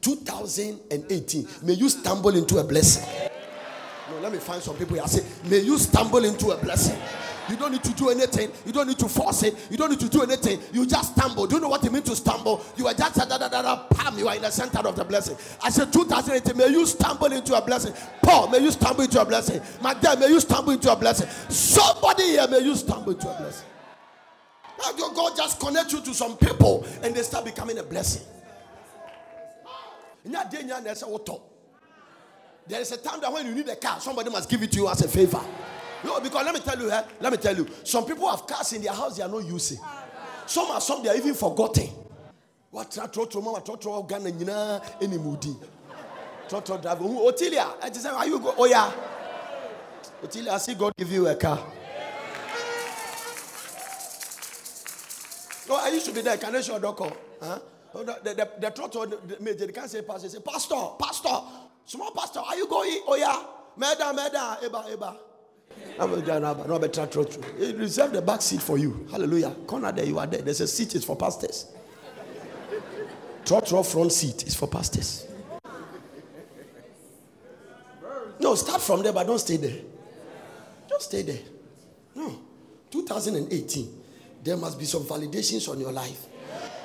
Two 0.00 0.14
thousand 0.14 0.78
and 0.92 1.04
eighteen. 1.10 1.48
May 1.64 1.72
you 1.72 1.88
stumble 1.88 2.36
into 2.36 2.58
a 2.58 2.64
blessing. 2.64 3.04
Let 4.26 4.32
me 4.32 4.38
find 4.40 4.60
some 4.60 4.76
people 4.76 4.96
here. 4.96 5.06
Say, 5.06 5.24
may 5.48 5.60
you 5.60 5.78
stumble 5.78 6.24
into 6.24 6.50
a 6.50 6.56
blessing. 6.56 6.98
You 7.48 7.56
don't 7.56 7.70
need 7.70 7.84
to 7.84 7.92
do 7.92 8.08
anything. 8.08 8.50
You 8.64 8.72
don't 8.72 8.88
need 8.88 8.98
to 8.98 9.08
force 9.08 9.44
it. 9.44 9.54
You 9.70 9.76
don't 9.76 9.88
need 9.88 10.00
to 10.00 10.08
do 10.08 10.20
anything. 10.20 10.60
You 10.72 10.84
just 10.84 11.12
stumble. 11.12 11.46
Do 11.46 11.54
you 11.54 11.60
know 11.60 11.68
what 11.68 11.84
it 11.84 11.92
means 11.92 12.06
to 12.06 12.16
stumble? 12.16 12.60
You 12.76 12.88
are 12.88 12.92
just 12.92 13.14
da, 13.14 13.24
da, 13.24 13.38
da, 13.38 13.48
da, 13.48 13.84
pam. 13.84 14.18
You 14.18 14.26
are 14.26 14.34
in 14.34 14.42
the 14.42 14.50
center 14.50 14.80
of 14.80 14.96
the 14.96 15.04
blessing. 15.04 15.36
I 15.62 15.70
said 15.70 15.92
2018. 15.92 16.56
May 16.56 16.66
you 16.76 16.84
stumble 16.86 17.30
into 17.30 17.54
a 17.54 17.64
blessing. 17.64 17.94
Paul, 18.20 18.48
may 18.48 18.58
you 18.58 18.72
stumble 18.72 19.04
into 19.04 19.20
a 19.20 19.24
blessing. 19.24 19.60
My 19.80 19.94
dad, 19.94 20.18
may 20.18 20.26
you 20.26 20.40
stumble 20.40 20.72
into 20.72 20.90
a 20.90 20.96
blessing. 20.96 21.28
Somebody 21.48 22.24
here, 22.24 22.48
may 22.48 22.58
you 22.58 22.74
stumble 22.74 23.12
into 23.12 23.32
a 23.32 23.38
blessing. 23.38 23.68
Now 24.80 24.90
God 25.10 25.36
just 25.36 25.60
connect 25.60 25.92
you 25.92 26.00
to 26.00 26.12
some 26.12 26.36
people 26.36 26.84
and 27.04 27.14
they 27.14 27.22
start 27.22 27.44
becoming 27.44 27.78
a 27.78 27.84
blessing. 27.84 28.26
There 32.68 32.80
is 32.80 32.90
a 32.92 32.96
time 32.96 33.20
that 33.20 33.32
when 33.32 33.46
you 33.46 33.54
need 33.54 33.68
a 33.68 33.76
car, 33.76 34.00
somebody 34.00 34.30
must 34.30 34.48
give 34.50 34.62
it 34.62 34.72
to 34.72 34.78
you 34.78 34.88
as 34.88 35.00
a 35.02 35.08
favor. 35.08 35.40
No, 36.04 36.20
because 36.20 36.44
let 36.44 36.54
me 36.54 36.60
tell 36.60 36.78
you, 36.80 36.90
eh, 36.90 37.02
let 37.20 37.32
me 37.32 37.38
tell 37.38 37.56
you, 37.56 37.66
some 37.84 38.04
people 38.04 38.28
have 38.30 38.46
cars 38.46 38.72
in 38.72 38.82
their 38.82 38.92
house 38.92 39.16
they 39.16 39.22
are 39.22 39.28
not 39.28 39.44
using. 39.44 39.78
Some 40.46 40.70
are 40.70 40.80
some 40.80 41.02
they 41.02 41.08
are 41.08 41.16
even 41.16 41.34
forgotten. 41.34 41.88
What 42.70 42.90
trotro 42.90 43.42
mama 43.42 43.60
trotro 43.60 44.06
Ghana 44.08 44.30
nyina 44.30 44.84
any 45.00 45.16
moody. 45.18 45.56
Trotro 46.48 46.80
driver. 46.80 47.04
Otilia, 47.04 47.74
I 47.82 47.88
just 47.88 48.02
say, 48.02 48.08
are 48.10 48.26
you 48.26 48.38
go? 48.38 48.54
Oh 48.56 48.66
yeah. 48.66 48.92
Otilia, 50.22 50.48
I 50.50 50.58
see 50.58 50.74
God 50.74 50.92
give 50.96 51.10
you 51.10 51.26
a 51.26 51.34
car. 51.34 51.58
No, 55.68 55.76
I 55.76 55.88
used 55.88 56.06
to 56.06 56.12
be 56.12 56.20
there. 56.20 56.36
Can 56.36 56.54
I 56.54 56.60
show 56.60 56.76
a 56.76 56.80
doctor? 56.80 57.10
Huh? 57.42 57.58
Oh, 57.94 58.04
the, 58.04 58.18
the, 58.22 58.34
the, 58.34 58.50
the 58.60 58.70
trotro 58.70 59.40
major, 59.40 59.66
they 59.66 59.72
can't 59.72 59.90
say 59.90 60.02
pastor. 60.02 60.28
Say, 60.28 60.40
Pastor, 60.40 60.76
Pastor, 61.00 61.40
small 61.86 62.10
pastor, 62.10 62.40
are 62.40 62.56
you 62.56 62.68
going? 62.68 63.00
Oh 63.06 63.16
yeah. 63.16 63.42
Meda, 63.76 64.12
meda, 64.12 64.58
eba, 64.62 64.84
eba. 64.90 65.16
I 65.98 66.04
will 66.04 66.20
give 66.20 66.36
una, 66.36 66.54
na 66.54 66.78
better. 66.78 67.06
He 67.58 67.72
reserved 67.72 68.14
the 68.14 68.22
back 68.22 68.42
seat 68.42 68.60
for 68.60 68.78
you. 68.78 69.06
Hallelujah. 69.10 69.50
Corner 69.66 69.92
there, 69.92 70.04
you 70.04 70.18
are 70.18 70.26
there. 70.26 70.42
There's 70.42 70.60
a 70.60 70.66
seat, 70.66 70.94
it's 70.94 71.04
for 71.04 71.16
pastors. 71.16 71.66
Trotro 73.44 73.84
front 73.84 74.12
seat 74.12 74.44
is 74.44 74.54
for 74.54 74.68
pastors. 74.68 75.26
No, 78.40 78.54
start 78.54 78.82
from 78.82 79.02
there, 79.02 79.12
but 79.12 79.26
don't 79.26 79.38
stay 79.38 79.56
there. 79.56 79.78
Just 80.88 81.06
stay 81.06 81.22
there. 81.22 81.38
No. 82.14 82.38
2018, 82.90 84.02
there 84.42 84.56
must 84.56 84.78
be 84.78 84.84
some 84.84 85.04
validations 85.04 85.68
on 85.70 85.80
your 85.80 85.92
life. 85.92 86.26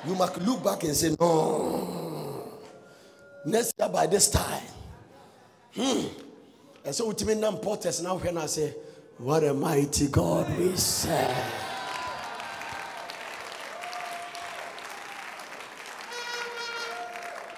You 0.06 0.14
must 0.14 0.38
look 0.38 0.64
back 0.64 0.82
and 0.84 0.94
say, 0.94 1.14
No. 1.20 2.58
Next 3.44 3.74
year 3.78 3.88
by 3.88 4.06
this 4.06 4.30
time. 4.30 4.62
Hmm. 5.74 6.06
And 6.84 6.94
so, 6.94 7.06
ultimately, 7.08 7.40
now, 7.40 7.52
porters 7.52 8.02
now, 8.02 8.16
when 8.16 8.38
I 8.38 8.46
say, 8.46 8.74
what 9.18 9.44
a 9.44 9.54
mighty 9.54 10.08
God 10.08 10.58
we 10.58 10.76
serve. 10.76 11.36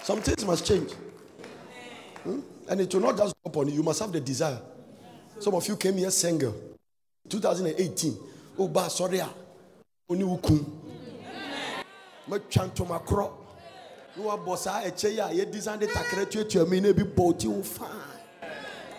Some 0.03 0.21
things 0.21 0.45
must 0.45 0.67
change. 0.67 0.93
Hmm? 2.23 2.41
And 2.69 2.81
it 2.81 2.93
will 2.95 3.01
not 3.01 3.17
just 3.17 3.35
upon 3.45 3.69
you. 3.69 3.75
You 3.75 3.83
must 3.83 4.01
have 4.01 4.13
the 4.13 4.21
desire. 4.21 4.61
Some 5.41 5.55
of 5.55 5.67
you 5.67 5.77
came 5.77 5.97
here 5.97 6.11
single. 6.11 6.55
2018. 7.29 8.17
woba 8.59 8.85
asɔre 8.87 9.21
a 9.21 9.29
wo 10.09 10.15
ne 10.17 10.25
wo 10.25 10.37
kum 10.37 10.65
matwa 12.29 12.67
ntoma 12.67 12.99
na 14.17 14.23
wabɔ 14.25 14.57
saa 14.57 14.83
ɛkyɛ 14.83 15.11
yi 15.11 15.19
a 15.21 15.29
yɛdesign 15.45 15.79
de 15.79 15.87
takra 15.87 16.25
tuatua 16.27 16.69
mi 16.69 16.81
na 16.81 16.89
ebi 16.89 17.03
bɔ 17.05 17.29
oti 17.31 17.49
wo 17.49 17.63
fine 17.63 17.89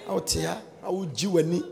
a 0.07 0.13
wote 0.13 0.41
ha 0.43 0.61
a 0.83 0.91
wogyi 0.91 1.27
w'ani 1.27 1.63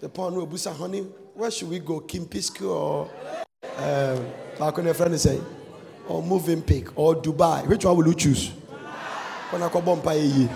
the 0.00 0.08
paul 0.08 0.32
no 0.32 0.44
abusa 0.44 0.72
honey. 0.74 1.06
Where 1.34 1.50
should 1.50 1.70
we 1.70 1.78
go? 1.78 2.00
Kimpiski 2.00 2.68
or 2.68 3.08
um, 3.78 4.26
baako 4.58 4.82
ne 4.84 4.92
friend 4.92 5.18
say 5.18 5.40
or 6.08 6.22
moving 6.22 6.60
pick 6.60 6.98
or 6.98 7.14
dubai. 7.14 7.66
Which 7.66 7.84
one 7.84 7.96
will 7.96 8.08
you 8.08 8.14
choose? 8.14 8.50
Kɔnɔ 9.50 9.70
akɔbɔ 9.70 9.96
mpa 10.02 10.12
yɛ 10.14 10.36
yie 10.36 10.48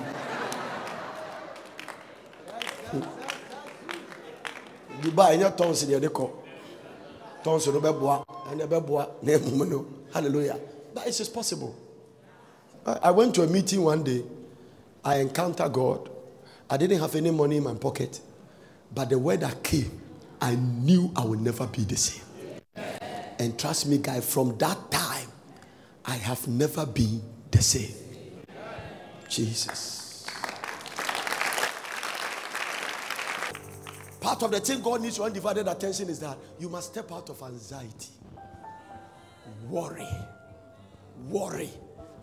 dubai 5.01 5.39
nyɛ 5.39 5.57
tɔnsi 5.57 5.87
deɛ 5.87 6.01
de 6.01 6.09
kɔ 6.09 6.31
tɔnsi 7.45 7.73
no 7.73 7.81
bɛboa 7.81 8.25
ɛnɛ 8.51 8.67
bɛboa 8.67 9.09
na 9.23 9.33
emu 9.33 9.65
no 9.65 9.87
hallelujah 10.13 10.59
it 11.03 11.21
is 11.21 11.29
possible. 11.29 11.75
I 12.87 13.11
went 13.11 13.35
to 13.35 13.43
a 13.43 13.47
meeting 13.47 13.83
one 13.83 14.05
day. 14.05 14.23
I 15.05 15.17
encountered 15.17 15.73
God. 15.73 16.09
I 16.71 16.77
didn't 16.77 17.01
have 17.01 17.15
any 17.17 17.31
money 17.31 17.57
in 17.57 17.65
my 17.65 17.75
pocket. 17.75 18.21
But 18.95 19.11
the 19.11 19.19
word 19.19 19.41
that 19.41 19.63
came 19.63 20.01
I 20.41 20.55
knew 20.55 21.11
I 21.17 21.25
would 21.25 21.41
never 21.41 21.67
be 21.67 21.83
the 21.83 21.97
same. 21.97 22.25
And 23.39 23.59
trust 23.59 23.87
me 23.87 23.99
guy 23.99 24.21
from 24.21 24.57
that 24.59 24.91
time 24.91 25.29
I 26.05 26.15
have 26.15 26.47
never 26.47 26.87
been 26.87 27.23
the 27.51 27.63
same. 27.63 27.95
Jesus. 29.29 30.27
Part 34.21 34.43
of 34.43 34.51
the 34.51 34.61
thing 34.61 34.81
God 34.83 35.03
needs 35.03 35.19
your 35.19 35.27
undivided 35.27 35.69
attention 35.69 36.09
is 36.09 36.19
that 36.21 36.37
you 36.59 36.69
must 36.69 36.93
step 36.93 37.13
out 37.13 37.31
of 37.31 37.41
anxiety, 37.43 38.09
worry, 39.69 40.07
worry, 41.29 41.71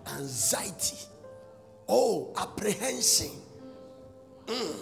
anxiety, 0.07 0.97
oh, 1.87 2.33
apprehension. 2.37 3.31
Mm. 4.45 4.75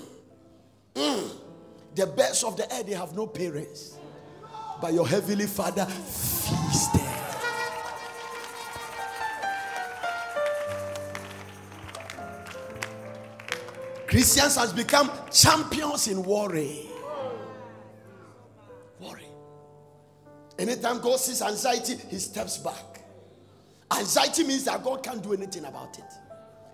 Mm. 0.95 1.31
The 1.95 2.07
birds 2.07 2.43
of 2.43 2.57
the 2.57 2.71
air, 2.73 2.83
they 2.83 2.93
have 2.93 3.15
no 3.15 3.27
parents, 3.27 3.97
but 4.81 4.93
your 4.93 5.07
heavenly 5.07 5.47
Father 5.47 5.85
feeds 5.85 6.91
them. 6.93 7.11
Christians 14.07 14.57
has 14.57 14.73
become 14.73 15.09
champions 15.31 16.09
in 16.09 16.21
worry. 16.23 16.85
Worry. 18.99 19.25
Anytime 20.59 20.99
God 20.99 21.17
sees 21.17 21.41
anxiety, 21.41 21.95
he 22.09 22.19
steps 22.19 22.57
back. 22.57 22.90
Anxiety 23.97 24.43
means 24.43 24.63
that 24.65 24.83
God 24.83 25.03
can't 25.03 25.21
do 25.21 25.33
anything 25.33 25.65
about 25.65 25.97
it. 25.97 26.05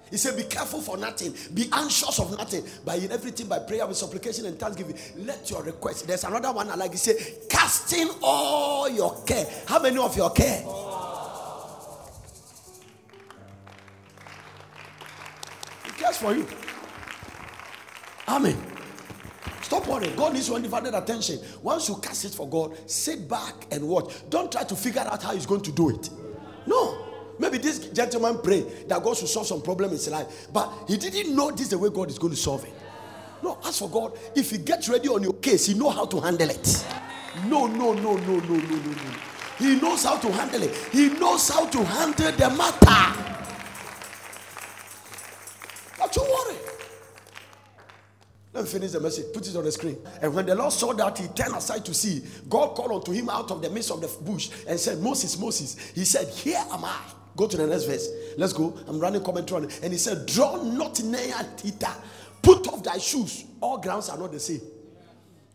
He 0.10 0.18
said, 0.18 0.38
Be 0.38 0.44
careful 0.44 0.82
for 0.82 0.98
nothing, 0.98 1.34
be 1.54 1.70
anxious 1.74 2.20
of 2.20 2.38
nothing, 2.38 2.64
but 2.86 3.02
in 3.02 3.12
everything 3.12 3.48
by 3.48 3.60
prayer 3.60 3.86
with 3.86 3.98
supplication 3.98 4.46
and 4.46 4.58
thanksgiving. 4.60 4.98
Let 5.18 5.50
your 5.50 5.64
request. 5.64 6.08
There's 6.08 6.24
another 6.24 6.52
one 6.52 6.70
I 6.70 6.76
like. 6.76 6.92
He 6.92 6.98
said, 6.98 7.18
Casting 7.50 8.10
all 8.22 8.90
your 8.90 9.22
care. 9.26 9.46
How 9.66 9.82
many 9.82 9.98
of 9.98 10.16
your 10.16 10.30
care? 10.32 10.62
He 15.86 15.92
cares 15.92 16.18
for 16.18 16.34
you. 16.34 16.48
Amen. 18.30 18.62
Stop 19.62 19.88
worrying. 19.88 20.16
God 20.16 20.34
needs 20.34 20.48
your 20.48 20.56
undivided 20.56 20.94
attention. 20.94 21.40
Once 21.62 21.90
you 21.90 21.96
cast 21.98 22.24
it 22.24 22.34
for 22.34 22.48
God, 22.48 22.78
sit 22.90 23.28
back 23.28 23.68
and 23.72 23.86
watch. 23.86 24.14
Don't 24.30 24.50
try 24.50 24.64
to 24.64 24.76
figure 24.76 25.02
out 25.02 25.22
how 25.22 25.34
He's 25.34 25.46
going 25.46 25.62
to 25.62 25.72
do 25.74 25.90
it. 25.90 26.10
No. 26.66 27.07
Maybe 27.40 27.58
this 27.60 27.80
gentleman 27.90 28.40
prayed 28.40 28.90
that 28.90 29.04
God 29.04 29.16
should 29.18 29.28
solve 29.28 29.48
some 29.48 29.62
problem 29.62 29.92
in 29.92 29.98
his 29.98 30.10
life, 30.10 30.48
but 30.52 30.72
he 30.88 30.98
didn't 30.98 31.36
know 31.36 31.52
this 31.52 31.62
is 31.62 31.70
the 31.70 31.78
way 31.78 31.90
God 31.90 32.10
is 32.10 32.18
going 32.18 32.34
to 32.34 32.40
solve 32.40 32.64
it. 32.64 32.74
No, 33.44 33.58
as 33.66 33.80
for 33.80 33.90
God, 33.90 34.18
if 34.36 34.52
He 34.52 34.58
gets 34.58 34.90
ready 34.90 35.08
on 35.10 35.24
your 35.24 35.34
case, 35.34 35.68
He 35.68 35.74
know 35.74 35.90
how 35.90 36.06
to 36.06 36.20
handle 36.20 36.50
it. 36.50 36.86
No, 37.46 37.68
no, 37.68 37.94
no, 37.94 38.16
no, 38.18 38.40
no, 38.40 38.40
no, 38.40 38.56
no, 38.56 38.78
no. 38.78 39.12
He 39.60 39.80
knows 39.80 40.04
how 40.04 40.18
to 40.18 40.32
handle 40.32 40.64
it. 40.64 40.76
He 40.92 41.10
knows 41.10 41.50
how 41.50 41.66
to 41.66 41.84
handle 41.84 42.32
the 42.32 42.50
matter. 42.50 43.24
Not 46.00 46.14
to 46.14 46.20
worry. 46.20 46.58
Let 48.54 48.64
me 48.64 48.70
finish 48.70 48.92
the 48.92 49.00
message. 49.00 49.26
Put 49.34 49.48
it 49.48 49.56
on 49.56 49.64
the 49.64 49.72
screen. 49.72 49.98
And 50.22 50.34
when 50.34 50.46
the 50.46 50.56
Lord 50.56 50.74
saw 50.74 50.94
that, 50.94 51.18
he 51.18 51.28
turned 51.28 51.56
aside 51.56 51.86
to 51.86 51.94
see. 51.94 52.24
God 52.50 52.76
called 52.76 52.92
unto 52.92 53.12
him 53.12 53.30
out 53.30 53.52
of 53.52 53.62
the 53.62 53.70
midst 53.70 53.92
of 53.92 54.02
the 54.02 54.08
bush 54.24 54.50
and 54.68 54.80
said, 54.80 55.00
Moses, 55.00 55.38
Moses. 55.38 55.92
He 55.94 56.06
said, 56.06 56.28
Here 56.28 56.64
am 56.72 56.86
I. 56.86 57.00
Go 57.38 57.48
to 57.48 57.56
the 57.56 57.68
next 57.68 57.84
verse. 57.84 58.10
Let's 58.36 58.52
go. 58.52 58.78
I'm 58.88 59.00
running 59.00 59.24
commentary 59.24 59.62
on 59.62 59.70
it. 59.70 59.80
And 59.84 59.94
he 59.94 60.00
said, 60.00 60.26
Draw 60.26 60.64
not 60.64 61.02
near 61.04 61.38
thither. 61.56 61.94
Put 62.42 62.68
off 62.68 62.84
thy 62.84 62.98
shoes. 62.98 63.46
All 63.62 63.78
grounds 63.78 64.10
are 64.10 64.18
not 64.18 64.32
the 64.32 64.40
same. 64.40 64.62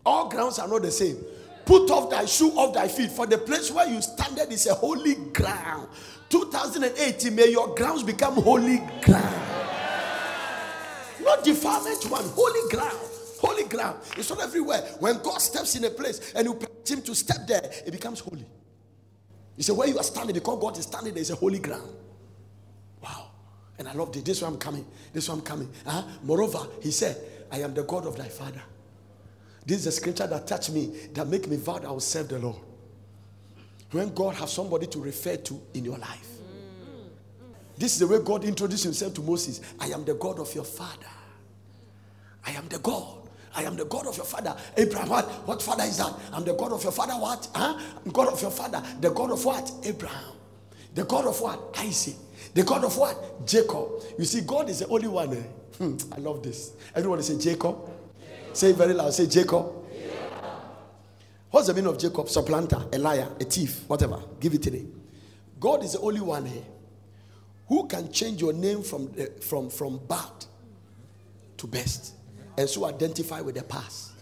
All 0.07 0.29
grounds 0.29 0.61
are 0.61 0.69
not 0.69 0.83
the 0.83 0.91
same. 0.93 1.17
Put 1.65 1.91
off 1.91 2.09
thy 2.09 2.25
shoe 2.25 2.51
off 2.53 2.73
thy 2.75 2.89
feet, 2.89 3.11
for 3.11 3.27
the 3.27 3.39
place 3.39 3.71
where 3.71 3.89
you 3.89 4.01
standed 4.01 4.53
is 4.53 4.67
a 4.67 4.75
holy 4.75 5.15
ground. 5.33 5.89
2018, 6.29 7.35
may 7.35 7.51
your 7.51 7.75
grounds 7.75 8.03
become 8.03 8.35
holy 8.35 8.79
ground. 9.03 9.43
Not 11.23 11.45
defilement 11.45 12.05
one, 12.11 12.25
holy 12.29 12.71
ground. 12.71 12.99
Holy 13.41 13.65
ground. 13.65 13.99
It's 14.17 14.31
not 14.31 14.41
everywhere. 14.41 14.83
When 15.01 15.19
God 15.23 15.39
steps 15.39 15.75
in 15.77 15.85
a 15.85 15.91
place 15.91 16.33
and 16.35 16.47
you 16.47 16.55
permit 16.55 16.91
him 16.91 17.03
to 17.03 17.15
step 17.15 17.47
there, 17.47 17.71
it 17.87 17.91
becomes 17.91 18.21
holy. 18.21 18.47
He 19.63 19.65
said, 19.65 19.77
Where 19.77 19.87
you 19.87 19.97
are 19.97 20.03
standing, 20.03 20.35
because 20.35 20.61
God 20.61 20.77
is 20.77 20.87
standing, 20.87 21.15
there 21.15 21.21
is 21.21 21.31
a 21.31 21.37
holy 21.37 21.61
ground. 21.61 21.89
Wow. 23.01 23.31
And 23.79 23.87
I 23.87 23.93
love 23.93 24.13
this. 24.13 24.25
This 24.25 24.39
is 24.39 24.43
where 24.43 24.51
I'm 24.51 24.59
coming. 24.59 24.85
This 25.13 25.23
is 25.23 25.31
where 25.31 25.39
I'm 25.39 25.45
coming. 25.45 25.71
Uh-huh. 25.87 26.03
Moreover, 26.25 26.67
he 26.81 26.91
said, 26.91 27.17
I 27.49 27.61
am 27.61 27.73
the 27.73 27.85
God 27.85 28.05
of 28.05 28.17
thy 28.17 28.27
father. 28.27 28.61
This 29.65 29.79
is 29.79 29.87
a 29.87 29.93
scripture 29.93 30.27
that 30.27 30.49
touched 30.49 30.73
me, 30.73 30.87
that 31.13 31.29
make 31.29 31.47
me 31.47 31.55
vow 31.59 31.79
that 31.79 31.87
I 31.87 31.93
will 31.93 32.01
serve 32.01 32.27
the 32.27 32.41
Lord. 32.41 32.57
When 33.93 34.13
God 34.13 34.35
has 34.35 34.53
somebody 34.53 34.89
to 34.89 34.99
refer 34.99 35.37
to 35.37 35.63
in 35.75 35.85
your 35.85 35.99
life. 35.99 36.29
This 37.79 37.93
is 37.93 38.01
the 38.01 38.09
way 38.09 38.19
God 38.19 38.43
introduced 38.43 38.83
himself 38.83 39.15
to 39.15 39.21
Moses. 39.21 39.61
I 39.79 39.91
am 39.91 40.05
the 40.05 40.15
God 40.15 40.41
of 40.41 40.53
your 40.57 40.65
father. 40.65 41.07
I 42.45 42.51
am 42.51 42.67
the 42.67 42.81
God. 42.81 43.22
I 43.55 43.65
am 43.65 43.77
the 43.77 43.85
God 43.85 44.07
of 44.07 44.17
your 44.17 44.27
father. 44.27 44.57
Abraham, 44.77 45.09
what? 45.09 45.25
What 45.47 45.63
father 45.63 45.85
is 45.85 45.99
that? 45.99 46.13
I'm 46.33 46.45
the 46.45 46.55
God 46.55 46.73
of 46.73 46.83
your 46.83 46.93
father, 46.93 47.15
what? 47.15 47.49
Huh? 47.55 47.79
God 48.13 48.29
of 48.33 48.41
your 48.41 48.51
father. 48.51 48.83
The 49.01 49.11
God 49.11 49.31
of 49.31 49.45
what? 49.45 49.71
Abraham. 49.85 50.35
The 50.95 51.05
God 51.05 51.27
of 51.27 51.41
what? 51.41 51.61
Isaac. 51.79 52.15
The 52.55 52.63
God 52.65 52.85
of 52.85 52.97
what? 52.97 53.47
Jacob. 53.47 53.89
You 54.19 54.25
see, 54.25 54.41
God 54.43 54.69
is 54.71 54.81
the 54.81 54.89
only 54.89 55.09
one. 55.09 55.33
eh? 55.37 55.43
Hmm, 55.79 55.97
I 56.13 56.19
love 56.19 56.43
this. 56.43 56.73
Everyone 56.95 57.23
say 57.23 57.39
Jacob. 57.39 57.77
Say 58.53 58.71
it 58.71 58.77
very 58.77 58.93
loud. 58.95 59.13
Say 59.15 59.27
Jacob. 59.27 59.67
What's 61.51 61.67
the 61.67 61.75
meaning 61.75 61.91
of 61.91 61.99
Jacob? 61.99 62.29
Supplanter, 62.31 62.87
a 62.93 62.99
liar, 62.99 63.29
a 63.39 63.45
thief, 63.45 63.85
whatever. 63.87 64.23
Give 64.41 64.55
it 64.55 64.63
today. 64.63 64.87
God 65.61 65.85
is 65.85 65.93
the 65.93 66.01
only 66.01 66.21
one 66.21 66.47
here 66.47 66.63
who 67.69 67.87
can 67.87 68.11
change 68.11 68.41
your 68.41 68.53
name 68.55 68.83
from, 68.83 69.13
the, 69.13 69.27
from, 69.41 69.69
from 69.69 69.99
bad 70.09 70.31
to 71.59 71.67
best 71.67 72.15
and 72.57 72.69
so 72.69 72.85
identify 72.85 73.41
with 73.41 73.55
the 73.55 73.63
past. 73.63 74.13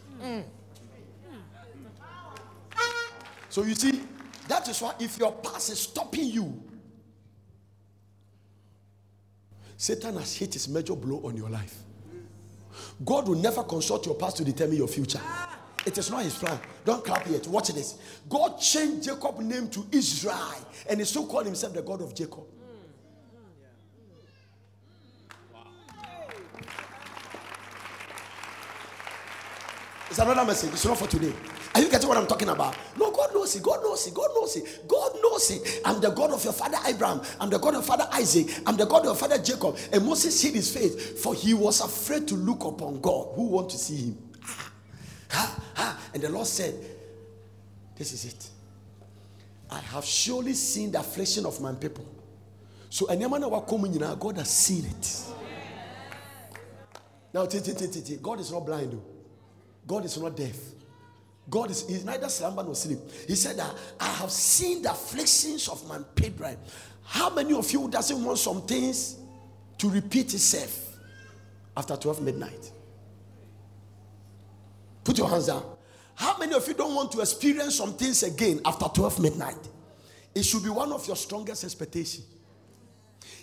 So 3.49 3.65
you 3.65 3.75
see, 3.75 4.03
that 4.49 4.69
is 4.69 4.81
why 4.81 4.95
if 5.01 5.19
your 5.19 5.33
past 5.33 5.71
is 5.71 5.81
stopping 5.81 6.27
you, 6.27 6.63
Satan 9.77 10.17
has 10.17 10.37
hit 10.37 10.53
his 10.53 10.69
major 10.69 10.95
blow 10.95 11.23
on 11.25 11.37
your 11.37 11.49
life. 11.49 11.77
God 13.05 13.29
will 13.29 13.37
never 13.37 13.63
consult 13.65 14.07
your 14.07 14.15
past 14.15 14.37
to 14.37 14.45
determine 14.45 14.77
your 14.77 14.89
future. 14.89 15.21
It 15.87 15.97
is 15.97 16.11
not 16.11 16.23
his 16.23 16.35
plan. 16.37 16.61
Don't 16.85 17.03
clap 17.03 17.27
yet. 17.27 17.47
Watch 17.47 17.69
this. 17.69 17.99
God 18.29 18.61
changed 18.61 19.09
Jacob's 19.09 19.41
name 19.41 19.69
to 19.71 19.87
Israel 19.91 20.55
and 20.89 21.01
he 21.01 21.07
still 21.07 21.27
called 21.27 21.47
himself 21.47 21.73
the 21.73 21.83
God 21.83 22.03
of 22.03 22.15
Jacob. 22.15 22.45
It's 30.11 30.19
another 30.19 30.45
message. 30.45 30.73
It's 30.73 30.85
not 30.85 30.99
for 30.99 31.07
today. 31.07 31.33
Are 31.73 31.81
you 31.81 31.89
getting 31.89 32.09
what 32.09 32.19
I'm 32.19 32.27
talking 32.27 32.49
about? 32.49 32.77
No, 32.99 33.13
God 33.13 33.33
knows 33.33 33.55
it. 33.55 33.63
God 33.63 33.81
knows 33.81 34.09
it. 34.09 34.13
God 34.13 34.31
knows 34.35 34.57
it. 34.57 34.89
God 34.89 35.13
knows 35.23 35.51
it. 35.53 35.81
I'm 35.85 36.01
the 36.01 36.11
God 36.11 36.33
of 36.33 36.43
your 36.43 36.53
father 36.53 36.79
Abraham. 36.85 37.23
I'm 37.39 37.49
the 37.49 37.59
God 37.59 37.77
of 37.77 37.87
father 37.87 38.09
Isaac. 38.13 38.49
I'm 38.67 38.77
the 38.77 38.87
God 38.87 39.01
of 39.01 39.05
your 39.05 39.15
father 39.15 39.39
Jacob. 39.39 39.79
And 39.93 40.05
Moses 40.05 40.43
hid 40.43 40.55
his 40.55 40.75
face, 40.75 41.23
for 41.23 41.33
he 41.33 41.55
was 41.55 41.81
afraid 41.81 42.27
to 42.27 42.35
look 42.35 42.65
upon 42.65 43.01
God. 43.01 43.29
Who 43.37 43.47
want 43.47 43.71
to 43.71 43.79
see 43.79 44.07
him? 44.07 44.19
Ah, 44.43 44.57
ah, 45.33 45.65
ah. 45.77 46.01
And 46.13 46.21
the 46.21 46.29
Lord 46.29 46.49
said, 46.49 46.75
This 47.95 48.13
is 48.13 48.25
it. 48.25 48.49
I 49.71 49.79
have 49.79 50.05
surely 50.05 50.55
seen 50.55 50.91
the 50.91 50.99
affliction 50.99 51.47
of 51.47 51.61
my 51.61 51.73
people. 51.73 52.05
So, 52.89 53.07
any 53.07 53.29
man 53.29 53.43
who 53.43 53.61
coming 53.61 53.95
in, 53.95 54.01
God 54.19 54.39
has 54.39 54.51
seen 54.51 54.87
it. 54.87 55.23
Now, 57.33 57.47
God 57.47 58.41
is 58.41 58.51
not 58.51 58.67
blind, 58.67 58.91
though. 58.91 59.10
God 59.87 60.05
is 60.05 60.19
not 60.19 60.37
deaf. 60.37 60.57
God 61.49 61.71
is 61.71 62.05
neither 62.05 62.29
slumber 62.29 62.63
nor 62.63 62.75
sleep. 62.75 62.99
He 63.27 63.35
said 63.35 63.57
that 63.57 63.75
I 63.99 64.07
have 64.07 64.31
seen 64.31 64.83
the 64.83 64.93
afflictions 64.93 65.69
of 65.69 65.87
my 65.89 65.99
children. 66.19 66.57
How 67.03 67.31
many 67.31 67.53
of 67.55 67.71
you 67.73 67.89
doesn't 67.89 68.25
want 68.25 68.39
some 68.39 68.63
things 68.63 69.17
to 69.79 69.91
repeat 69.91 70.33
itself 70.33 70.97
after 71.77 71.97
12 71.97 72.23
midnight? 72.23 72.71
Put 75.03 75.19
your 75.19 75.29
hands 75.29 75.47
down. 75.47 75.65
How 76.15 76.37
many 76.39 76.55
of 76.55 76.69
you 76.69 76.75
don't 76.75 76.95
want 76.95 77.11
to 77.13 77.21
experience 77.21 77.77
some 77.77 77.95
things 77.95 78.23
again 78.23 78.61
after 78.65 78.87
12 78.87 79.21
midnight? 79.21 79.69
It 80.35 80.45
should 80.45 80.63
be 80.63 80.71
one 80.71 80.93
of 80.93 81.07
your 81.07 81.17
strongest 81.17 81.65
expectations. 81.65 82.27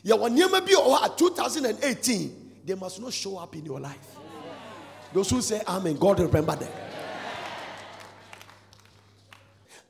Yeah, 0.03 0.15
when 0.15 0.37
you 0.37 0.49
may 0.51 0.61
be 0.61 0.75
oh, 0.77 1.03
at 1.03 1.17
2018, 1.17 2.61
they 2.65 2.75
must 2.75 3.01
not 3.01 3.11
show 3.11 3.37
up 3.37 3.55
in 3.55 3.65
your 3.65 3.79
life. 3.79 4.16
Those 5.17 5.31
who 5.31 5.41
say 5.41 5.63
Amen, 5.67 5.95
God 5.95 6.19
remember 6.19 6.55
them. 6.55 6.71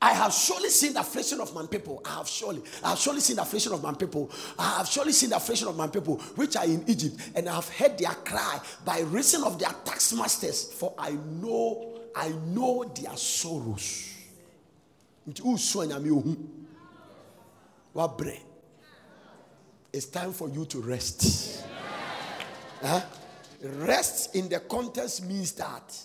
I 0.00 0.14
have 0.14 0.32
surely 0.32 0.70
seen 0.70 0.94
the 0.94 1.00
affliction 1.00 1.38
of 1.42 1.52
my 1.54 1.66
people. 1.66 2.00
I 2.02 2.14
have 2.14 2.26
surely, 2.26 2.62
I 2.82 2.88
have 2.88 2.98
surely 2.98 3.20
seen 3.20 3.36
the 3.36 3.42
affliction 3.42 3.74
of 3.74 3.82
my 3.82 3.92
people. 3.92 4.30
I 4.58 4.78
have 4.78 4.86
surely 4.86 5.12
seen 5.12 5.28
the 5.28 5.36
affliction 5.36 5.68
of 5.68 5.76
my 5.76 5.86
people, 5.86 6.16
which 6.36 6.56
are 6.56 6.64
in 6.64 6.82
Egypt, 6.86 7.16
and 7.34 7.46
I 7.46 7.56
have 7.56 7.68
heard 7.68 7.98
their 7.98 8.12
cry 8.12 8.58
by 8.86 9.00
reason 9.00 9.44
of 9.44 9.58
their 9.58 9.68
tax 9.84 10.14
masters. 10.14 10.72
For 10.72 10.94
I 10.96 11.10
know, 11.10 12.00
I 12.16 12.30
know 12.30 12.84
their 12.84 13.14
sorrows. 13.14 14.14
It's 19.92 20.06
time 20.06 20.32
for 20.32 20.48
you 20.48 20.64
to 20.64 20.80
rest. 20.80 21.64
Huh? 22.80 23.02
Rest 23.60 24.36
in 24.36 24.48
the 24.48 24.60
context 24.60 25.24
means 25.26 25.52
that 25.52 25.96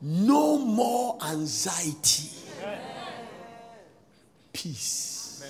no 0.00 0.58
more 0.58 1.18
anxiety 1.24 2.30
peace. 4.52 5.44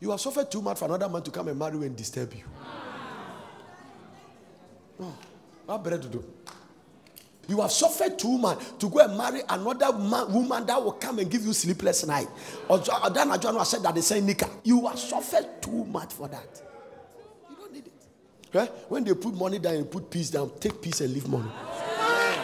You 0.00 0.10
have 0.10 0.20
suffered 0.20 0.50
too 0.50 0.60
much 0.62 0.78
for 0.78 0.86
another 0.86 1.08
man 1.08 1.22
to 1.22 1.30
come 1.30 1.46
and 1.48 1.58
marry 1.58 1.76
you 1.76 1.82
and 1.84 1.94
disturb 1.94 2.32
you. 2.34 2.42
What 5.66 5.84
better 5.84 5.98
to 5.98 6.08
do? 6.08 6.24
You 7.48 7.60
have 7.60 7.70
suffered 7.70 8.18
too 8.18 8.38
much 8.38 8.58
to 8.78 8.88
go 8.88 8.98
and 9.00 9.16
marry 9.16 9.42
another 9.48 9.92
man, 9.96 10.32
woman 10.32 10.66
that 10.66 10.82
will 10.82 10.92
come 10.92 11.20
and 11.20 11.30
give 11.30 11.44
you 11.44 11.52
sleepless 11.52 12.04
night. 12.06 12.28
Or 12.68 12.78
then 12.78 13.30
I 13.30 13.62
said 13.64 13.82
that 13.84 13.94
they 13.94 14.00
say 14.00 14.20
Nika. 14.20 14.48
You 14.64 14.86
have 14.86 14.98
suffered 14.98 15.62
too 15.62 15.84
much 15.84 16.12
for 16.12 16.26
that. 16.28 16.62
You 17.48 17.56
don't 17.56 17.72
need 17.72 17.86
it. 17.86 17.92
Right? 18.52 18.70
When 18.88 19.04
they 19.04 19.14
put 19.14 19.34
money 19.34 19.58
down 19.58 19.74
and 19.76 19.90
put 19.90 20.10
peace 20.10 20.30
down, 20.30 20.50
take 20.60 20.80
peace 20.82 21.00
and 21.00 21.12
leave 21.12 21.26
money. 21.26 21.50
Amen. 21.50 22.38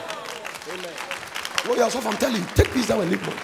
Amen. 0.72 1.78
Yeah, 1.78 1.88
so 1.88 2.00
I'm 2.00 2.16
telling 2.16 2.40
you, 2.40 2.48
take 2.54 2.72
peace 2.72 2.88
down 2.88 3.02
and 3.02 3.11
leave 3.11 3.20
money. 3.22 3.40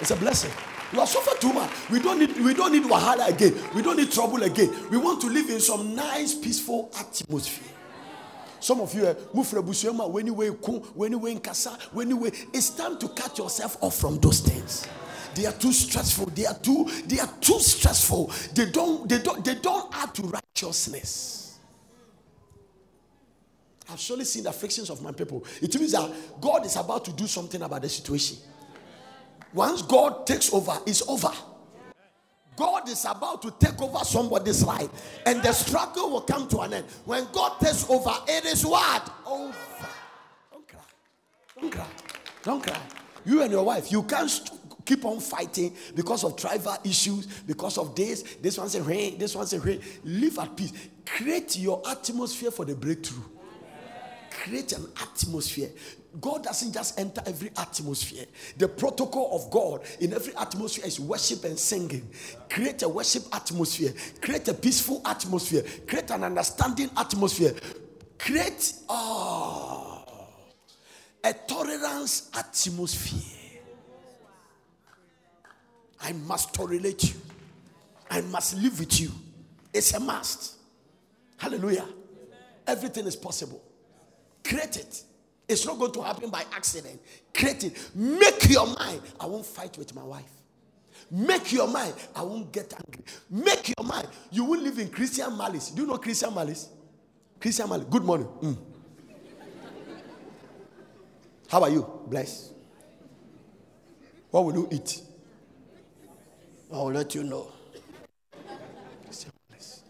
It's 0.00 0.10
a 0.10 0.16
blessing. 0.16 0.52
You 0.92 1.00
have 1.00 1.08
suffered 1.08 1.40
too 1.40 1.52
much. 1.52 1.70
We 1.90 1.98
don't 1.98 2.20
need 2.20 2.36
we 2.38 2.54
don't 2.54 2.72
need 2.72 2.84
wahala 2.84 3.28
again. 3.28 3.54
We 3.74 3.82
don't 3.82 3.96
need 3.96 4.12
trouble 4.12 4.42
again. 4.44 4.72
We 4.90 4.96
want 4.96 5.20
to 5.22 5.26
live 5.28 5.50
in 5.50 5.58
some 5.58 5.94
nice, 5.96 6.34
peaceful 6.34 6.90
atmosphere. 6.96 7.72
Some 8.60 8.80
of 8.80 8.94
you, 8.94 9.04
eh, 9.06 9.14
when 9.34 10.26
you 10.26 10.34
when 10.34 11.12
you 11.12 11.26
in 11.26 11.40
casa, 11.40 11.70
when 11.92 12.10
you 12.10 12.24
it's 12.26 12.70
time 12.70 12.96
to 12.98 13.08
cut 13.08 13.36
yourself 13.36 13.76
off 13.82 13.96
from 13.96 14.18
those 14.20 14.40
things. 14.40 14.86
They 15.34 15.46
are 15.46 15.52
too 15.52 15.72
stressful. 15.72 16.26
They 16.26 16.46
are 16.46 16.54
too 16.54 16.88
they 17.06 17.18
are 17.18 17.30
too 17.40 17.58
stressful. 17.58 18.30
They 18.54 18.70
don't 18.70 19.08
they 19.08 19.18
don't 19.18 19.44
they 19.44 19.56
don't 19.56 19.92
add 19.96 20.14
to 20.14 20.22
righteousness. 20.22 21.43
I've 23.90 24.00
surely 24.00 24.24
seen 24.24 24.44
the 24.44 24.50
afflictions 24.50 24.90
of 24.90 25.02
my 25.02 25.12
people. 25.12 25.44
It 25.60 25.74
means 25.78 25.92
that 25.92 26.10
God 26.40 26.64
is 26.64 26.76
about 26.76 27.04
to 27.04 27.12
do 27.12 27.26
something 27.26 27.60
about 27.60 27.82
the 27.82 27.88
situation. 27.88 28.38
Once 29.52 29.82
God 29.82 30.26
takes 30.26 30.52
over, 30.52 30.78
it's 30.86 31.06
over. 31.08 31.30
God 32.56 32.88
is 32.88 33.04
about 33.04 33.42
to 33.42 33.52
take 33.58 33.80
over 33.82 34.04
somebody's 34.04 34.62
life, 34.64 34.88
and 35.26 35.42
the 35.42 35.52
struggle 35.52 36.10
will 36.10 36.20
come 36.20 36.46
to 36.48 36.60
an 36.60 36.74
end. 36.74 36.86
When 37.04 37.26
God 37.32 37.58
takes 37.60 37.88
over, 37.90 38.12
it 38.28 38.44
is 38.44 38.64
what? 38.64 39.12
Over. 39.26 39.54
Don't 40.52 40.68
cry. 40.68 40.80
Don't 41.60 41.70
cry. 41.72 41.86
Don't 42.42 42.62
cry. 42.62 42.80
You 43.24 43.42
and 43.42 43.50
your 43.50 43.64
wife, 43.64 43.90
you 43.90 44.02
can't 44.04 44.50
keep 44.84 45.04
on 45.04 45.18
fighting 45.18 45.74
because 45.94 46.24
of 46.24 46.36
tribal 46.36 46.76
issues, 46.84 47.26
because 47.26 47.78
of 47.78 47.94
this. 47.96 48.22
This 48.40 48.58
one's 48.58 48.74
a 48.74 48.82
rain, 48.82 49.18
this 49.18 49.34
one's 49.34 49.52
a 49.52 49.60
rain. 49.60 49.80
Live 50.04 50.38
at 50.38 50.56
peace. 50.56 50.72
Create 51.06 51.56
your 51.58 51.82
atmosphere 51.88 52.50
for 52.50 52.64
the 52.64 52.74
breakthrough. 52.74 53.22
Create 54.42 54.72
an 54.72 54.86
atmosphere. 55.00 55.70
God 56.20 56.44
doesn't 56.44 56.72
just 56.72 56.98
enter 56.98 57.22
every 57.26 57.50
atmosphere. 57.56 58.24
The 58.56 58.68
protocol 58.68 59.30
of 59.32 59.50
God 59.50 59.82
in 60.00 60.12
every 60.12 60.34
atmosphere 60.36 60.84
is 60.86 61.00
worship 61.00 61.44
and 61.44 61.58
singing. 61.58 62.08
Create 62.50 62.82
a 62.82 62.88
worship 62.88 63.24
atmosphere, 63.32 63.92
create 64.20 64.46
a 64.48 64.54
peaceful 64.54 65.02
atmosphere, 65.04 65.64
create 65.86 66.10
an 66.10 66.24
understanding 66.24 66.90
atmosphere, 66.96 67.54
create 68.18 68.74
oh, 68.88 70.04
a 71.22 71.32
tolerance 71.32 72.30
atmosphere. 72.34 73.60
I 76.00 76.12
must 76.12 76.52
tolerate 76.52 77.04
you, 77.04 77.20
I 78.10 78.20
must 78.20 78.56
live 78.56 78.78
with 78.78 79.00
you. 79.00 79.10
It's 79.72 79.92
a 79.94 80.00
must. 80.00 80.56
Hallelujah. 81.36 81.86
Everything 82.66 83.06
is 83.06 83.16
possible. 83.16 83.60
Create 84.44 84.76
it. 84.76 85.02
It's 85.48 85.66
not 85.66 85.78
going 85.78 85.92
to 85.92 86.02
happen 86.02 86.30
by 86.30 86.44
accident. 86.52 87.00
Create 87.34 87.64
it. 87.64 87.90
Make 87.94 88.48
your 88.48 88.66
mind. 88.66 89.00
I 89.20 89.26
won't 89.26 89.44
fight 89.44 89.76
with 89.76 89.94
my 89.94 90.02
wife. 90.02 90.30
Make 91.10 91.52
your 91.52 91.68
mind. 91.68 91.94
I 92.14 92.22
won't 92.22 92.50
get 92.52 92.72
angry. 92.72 93.04
Make 93.30 93.74
your 93.76 93.86
mind. 93.86 94.08
You 94.30 94.44
will 94.44 94.60
live 94.60 94.78
in 94.78 94.88
Christian 94.88 95.36
malice. 95.36 95.70
Do 95.70 95.82
you 95.82 95.88
know 95.88 95.98
Christian 95.98 96.34
malice? 96.34 96.68
Christian 97.40 97.68
malice. 97.68 97.86
Good 97.90 98.04
morning. 98.04 98.28
Mm. 98.42 98.56
How 101.48 101.62
are 101.62 101.70
you? 101.70 101.88
Bless. 102.06 102.50
What 104.30 104.44
will 104.44 104.54
you 104.54 104.68
eat? 104.72 105.02
I 106.72 106.76
will 106.76 106.92
let 106.92 107.14
you 107.14 107.22
know. 107.22 107.52
Christian 109.04 109.30
malice. 109.50 109.82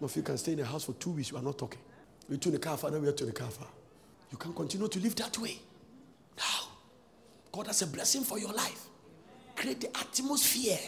If 0.00 0.16
you 0.16 0.22
can 0.22 0.38
stay 0.38 0.52
in 0.52 0.58
the 0.58 0.64
house 0.64 0.84
for 0.84 0.92
two 0.94 1.10
weeks, 1.10 1.30
you 1.30 1.36
are 1.36 1.42
not 1.42 1.58
talking. 1.58 1.80
We 2.28 2.38
to 2.38 2.50
the 2.50 2.58
car, 2.58 2.78
now 2.90 2.98
we 2.98 3.08
are 3.08 3.12
to 3.12 3.24
the 3.24 3.32
car. 3.32 3.48
You 4.30 4.38
can 4.38 4.52
continue 4.52 4.88
to 4.88 4.98
live 4.98 5.14
that 5.16 5.38
way. 5.38 5.58
Now, 6.36 6.68
God 7.52 7.68
has 7.68 7.82
a 7.82 7.86
blessing 7.86 8.22
for 8.22 8.38
your 8.38 8.52
life. 8.52 8.86
Create 9.54 9.80
the 9.80 9.96
atmosphere. 9.96 10.78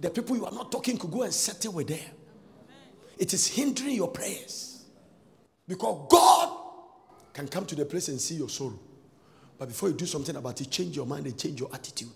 The 0.00 0.10
people 0.10 0.36
you 0.36 0.44
are 0.44 0.52
not 0.52 0.70
talking 0.70 0.98
could 0.98 1.10
go 1.10 1.22
and 1.22 1.32
settle 1.32 1.72
with 1.72 1.88
them. 1.88 2.10
It 3.16 3.32
is 3.32 3.46
hindering 3.46 3.94
your 3.94 4.08
prayers. 4.08 4.84
Because 5.66 6.06
God 6.08 6.58
can 7.32 7.48
come 7.48 7.66
to 7.66 7.74
the 7.74 7.84
place 7.84 8.08
and 8.08 8.20
see 8.20 8.34
your 8.34 8.48
sorrow. 8.48 8.78
But 9.58 9.68
before 9.68 9.88
you 9.88 9.94
do 9.94 10.06
something 10.06 10.36
about 10.36 10.60
it, 10.60 10.70
change 10.70 10.96
your 10.96 11.06
mind 11.06 11.26
and 11.26 11.38
change 11.38 11.60
your 11.60 11.68
attitude. 11.72 12.08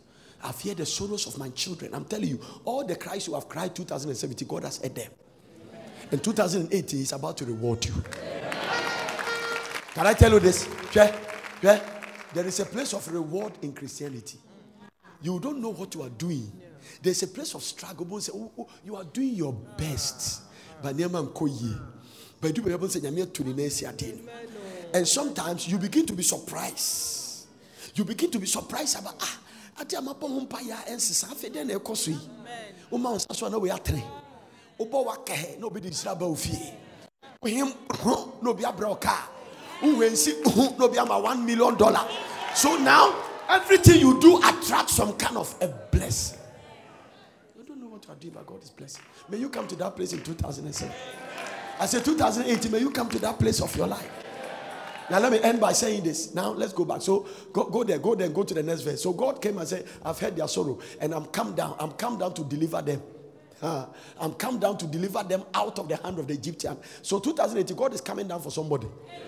I've 0.45 0.61
heard 0.61 0.79
the 0.79 0.87
sorrows 0.87 1.27
of 1.27 1.39
my 1.39 1.51
children. 1.51 1.95
I'm 1.95 2.05
telling 2.05 2.29
you, 2.29 2.41
all 2.65 2.85
the 2.85 2.97
cries 2.97 3.27
you 3.27 3.35
have 3.35 3.49
cried 3.49 3.75
2017, 3.75 4.47
God 4.47 4.65
has 4.65 4.79
heard 4.79 4.95
them. 4.95 5.11
In 6.13 6.19
2018, 6.21 6.99
He's 6.99 7.13
about 7.13 7.39
to 7.39 7.47
reward 7.47 7.85
you. 7.87 7.95
Can 9.95 10.07
I 10.07 10.13
tell 10.13 10.31
you 10.33 10.41
this? 10.41 10.69
There 10.93 12.47
is 12.47 12.61
a 12.61 12.67
place 12.67 12.93
of 12.93 13.11
reward 13.13 13.55
in 13.63 13.73
Christianity. 13.73 14.39
You 15.23 15.41
don't 15.41 15.61
know 15.61 15.71
what 15.73 15.95
you 15.95 16.03
are 16.03 16.11
doing. 16.11 16.53
There's 17.03 17.23
a 17.23 17.29
place 17.29 17.55
of 17.55 17.63
struggle. 17.63 18.05
But 18.05 18.23
say, 18.23 18.33
oh, 18.35 18.51
oh, 18.59 18.69
you 18.85 18.97
are 18.97 19.05
doing 19.05 19.35
your 19.35 19.53
best. 19.53 20.43
But 20.83 20.97
and 24.95 25.09
sometimes 25.09 25.69
you 25.69 25.79
begin 25.79 26.07
to 26.07 26.13
be 26.13 26.23
surprised. 26.23 27.47
You 27.95 28.05
begin 28.05 28.31
to 28.33 28.39
be 28.39 28.47
surprised 28.47 28.99
about 28.99 29.15
ah. 29.21 29.39
afei 29.79 31.49
dɛn 31.51 31.67
na 32.91 33.19
so 33.19 33.49
na 33.49 33.59
wobɔ 34.79 35.07
wakɛhɛ 35.07 35.59
na 35.59 35.67
obi 35.67 35.81
de 35.81 35.91
nsira 35.91 36.19
ba 36.19 36.27
wo 36.27 36.35
fie 36.35 36.73
wohem 37.43 37.73
ho 38.01 38.39
na 38.43 38.51
obi 38.51 38.63
abrɛ 38.65 38.89
wo 38.89 38.97
kaa 38.97 39.29
no 39.83 40.89
be 40.89 40.99
one 40.99 41.45
million 41.45 41.77
dollar. 41.77 42.09
So 42.55 42.77
now 42.77 43.15
everything 43.49 44.01
you 44.01 44.21
do 44.21 44.39
attracts 44.39 44.95
some 44.95 45.15
kind 45.17 45.37
of 45.37 45.55
a 45.61 45.69
blessing. 45.69 46.39
You 47.57 47.65
don't 47.65 47.81
know 47.81 47.89
what 47.89 48.05
you 48.05 48.13
are 48.13 48.17
doing, 48.17 48.35
but 48.35 48.47
God 48.47 48.63
is 48.63 48.71
blessing. 48.71 49.03
May 49.29 49.39
you 49.39 49.49
come 49.49 49.67
to 49.69 49.77
that 49.77 49.97
place 49.97 50.13
in 50.13 50.23
2007. 50.23 50.95
I 51.81 51.87
said 51.87 52.05
2018, 52.05 52.71
may 52.71 52.79
you 52.79 52.91
come 52.91 53.09
to 53.09 53.19
that 53.21 53.39
place 53.39 53.61
of 53.61 53.75
your 53.77 53.87
life. 53.89 54.09
Now 55.11 55.19
let 55.19 55.33
me 55.33 55.41
end 55.41 55.61
by 55.61 55.73
saying 55.73 56.05
this. 56.05 56.33
Now 56.33 56.51
let's 56.51 56.73
go 56.73 56.85
back. 56.85 57.03
So 57.03 57.27
go, 57.53 57.65
go 57.65 57.83
there, 57.83 57.99
go 57.99 58.15
there, 58.15 58.29
go 58.29 58.45
to 58.45 58.55
the 58.55 58.63
next 58.63 58.83
verse. 58.83 59.03
So 59.03 59.13
God 59.13 59.43
came 59.43 59.59
and 59.59 59.67
said, 59.67 59.87
I've 60.05 60.19
heard 60.19 60.37
their 60.37 60.49
sorrow, 60.49 60.79
and 61.01 61.13
I'm 61.13 61.27
come 61.27 61.55
down. 61.55 61.75
I'm 61.79 61.91
come 61.93 62.19
down 62.19 62.35
to 62.35 62.45
deliver 62.45 62.81
them. 62.83 63.03
Uh, 63.63 63.87
I'm 64.21 64.33
come 64.35 64.59
down 64.59 64.77
to 64.79 64.87
deliver 64.87 65.23
them 65.23 65.45
out 65.55 65.79
of 65.79 65.89
the 65.89 65.97
hand 65.97 66.19
of 66.19 66.27
the 66.27 66.35
Egyptian. 66.35 66.77
So 67.01 67.21
2018, 67.21 67.77
God 67.77 67.95
is 67.95 68.01
coming 68.01 68.27
down 68.27 68.41
for 68.43 68.51
somebody. 68.51 68.89
Amen 69.07 69.23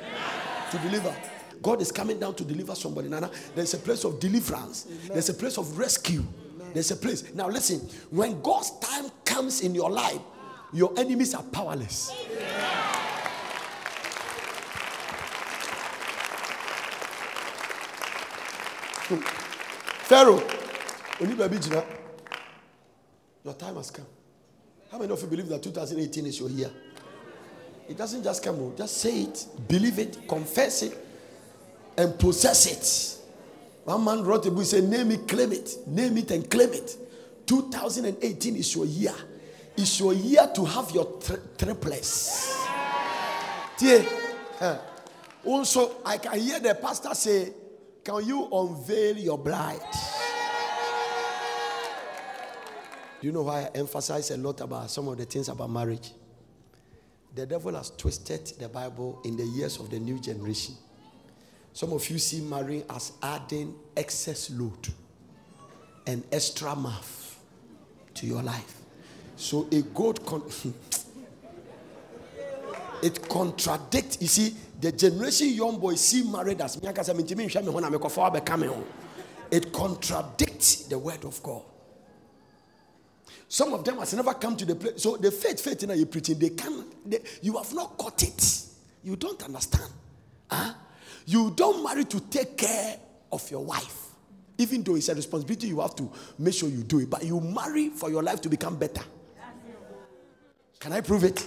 to 0.75 0.79
deliver. 0.89 1.15
God 1.63 1.81
is 1.81 1.91
coming 1.93 2.19
down 2.19 2.35
to 2.35 2.45
deliver 2.45 2.75
somebody. 2.75 3.09
Nana, 3.09 3.31
there's 3.55 3.75
a 3.75 3.79
place 3.79 4.05
of 4.05 4.21
deliverance, 4.21 4.87
there's 5.07 5.29
a 5.29 5.35
place 5.35 5.59
of 5.59 5.79
rescue. 5.79 6.25
There's 6.73 6.91
a 6.91 6.97
place. 6.97 7.33
Now, 7.35 7.49
listen, 7.49 7.79
when 8.11 8.43
God's 8.43 8.77
time 8.81 9.09
comes 9.25 9.61
in 9.61 9.77
your 9.77 9.91
life, 9.91 10.19
your 10.73 10.93
enemies 10.99 11.33
are 11.33 11.43
powerless. 11.45 12.11
Pharaoh, 20.09 20.43
your 23.45 23.55
time 23.55 23.77
has 23.77 23.91
come. 23.93 24.07
How 24.95 25.01
many 25.01 25.13
of 25.13 25.21
you 25.23 25.27
believe 25.27 25.49
that 25.49 25.61
2018 25.61 26.27
is 26.27 26.39
your 26.39 26.49
year? 26.51 26.71
It 27.89 27.99
doesn't 27.99 28.23
just 28.23 28.45
come, 28.45 28.61
oh, 28.61 28.73
just 28.79 28.99
say 28.99 29.23
it, 29.23 29.45
believe 29.67 29.99
it, 29.99 30.29
confess 30.29 30.85
it, 30.85 30.97
and 31.99 32.17
possess 32.17 32.67
it. 32.67 33.27
One 33.83 34.05
man 34.05 34.23
wrote 34.23 34.47
a 34.47 34.53
book, 34.53 34.65
said, 34.65 34.85
Name 34.85 35.11
it, 35.11 35.27
claim 35.27 35.51
it, 35.51 35.69
name 35.89 36.17
it, 36.19 36.31
and 36.31 36.49
claim 36.49 36.73
it. 36.75 36.97
2018 37.45 38.55
is 38.55 38.73
your 38.77 38.87
year. 38.87 39.15
It's 39.77 39.99
your 39.99 40.13
year 40.13 40.49
to 40.55 40.65
have 40.65 40.89
your 40.93 41.21
tri- 41.21 41.39
triplets. 41.59 42.57
Yeah. 43.81 44.79
Also, 45.45 45.97
I 46.05 46.19
can 46.19 46.39
hear 46.39 46.61
the 46.61 46.77
pastor 46.77 47.13
say, 47.17 47.53
Can 48.05 48.25
you 48.25 48.49
unveil 48.53 49.19
your 49.19 49.39
bride? 49.39 49.81
Do 53.25 53.29
you 53.29 53.33
know 53.33 53.45
why 53.45 53.63
I 53.63 53.71
emphasize 53.79 54.31
a 54.33 54.37
lot 54.37 54.61
about 54.61 54.91
some 54.91 55.09
of 55.09 55.17
the 55.17 55.25
things 55.25 55.49
about 55.49 55.71
marriage? 55.71 56.13
The 57.35 57.47
devil 57.47 57.75
has 57.75 57.89
twisted 57.89 58.53
the 58.61 58.69
Bible 58.69 59.23
in 59.25 59.35
the 59.35 59.47
years 59.47 59.79
of 59.79 59.89
the 59.89 59.99
new 59.99 60.19
generation. 60.19 60.75
Some 61.73 61.95
of 61.95 62.07
you 62.11 62.19
see 62.19 62.43
marrying 62.43 62.85
as 62.91 63.13
adding 63.23 63.77
excess 63.97 64.51
load 64.51 64.89
and 66.07 66.23
extra 66.31 66.77
math 66.77 67.41
to 68.13 68.27
your 68.27 68.43
life. 68.43 68.83
So 69.37 69.69
a 69.73 69.81
God 69.81 70.27
con- 70.27 70.43
it 73.03 73.27
contradicts. 73.27 74.21
You 74.21 74.29
see, 74.29 74.55
the 74.79 74.93
generation 74.93 75.49
young 75.49 75.81
boys 75.81 76.03
see 76.03 76.31
married 76.31 76.61
as 76.61 76.77
it 76.77 76.83
contradicts 79.73 80.77
the 80.85 80.99
word 80.99 81.25
of 81.25 81.43
God. 81.43 81.63
Some 83.55 83.73
of 83.73 83.85
them 83.85 83.99
has 83.99 84.13
never 84.15 84.35
come 84.35 84.57
to 84.57 84.65
the 84.65 84.75
place. 84.75 85.01
So 85.01 85.17
the 85.17 85.31
faith, 85.31 85.61
faith 85.61 85.89
you 85.89 86.07
preaching, 86.07 86.41
they 86.41 86.51
can 86.51 86.87
they, 87.07 87.21
you 87.41 87.57
have 87.57 87.73
not 87.73 87.97
got 87.97 88.21
it. 88.21 88.67
You 89.05 89.15
don't 89.15 89.41
understand. 89.45 89.93
Huh? 90.51 90.75
You 91.25 91.53
don't 91.55 91.85
marry 91.85 92.05
to 92.05 92.19
take 92.19 92.57
care 92.57 92.97
of 93.31 93.49
your 93.53 93.65
wife. 93.65 94.09
Even 94.59 94.83
though 94.83 94.97
it's 94.97 95.09
a 95.09 95.15
responsibility, 95.15 95.69
you 95.69 95.81
have 95.83 95.95
to 95.95 96.11
make 96.37 96.53
sure 96.53 96.69
you 96.69 96.83
do 96.83 96.99
it. 96.99 97.09
But 97.09 97.25
you 97.25 97.41
marry 97.41 97.91
for 97.91 98.11
your 98.11 98.25
life 98.25 98.41
to 98.41 98.49
become 98.49 98.75
better. 98.75 99.05
Can 100.81 100.93
I 100.93 101.01
prove 101.01 101.23
it? 101.23 101.47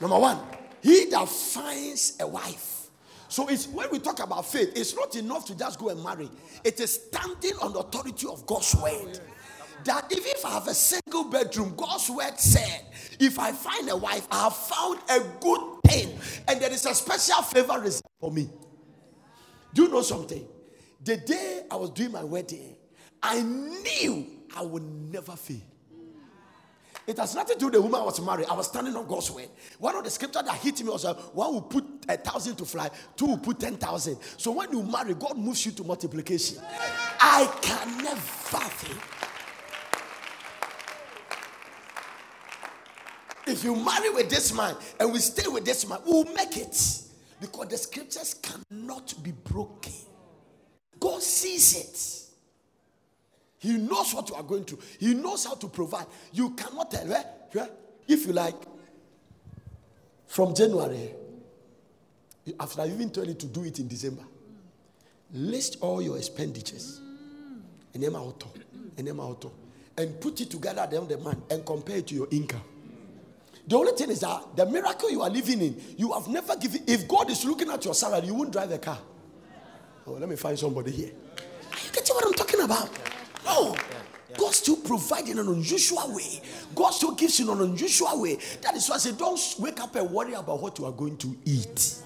Number 0.00 0.20
one, 0.20 0.38
he 0.80 1.06
that 1.06 1.28
finds 1.28 2.16
a 2.20 2.28
wife. 2.28 2.90
So 3.26 3.48
it's 3.48 3.66
when 3.66 3.90
we 3.90 3.98
talk 3.98 4.20
about 4.20 4.46
faith, 4.46 4.70
it's 4.76 4.94
not 4.94 5.16
enough 5.16 5.46
to 5.46 5.58
just 5.58 5.80
go 5.80 5.88
and 5.88 6.00
marry. 6.00 6.30
It 6.62 6.78
is 6.78 7.02
standing 7.08 7.54
on 7.60 7.72
the 7.72 7.80
authority 7.80 8.28
of 8.28 8.46
God's 8.46 8.72
word 8.76 9.18
that 9.84 10.10
even 10.10 10.26
if 10.26 10.44
I 10.44 10.50
have 10.50 10.68
a 10.68 10.74
single 10.74 11.24
bedroom, 11.24 11.74
God's 11.76 12.10
word 12.10 12.38
said, 12.38 12.86
if 13.18 13.38
I 13.38 13.52
find 13.52 13.88
a 13.88 13.96
wife, 13.96 14.26
I 14.30 14.44
have 14.44 14.56
found 14.56 15.00
a 15.10 15.20
good 15.40 15.80
thing, 15.86 16.18
and 16.46 16.60
there 16.60 16.70
is 16.70 16.86
a 16.86 16.94
special 16.94 17.42
favor 17.42 17.84
for 18.20 18.30
me. 18.30 18.48
Do 19.74 19.84
you 19.84 19.88
know 19.88 20.02
something? 20.02 20.46
The 21.04 21.16
day 21.16 21.62
I 21.70 21.76
was 21.76 21.90
doing 21.90 22.12
my 22.12 22.24
wedding, 22.24 22.76
I 23.22 23.42
knew 23.42 24.26
I 24.56 24.62
would 24.62 24.82
never 24.82 25.32
fail. 25.32 25.62
It 27.06 27.16
has 27.18 27.34
nothing 27.34 27.56
to 27.56 27.60
do 27.60 27.66
with 27.66 27.74
the 27.74 27.80
woman 27.80 28.00
I 28.00 28.04
was 28.04 28.20
married. 28.20 28.46
I 28.50 28.54
was 28.54 28.66
standing 28.66 28.94
on 28.94 29.06
God's 29.06 29.30
word. 29.30 29.48
One 29.78 29.96
of 29.96 30.04
the 30.04 30.10
scriptures 30.10 30.42
that 30.42 30.54
hit 30.56 30.82
me 30.82 30.90
was 30.90 31.06
uh, 31.06 31.14
one 31.14 31.54
will 31.54 31.62
put 31.62 31.84
a 32.06 32.18
thousand 32.18 32.56
to 32.56 32.66
fly, 32.66 32.90
two 33.16 33.24
will 33.24 33.38
put 33.38 33.58
ten 33.58 33.78
thousand. 33.78 34.18
So 34.36 34.52
when 34.52 34.70
you 34.70 34.82
marry, 34.82 35.14
God 35.14 35.38
moves 35.38 35.64
you 35.64 35.72
to 35.72 35.84
multiplication. 35.84 36.58
I 37.18 37.50
can 37.62 37.96
never 38.04 38.20
fail. 38.20 38.96
If 43.48 43.64
you 43.64 43.74
marry 43.74 44.10
with 44.10 44.28
this 44.28 44.54
man 44.54 44.76
and 45.00 45.12
we 45.12 45.18
stay 45.20 45.48
with 45.48 45.64
this 45.64 45.88
man, 45.88 45.98
we'll 46.04 46.24
make 46.34 46.56
it. 46.56 47.02
Because 47.40 47.68
the 47.68 47.78
scriptures 47.78 48.34
cannot 48.34 49.14
be 49.22 49.32
broken. 49.32 49.92
God 51.00 51.22
sees 51.22 51.76
it. 51.76 52.28
He 53.58 53.76
knows 53.76 54.14
what 54.14 54.28
you 54.28 54.34
are 54.34 54.42
going 54.42 54.64
through. 54.64 54.80
He 55.00 55.14
knows 55.14 55.44
how 55.44 55.54
to 55.54 55.68
provide. 55.68 56.06
You 56.32 56.50
cannot 56.50 56.90
tell. 56.90 57.12
Eh? 57.12 57.22
Eh? 57.54 57.66
If 58.06 58.26
you 58.26 58.32
like, 58.32 58.54
from 60.26 60.54
January, 60.54 61.14
after 62.60 62.82
I've 62.82 62.90
even 62.90 63.10
told 63.10 63.28
you 63.28 63.34
to 63.34 63.46
do 63.46 63.64
it 63.64 63.78
in 63.78 63.88
December, 63.88 64.22
list 65.32 65.78
all 65.80 66.00
your 66.00 66.16
expenditures 66.16 67.00
and 67.94 68.02
then 68.02 68.14
auto, 68.14 68.48
and 68.96 69.06
then 69.06 69.18
auto, 69.18 69.52
and 69.96 70.20
put 70.20 70.40
it 70.40 70.50
together 70.50 70.82
at 70.82 70.90
the 70.90 70.98
of 70.98 71.08
the 71.08 71.18
month 71.18 71.50
and 71.50 71.64
compare 71.64 71.96
it 71.96 72.06
to 72.08 72.14
your 72.14 72.28
income. 72.30 72.62
The 73.68 73.76
only 73.76 73.92
thing 73.92 74.08
is 74.10 74.20
that 74.20 74.56
the 74.56 74.64
miracle 74.64 75.10
you 75.10 75.20
are 75.20 75.28
living 75.28 75.60
in, 75.60 75.78
you 75.98 76.10
have 76.12 76.26
never 76.26 76.56
given. 76.56 76.82
If 76.86 77.06
God 77.06 77.30
is 77.30 77.44
looking 77.44 77.68
at 77.70 77.84
your 77.84 77.92
salary, 77.92 78.26
you 78.26 78.34
won't 78.34 78.50
drive 78.50 78.72
a 78.72 78.78
car. 78.78 78.98
Oh, 80.06 80.12
let 80.12 80.26
me 80.26 80.36
find 80.36 80.58
somebody 80.58 80.90
here. 80.90 81.10
You 81.84 81.92
get 81.92 82.08
what 82.08 82.24
I'm 82.24 82.32
talking 82.32 82.60
about? 82.60 82.88
No. 83.44 83.76
God 84.38 84.54
still 84.54 84.76
provides 84.76 85.28
in 85.28 85.38
an 85.38 85.48
unusual 85.48 86.14
way. 86.14 86.40
God 86.74 86.90
still 86.90 87.12
gives 87.12 87.40
in 87.40 87.50
an 87.50 87.60
unusual 87.60 88.22
way. 88.22 88.38
That 88.62 88.74
is 88.74 88.88
why 88.88 88.94
I 88.94 88.98
say, 88.98 89.12
don't 89.12 89.38
wake 89.58 89.80
up 89.80 89.94
and 89.96 90.10
worry 90.10 90.32
about 90.32 90.62
what 90.62 90.78
you 90.78 90.86
are 90.86 90.92
going 90.92 91.18
to 91.18 91.36
eat. 91.44 91.96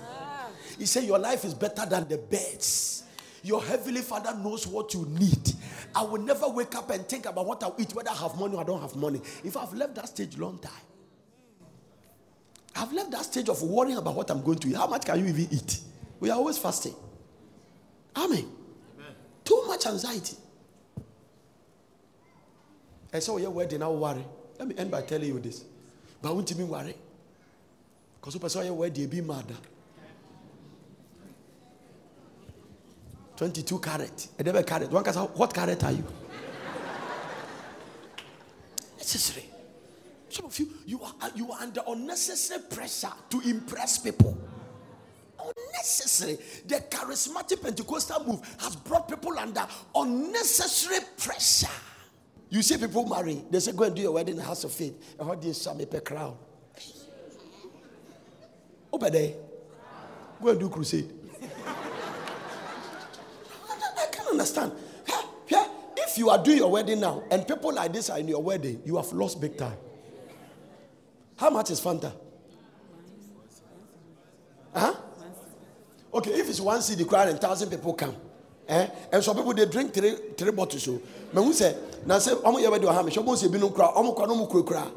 He 0.78 0.86
said, 0.86 1.04
Your 1.04 1.20
life 1.20 1.44
is 1.44 1.54
better 1.54 1.86
than 1.86 2.08
the 2.08 2.18
birds. 2.18 3.04
Your 3.44 3.62
heavenly 3.62 4.02
father 4.02 4.36
knows 4.36 4.66
what 4.66 4.94
you 4.94 5.06
need. 5.08 5.52
I 5.94 6.02
will 6.02 6.22
never 6.22 6.48
wake 6.48 6.74
up 6.74 6.90
and 6.90 7.06
think 7.08 7.26
about 7.26 7.46
what 7.46 7.62
I'll 7.62 7.76
eat, 7.78 7.94
whether 7.94 8.10
I 8.10 8.14
have 8.14 8.36
money 8.36 8.56
or 8.56 8.62
I 8.62 8.64
don't 8.64 8.80
have 8.80 8.96
money. 8.96 9.20
If 9.44 9.56
I've 9.56 9.72
left 9.74 9.94
that 9.96 10.08
stage 10.08 10.36
long 10.38 10.58
time, 10.58 10.72
I've 12.74 12.92
left 12.92 13.10
that 13.10 13.24
stage 13.24 13.48
of 13.48 13.62
worrying 13.62 13.98
about 13.98 14.14
what 14.14 14.30
I'm 14.30 14.42
going 14.42 14.58
to 14.58 14.68
eat. 14.68 14.76
How 14.76 14.86
much 14.86 15.04
can 15.04 15.18
you 15.18 15.26
even 15.26 15.48
eat? 15.50 15.80
We 16.20 16.30
are 16.30 16.36
always 16.36 16.58
fasting. 16.58 16.94
Amen. 18.16 18.46
Amen. 18.98 19.14
Too 19.44 19.64
much 19.66 19.86
anxiety. 19.86 20.36
And 23.12 23.22
so, 23.22 23.36
your 23.36 23.50
wedding, 23.50 23.82
I'll 23.82 23.96
worry. 23.96 24.24
Let 24.58 24.68
me 24.68 24.74
end 24.78 24.90
by 24.90 25.02
telling 25.02 25.28
you 25.28 25.38
this. 25.38 25.64
But 26.20 26.30
I 26.30 26.32
won't 26.32 26.50
even 26.50 26.68
worry. 26.68 26.94
Because 28.20 28.42
I 28.42 28.48
saw 28.48 28.62
your 28.62 28.74
wedding, 28.74 29.08
be 29.08 29.20
mad. 29.20 29.44
22 33.36 33.78
carat. 33.80 34.28
A 34.38 34.42
never 34.44 34.62
carat. 34.62 34.90
One 34.90 35.02
can 35.02 35.12
say, 35.12 35.20
What 35.20 35.52
carat 35.52 35.82
are 35.82 35.92
you? 35.92 36.04
Necessary. 38.98 39.51
Some 40.32 40.46
of 40.46 40.58
you, 40.58 40.68
you 40.86 41.02
are, 41.02 41.12
uh, 41.20 41.28
you 41.34 41.52
are 41.52 41.60
under 41.60 41.82
unnecessary 41.86 42.62
pressure 42.70 43.12
to 43.28 43.40
impress 43.40 43.98
people. 43.98 44.38
Unnecessary. 45.38 46.38
The 46.66 46.76
charismatic 46.76 47.60
Pentecostal 47.60 48.24
move 48.24 48.40
has 48.58 48.74
brought 48.76 49.10
people 49.10 49.38
under 49.38 49.66
unnecessary 49.94 51.00
pressure. 51.18 51.68
You 52.48 52.62
see 52.62 52.78
people 52.78 53.06
marry, 53.06 53.44
they 53.50 53.60
say, 53.60 53.72
Go 53.72 53.84
and 53.84 53.94
do 53.94 54.00
your 54.00 54.12
wedding 54.12 54.36
in 54.36 54.38
the 54.38 54.44
house 54.44 54.64
of 54.64 54.72
faith. 54.72 55.16
And 55.18 55.28
how 55.28 55.34
do 55.34 55.46
you 55.46 55.52
sum 55.52 55.78
up 55.82 55.92
a 55.92 56.00
crowd? 56.00 56.38
Over 58.90 59.10
there. 59.10 59.34
Go 60.40 60.48
and 60.48 60.60
do 60.60 60.70
crusade. 60.70 61.12
I 63.98 64.06
can't 64.10 64.28
understand. 64.28 64.72
If 65.94 66.16
you 66.16 66.30
are 66.30 66.42
doing 66.42 66.56
your 66.56 66.70
wedding 66.70 67.00
now 67.00 67.22
and 67.30 67.46
people 67.46 67.74
like 67.74 67.92
this 67.92 68.08
are 68.08 68.18
in 68.18 68.28
your 68.28 68.42
wedding, 68.42 68.80
you 68.86 68.96
have 68.96 69.12
lost 69.12 69.38
big 69.38 69.58
time. 69.58 69.76
How 71.42 71.50
much 71.50 71.72
is 71.72 71.80
Fanta? 71.80 72.12
Huh? 74.72 74.94
Okay, 76.14 76.30
if 76.34 76.48
it's 76.48 76.60
one 76.60 76.80
city 76.80 77.04
crowd 77.04 77.30
and 77.30 77.40
thousand 77.40 77.68
people 77.68 77.94
come, 77.94 78.14
eh? 78.68 78.86
And 79.10 79.24
some 79.24 79.34
people 79.34 79.52
they 79.52 79.66
drink 79.66 79.92
three 79.92 80.14
three 80.36 80.52
bottles. 80.52 80.84
So, 80.84 81.02
but 81.34 81.42
who 81.42 81.52
say? 81.52 81.76
Now 82.06 82.20
say, 82.20 82.34
"I'm 82.44 82.54
here 82.58 82.70
with 82.70 82.82
your 82.82 82.92
hammer." 82.92 83.10
Some 83.10 83.36
say, 83.36 83.48
"Be 83.48 83.58
no 83.58 83.70
crowd." 83.70 83.92
I'm 83.96 84.14
going 84.14 84.28
no 84.28 84.46
crowd 84.46 84.66
crowd. 84.66 84.92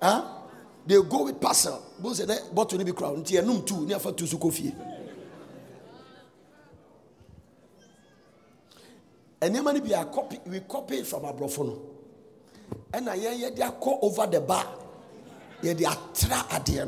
Huh? 0.00 0.24
They 0.86 0.94
go 0.94 1.24
with 1.24 1.38
parcel. 1.38 1.84
Both 1.98 2.16
say, 2.16 2.24
"That 2.24 2.54
bottle 2.54 2.78
ni 2.78 2.84
be 2.84 2.92
crowd." 2.92 3.18
Until 3.18 3.44
num 3.44 3.62
two, 3.62 3.84
ni 3.84 3.92
afa 3.92 4.10
two 4.12 4.38
coffee. 4.38 4.74
And 9.42 9.54
then 9.54 9.82
be 9.84 9.92
a 9.92 10.02
copy. 10.06 10.38
We 10.46 10.60
copy 10.60 11.02
from 11.02 11.26
our 11.26 11.48
phone. 11.48 11.78
And 12.94 13.10
I 13.10 13.18
hear 13.18 13.50
they 13.50 13.60
are 13.60 13.72
call 13.72 13.98
over 14.00 14.26
the 14.26 14.40
bar 14.40 14.81
yeah, 15.62 15.72
they 15.72 16.84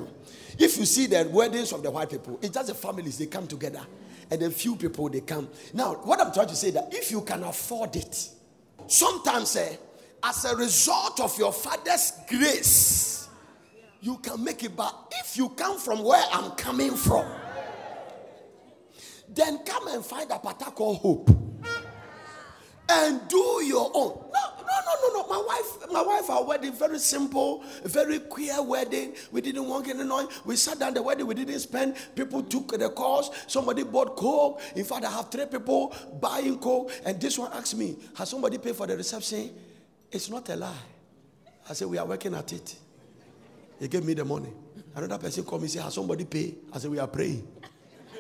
If 0.59 0.77
you 0.79 0.85
see 0.85 1.07
the 1.07 1.29
weddings 1.31 1.73
of 1.73 1.83
the 1.83 1.91
white 1.91 2.11
people, 2.11 2.39
it's 2.43 2.55
just 2.55 2.69
the 2.69 2.75
families, 2.75 3.19
they 3.19 3.27
come 3.27 3.47
together. 3.47 3.87
and 4.31 4.41
then 4.41 4.51
few 4.51 4.77
people 4.77 5.09
they 5.09 5.21
come. 5.21 5.49
Now, 5.73 5.95
what 5.95 6.21
I'm 6.21 6.33
trying 6.33 6.49
to 6.49 6.57
say 6.57 6.71
that 6.73 6.93
if 6.93 7.11
you 7.11 7.21
can 7.23 7.43
afford 7.45 7.97
it, 7.97 8.31
sometimes 8.87 9.57
eh, 9.57 9.77
as 10.23 10.45
a 10.45 10.57
result 10.57 11.21
of 11.21 11.39
your 11.39 11.53
father's 11.53 12.13
grace, 12.29 13.29
you 14.01 14.19
can 14.19 14.43
make 14.43 14.63
it. 14.65 14.77
But 14.77 15.13
if 15.21 15.37
you 15.37 15.51
come 15.51 15.79
from 15.79 16.03
where 16.03 16.25
I'm 16.33 16.53
coming 16.53 16.95
from, 16.95 17.27
then 19.29 19.59
come 19.65 19.89
and 19.89 20.05
find 20.05 20.31
a 20.31 20.39
particular 20.39 20.95
hope 20.95 21.31
and 22.89 23.21
do 23.29 23.63
your 23.65 23.91
own. 23.95 24.25
No, 24.33 24.54
no, 24.87 25.09
no, 25.09 25.09
no, 25.09 25.23
no. 25.23 25.29
My 25.29 25.45
wife, 25.47 25.93
my 25.93 26.03
wife, 26.03 26.31
our 26.31 26.45
wedding, 26.45 26.73
very 26.73 26.99
simple, 26.99 27.63
very 27.85 28.19
queer 28.19 28.63
wedding. 28.63 29.15
We 29.33 29.41
didn't 29.41 29.67
want 29.69 29.89
any 29.89 30.05
noise. 30.05 30.27
We 30.45 30.57
sat 30.57 30.79
down 30.79 30.95
the 30.95 31.03
wedding, 31.03 31.27
we 31.27 31.35
didn't 31.35 31.59
spend. 31.61 31.97
People 32.15 32.43
took 32.43 32.79
the 32.79 32.89
cost. 32.91 33.51
Somebody 33.51 33.85
bought 33.85 34.17
coke. 34.17 34.61
In 34.77 34.85
fact, 34.85 35.05
I 35.05 35.11
have 35.11 35.31
three 35.31 35.47
people 35.47 35.95
buying 36.21 36.59
coke. 36.59 36.91
And 37.05 37.21
this 37.21 37.39
one 37.39 37.53
asked 37.53 37.77
me, 37.77 37.97
Has 38.17 38.31
somebody 38.31 38.59
paid 38.59 38.77
for 38.77 38.87
the 38.87 38.97
reception? 38.97 39.51
It's 40.11 40.31
not 40.31 40.49
a 40.49 40.57
lie. 40.57 40.73
I 41.69 41.73
said, 41.73 41.89
We 41.89 41.99
are 41.99 42.07
working 42.07 42.35
at 42.35 42.53
it. 42.53 42.77
He 43.81 43.89
gave 43.89 44.05
me 44.05 44.15
the 44.15 44.25
money. 44.25 44.53
Another 44.95 45.19
person 45.19 45.45
called 45.45 45.63
me 45.63 45.67
and 45.67 45.73
said, 45.73 45.83
Has 45.83 45.95
somebody 45.95 46.25
paid? 46.25 46.57
I 46.73 46.79
said, 46.79 46.91
We 46.91 46.99
are 46.99 47.09
praying. 47.09 47.47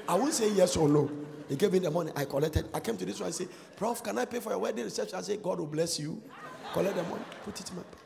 I 0.09 0.15
won't 0.15 0.35
say 0.35 0.53
yes 0.53 0.77
or 0.77 0.89
no. 0.89 1.11
He 1.49 1.57
gave 1.57 1.73
me 1.73 1.79
the 1.79 1.91
money. 1.91 2.11
I 2.17 2.25
collected. 2.25 2.69
I 2.73 2.81
came 2.81 2.97
to 2.97 3.05
this 3.05 3.21
one 3.21 3.27
and 3.27 3.35
said, 3.35 3.49
Prof, 3.77 4.03
can 4.03 4.19
I 4.19 4.25
pay 4.25 4.41
for 4.41 4.51
your 4.51 4.59
wedding 4.59 4.85
reception? 4.85 5.19
I 5.19 5.23
said, 5.23 5.43
God 5.43 5.59
will 5.59 5.67
bless 5.67 5.99
you. 5.99 6.23
Collect 6.75 6.97
the 6.97 7.03
money. 7.05 7.23
Put 7.45 7.61
it 7.61 7.71
in 7.71 7.77
my 7.77 7.83
pocket. 7.83 8.01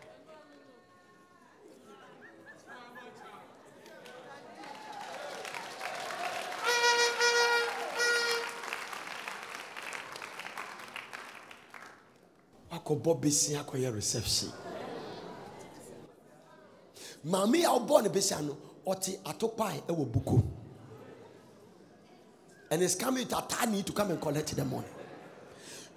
akɔbɔ 12.70 13.20
besi 13.20 13.54
akɔyɛ 13.56 13.94
reception 13.94 14.52
maame 17.24 17.64
a 17.64 17.68
ɔbɔ 17.78 18.02
ne 18.02 18.08
besi 18.08 18.34
ano 18.34 18.56
ɔte 18.86 19.18
atokpae 19.24 19.82
ɛwɔ 19.88 20.04
buko 20.12 20.42
and 22.70 22.82
it's 22.82 22.94
coming 22.94 23.26
to 23.26 23.34
Atani 23.36 23.82
to 23.84 23.92
come 23.92 24.10
and 24.10 24.20
collect 24.20 24.54
the 24.54 24.64
money. 24.64 24.86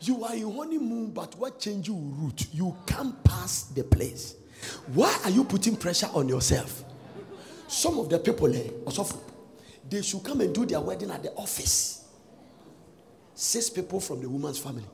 You 0.01 0.23
are 0.23 0.33
in 0.35 0.51
honeymoon, 0.55 1.11
but 1.11 1.35
what 1.35 1.59
change 1.59 1.87
you 1.87 1.95
route? 1.95 2.47
You 2.51 2.75
can't 2.87 3.23
pass 3.23 3.63
the 3.63 3.83
place. 3.83 4.35
Why 4.93 5.15
are 5.23 5.29
you 5.29 5.43
putting 5.43 5.75
pressure 5.75 6.09
on 6.13 6.27
yourself? 6.27 6.83
Some 7.67 7.99
of 7.99 8.09
the 8.09 8.19
people, 8.19 8.53
eh, 8.53 8.69
they 9.89 10.01
should 10.01 10.23
come 10.23 10.41
and 10.41 10.53
do 10.53 10.65
their 10.65 10.81
wedding 10.81 11.11
at 11.11 11.21
the 11.21 11.31
office. 11.33 12.05
Six 13.33 13.69
people 13.69 13.99
from 13.99 14.21
the 14.21 14.29
woman's 14.29 14.57
family. 14.59 14.85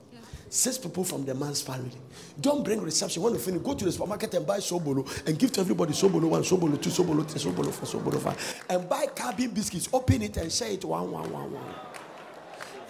Six 0.50 0.78
people 0.78 1.04
from 1.04 1.26
the 1.26 1.36
man's 1.36 1.62
family. 1.62 1.92
Don't 2.40 2.64
bring 2.64 2.82
reception. 2.82 3.22
When 3.22 3.34
you 3.34 3.40
finish, 3.40 3.62
go 3.62 3.74
to 3.74 3.86
the 3.86 3.92
supermarket 3.92 4.34
and 4.34 4.48
buy 4.48 4.60
sobolo 4.60 5.06
and 5.28 5.38
give 5.38 5.52
to 5.54 5.62
everybody 5.62 5.94
sobolo 5.94 6.30
one, 6.30 6.44
sobolo 6.44 6.82
two, 6.82 6.90
sobolo 6.90 7.28
three, 7.28 7.42
sobolo 7.52 7.72
four, 7.72 8.02
sobolo 8.02 8.20
five. 8.20 8.66
And 8.70 8.88
buy 8.88 9.08
cabin 9.08 9.52
biscuits, 9.52 9.90
open 9.92 10.22
it 10.22 10.38
and 10.38 10.52
share 10.52 10.72
it 10.72 10.86
one, 10.86 11.12
one, 11.12 11.32
one, 11.32 11.52
one. 11.52 11.76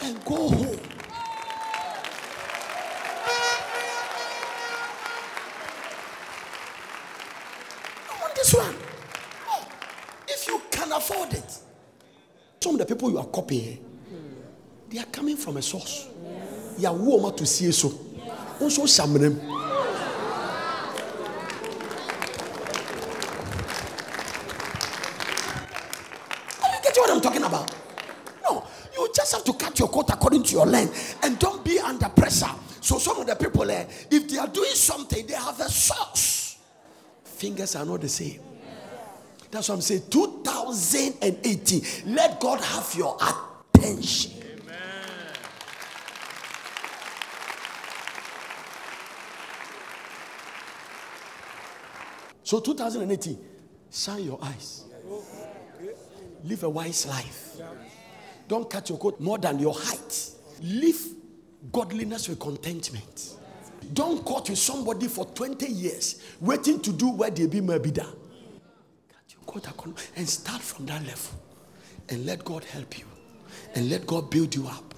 And 0.02 0.24
go 0.26 0.50
home. 0.50 0.80
People 13.08 13.12
you 13.12 13.20
are 13.20 13.32
copying, 13.32 13.80
they 14.90 15.00
are 15.00 15.06
coming 15.06 15.38
from 15.38 15.58
a 15.58 15.62
source 15.62 16.08
yɛawo 16.80 17.20
ɔma 17.20 17.36
to 17.36 17.46
sie 17.46 17.72
so 17.72 17.92
Also, 18.60 18.86
some 18.88 19.14
hyɛ 19.14 19.18
amena 19.18 19.30
mu 19.30 19.42
you 26.74 26.82
get 26.84 26.98
what 26.98 27.10
I'm 27.12 27.22
talking 27.22 27.44
about? 27.44 27.72
No, 28.44 28.64
you 28.96 29.10
just 29.14 29.32
have 29.34 29.44
to 29.44 29.54
cut 29.54 29.78
your 29.80 29.90
coat 29.90 30.10
according 30.12 30.44
to 30.44 30.54
your 30.54 30.66
length 30.66 31.18
and 31.24 31.38
don't 31.40 31.64
be 31.64 31.80
under 31.80 32.10
pressure. 32.10 32.50
So 32.82 32.98
some 32.98 33.20
of 33.20 33.28
the 33.28 33.36
people, 33.36 33.70
eh, 33.70 33.86
if 34.10 34.28
they 34.28 34.38
are 34.38 34.48
doing 34.48 34.74
something, 34.74 35.26
they 35.28 35.34
have 35.36 35.60
a 35.60 35.70
source. 35.70 36.58
Fingers 37.24 37.76
are 37.76 37.86
not 37.86 38.02
the 38.02 38.10
same. 38.10 38.40
That's 39.52 39.70
what 39.70 39.76
I'm 39.76 39.82
saying. 39.82 40.04
2018. 40.74 42.14
Let 42.14 42.40
God 42.40 42.60
have 42.62 42.94
your 42.96 43.18
attention. 43.22 44.34
So 52.44 52.62
2018, 52.62 53.38
shine 53.92 54.24
your 54.24 54.40
eyes. 54.42 54.86
Live 56.46 56.64
a 56.64 56.70
wise 56.70 57.06
life. 57.06 57.58
Don't 58.48 58.70
cut 58.70 58.88
your 58.88 58.98
coat 58.98 59.20
more 59.20 59.38
than 59.38 59.60
your 59.60 59.74
height. 59.74 60.30
Live 60.62 61.08
godliness 61.74 62.30
with 62.30 62.40
contentment. 62.40 63.36
Don't 63.94 64.24
court 64.24 64.50
with 64.50 64.58
somebody 64.60 65.10
for 65.10 65.26
20 65.26 65.68
years, 65.68 66.22
waiting 66.40 66.80
to 66.82 66.94
do 66.94 67.10
where 67.10 67.30
they 67.30 67.48
be 67.48 67.60
mabida. 67.60 68.06
Cut 68.06 68.18
your 69.56 69.74
coat 69.74 70.10
and 70.16 70.28
start 70.28 70.62
from 70.62 70.86
that 70.88 71.06
level. 71.06 71.40
And 72.10 72.26
let 72.26 72.44
God 72.46 72.64
help 72.64 72.98
you. 72.98 73.06
And 73.76 73.90
let 73.90 74.06
God 74.06 74.30
build 74.30 74.56
you 74.56 74.68
up. 74.68 74.94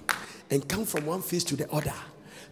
And 0.50 0.66
come 0.68 0.84
from 0.84 1.06
one 1.06 1.22
phase 1.22 1.44
to 1.44 1.56
the 1.56 1.70
other. 1.70 1.94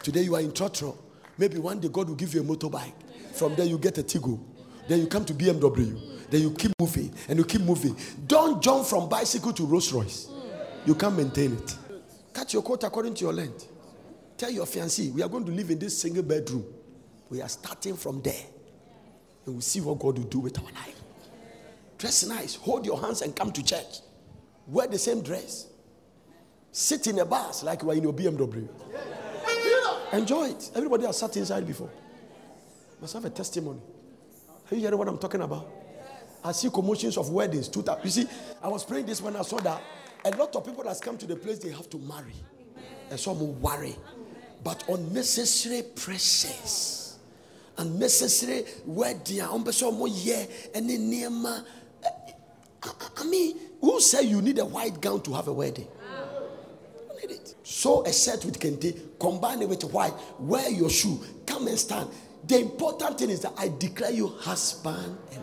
Today 0.03 0.23
you 0.23 0.35
are 0.35 0.41
in 0.41 0.53
Trotro. 0.53 0.89
Oh. 0.89 0.99
Maybe 1.37 1.59
one 1.59 1.81
day 1.81 1.89
God 1.89 2.09
will 2.09 2.17
give 2.17 2.35
you 2.35 2.41
a 2.41 2.45
motorbike. 2.45 2.93
From 3.33 3.55
there 3.55 3.67
you 3.67 3.79
get 3.79 3.99
a 3.99 4.03
Tico. 4.03 4.41
Then 4.89 5.01
you 5.01 5.07
come 5.07 5.25
to 5.25 5.35
BMW. 5.35 6.31
Then 6.31 6.43
you 6.43 6.51
keep 6.53 6.73
moving 6.81 7.13
and 7.29 7.39
you 7.39 7.45
keep 7.45 7.63
moving. 7.63 7.97
Don't 8.27 8.63
jump 8.63 8.87
from 8.87 9.09
bicycle 9.09 9.53
to 9.53 9.65
Rolls 9.65 9.93
Royce. 9.93 10.29
You 10.87 10.95
can't 10.95 11.17
maintain 11.17 11.55
it. 11.55 11.77
Cut 12.33 12.53
your 12.53 12.63
coat 12.63 12.85
according 12.85 13.15
to 13.15 13.25
your 13.25 13.33
length. 13.33 13.69
Tell 14.37 14.51
your 14.51 14.67
fiancé, 14.67 15.13
we 15.13 15.23
are 15.23 15.29
going 15.29 15.45
to 15.45 15.53
live 15.53 15.71
in 15.71 15.79
this 15.79 15.99
single 15.99 16.23
bedroom. 16.23 16.65
We 17.29 17.43
are 17.43 17.49
starting 17.49 17.97
from 17.97 18.23
there. 18.23 18.45
And 19.45 19.55
we'll 19.55 19.63
see 19.63 19.81
what 19.81 19.99
God 19.99 20.19
will 20.19 20.27
do 20.27 20.39
with 20.41 20.59
our 20.59 20.65
life. 20.65 20.95
Dress 21.99 22.27
nice. 22.27 22.55
Hold 22.55 22.87
your 22.87 23.01
hands 23.01 23.23
and 23.23 23.35
come 23.35 23.53
to 23.53 23.63
church. 23.63 24.01
Wear 24.67 24.87
the 24.87 24.99
same 24.99 25.21
dress. 25.23 25.67
Sit 26.71 27.07
in 27.09 27.19
a 27.19 27.25
bus 27.25 27.65
like 27.65 27.83
you 27.83 27.91
are 27.91 27.95
in 27.95 28.03
your 28.03 28.13
BMW. 28.13 28.69
Enjoy 30.13 30.49
it. 30.49 30.71
Everybody 30.75 31.07
has 31.07 31.19
sat 31.19 31.37
inside 31.37 31.67
before. 31.67 31.91
Must 33.01 33.13
have 33.15 33.25
a 33.25 33.31
testimony. 33.31 33.81
Are 34.71 34.75
you 34.75 34.81
hearing 34.83 34.99
what 34.99 35.09
I'm 35.09 35.19
talking 35.19 35.41
about? 35.41 35.69
I 36.45 36.53
see 36.53 36.71
commotions 36.71 37.17
of 37.17 37.31
weddings. 37.31 37.69
You 38.05 38.11
see, 38.11 38.27
I 38.63 38.69
was 38.69 38.85
praying 38.85 39.07
this 39.07 39.21
when 39.21 39.35
I 39.37 39.43
saw 39.43 39.59
that 39.59 39.83
a 40.25 40.31
lot 40.31 40.55
of 40.55 40.65
people 40.65 40.85
that's 40.85 41.01
come 41.01 41.19
to 41.19 41.27
the 41.27 41.37
place 41.37 41.59
they 41.59 41.71
have 41.71 41.91
to 41.91 41.99
marry. 41.99 42.35
And 43.11 43.19
some 43.19 43.41
will 43.41 43.55
worry. 43.55 43.97
But 44.63 44.85
unnecessary 44.89 45.83
pressures, 45.95 47.19
unnecessary 47.77 48.65
wedding. 48.85 49.41
I 52.83 53.25
mean, 53.25 53.57
who 53.81 54.01
say 54.01 54.23
you 54.23 54.41
need 54.43 54.59
a 54.59 54.65
white 54.65 55.01
gown 55.01 55.21
to 55.23 55.35
have 55.35 55.49
a 55.49 55.53
wedding? 55.53 55.89
You 57.23 57.29
need 57.29 57.35
it. 57.35 57.55
A 58.07 58.13
shirt 58.13 58.45
with 58.45 58.59
kente, 58.59 59.19
combine 59.19 59.63
it 59.63 59.69
with 59.69 59.85
white, 59.85 60.15
wear 60.39 60.69
your 60.71 60.91
shoe, 60.91 61.21
come 61.47 61.67
and 61.69 61.79
stand. 61.79 62.09
The 62.47 62.61
important 62.61 63.19
thing 63.19 63.31
is 63.31 63.41
that 63.41 63.53
I 63.59 63.69
declare 63.79 64.11
you 64.11 64.29
husband 64.29 65.19
and 65.33 65.43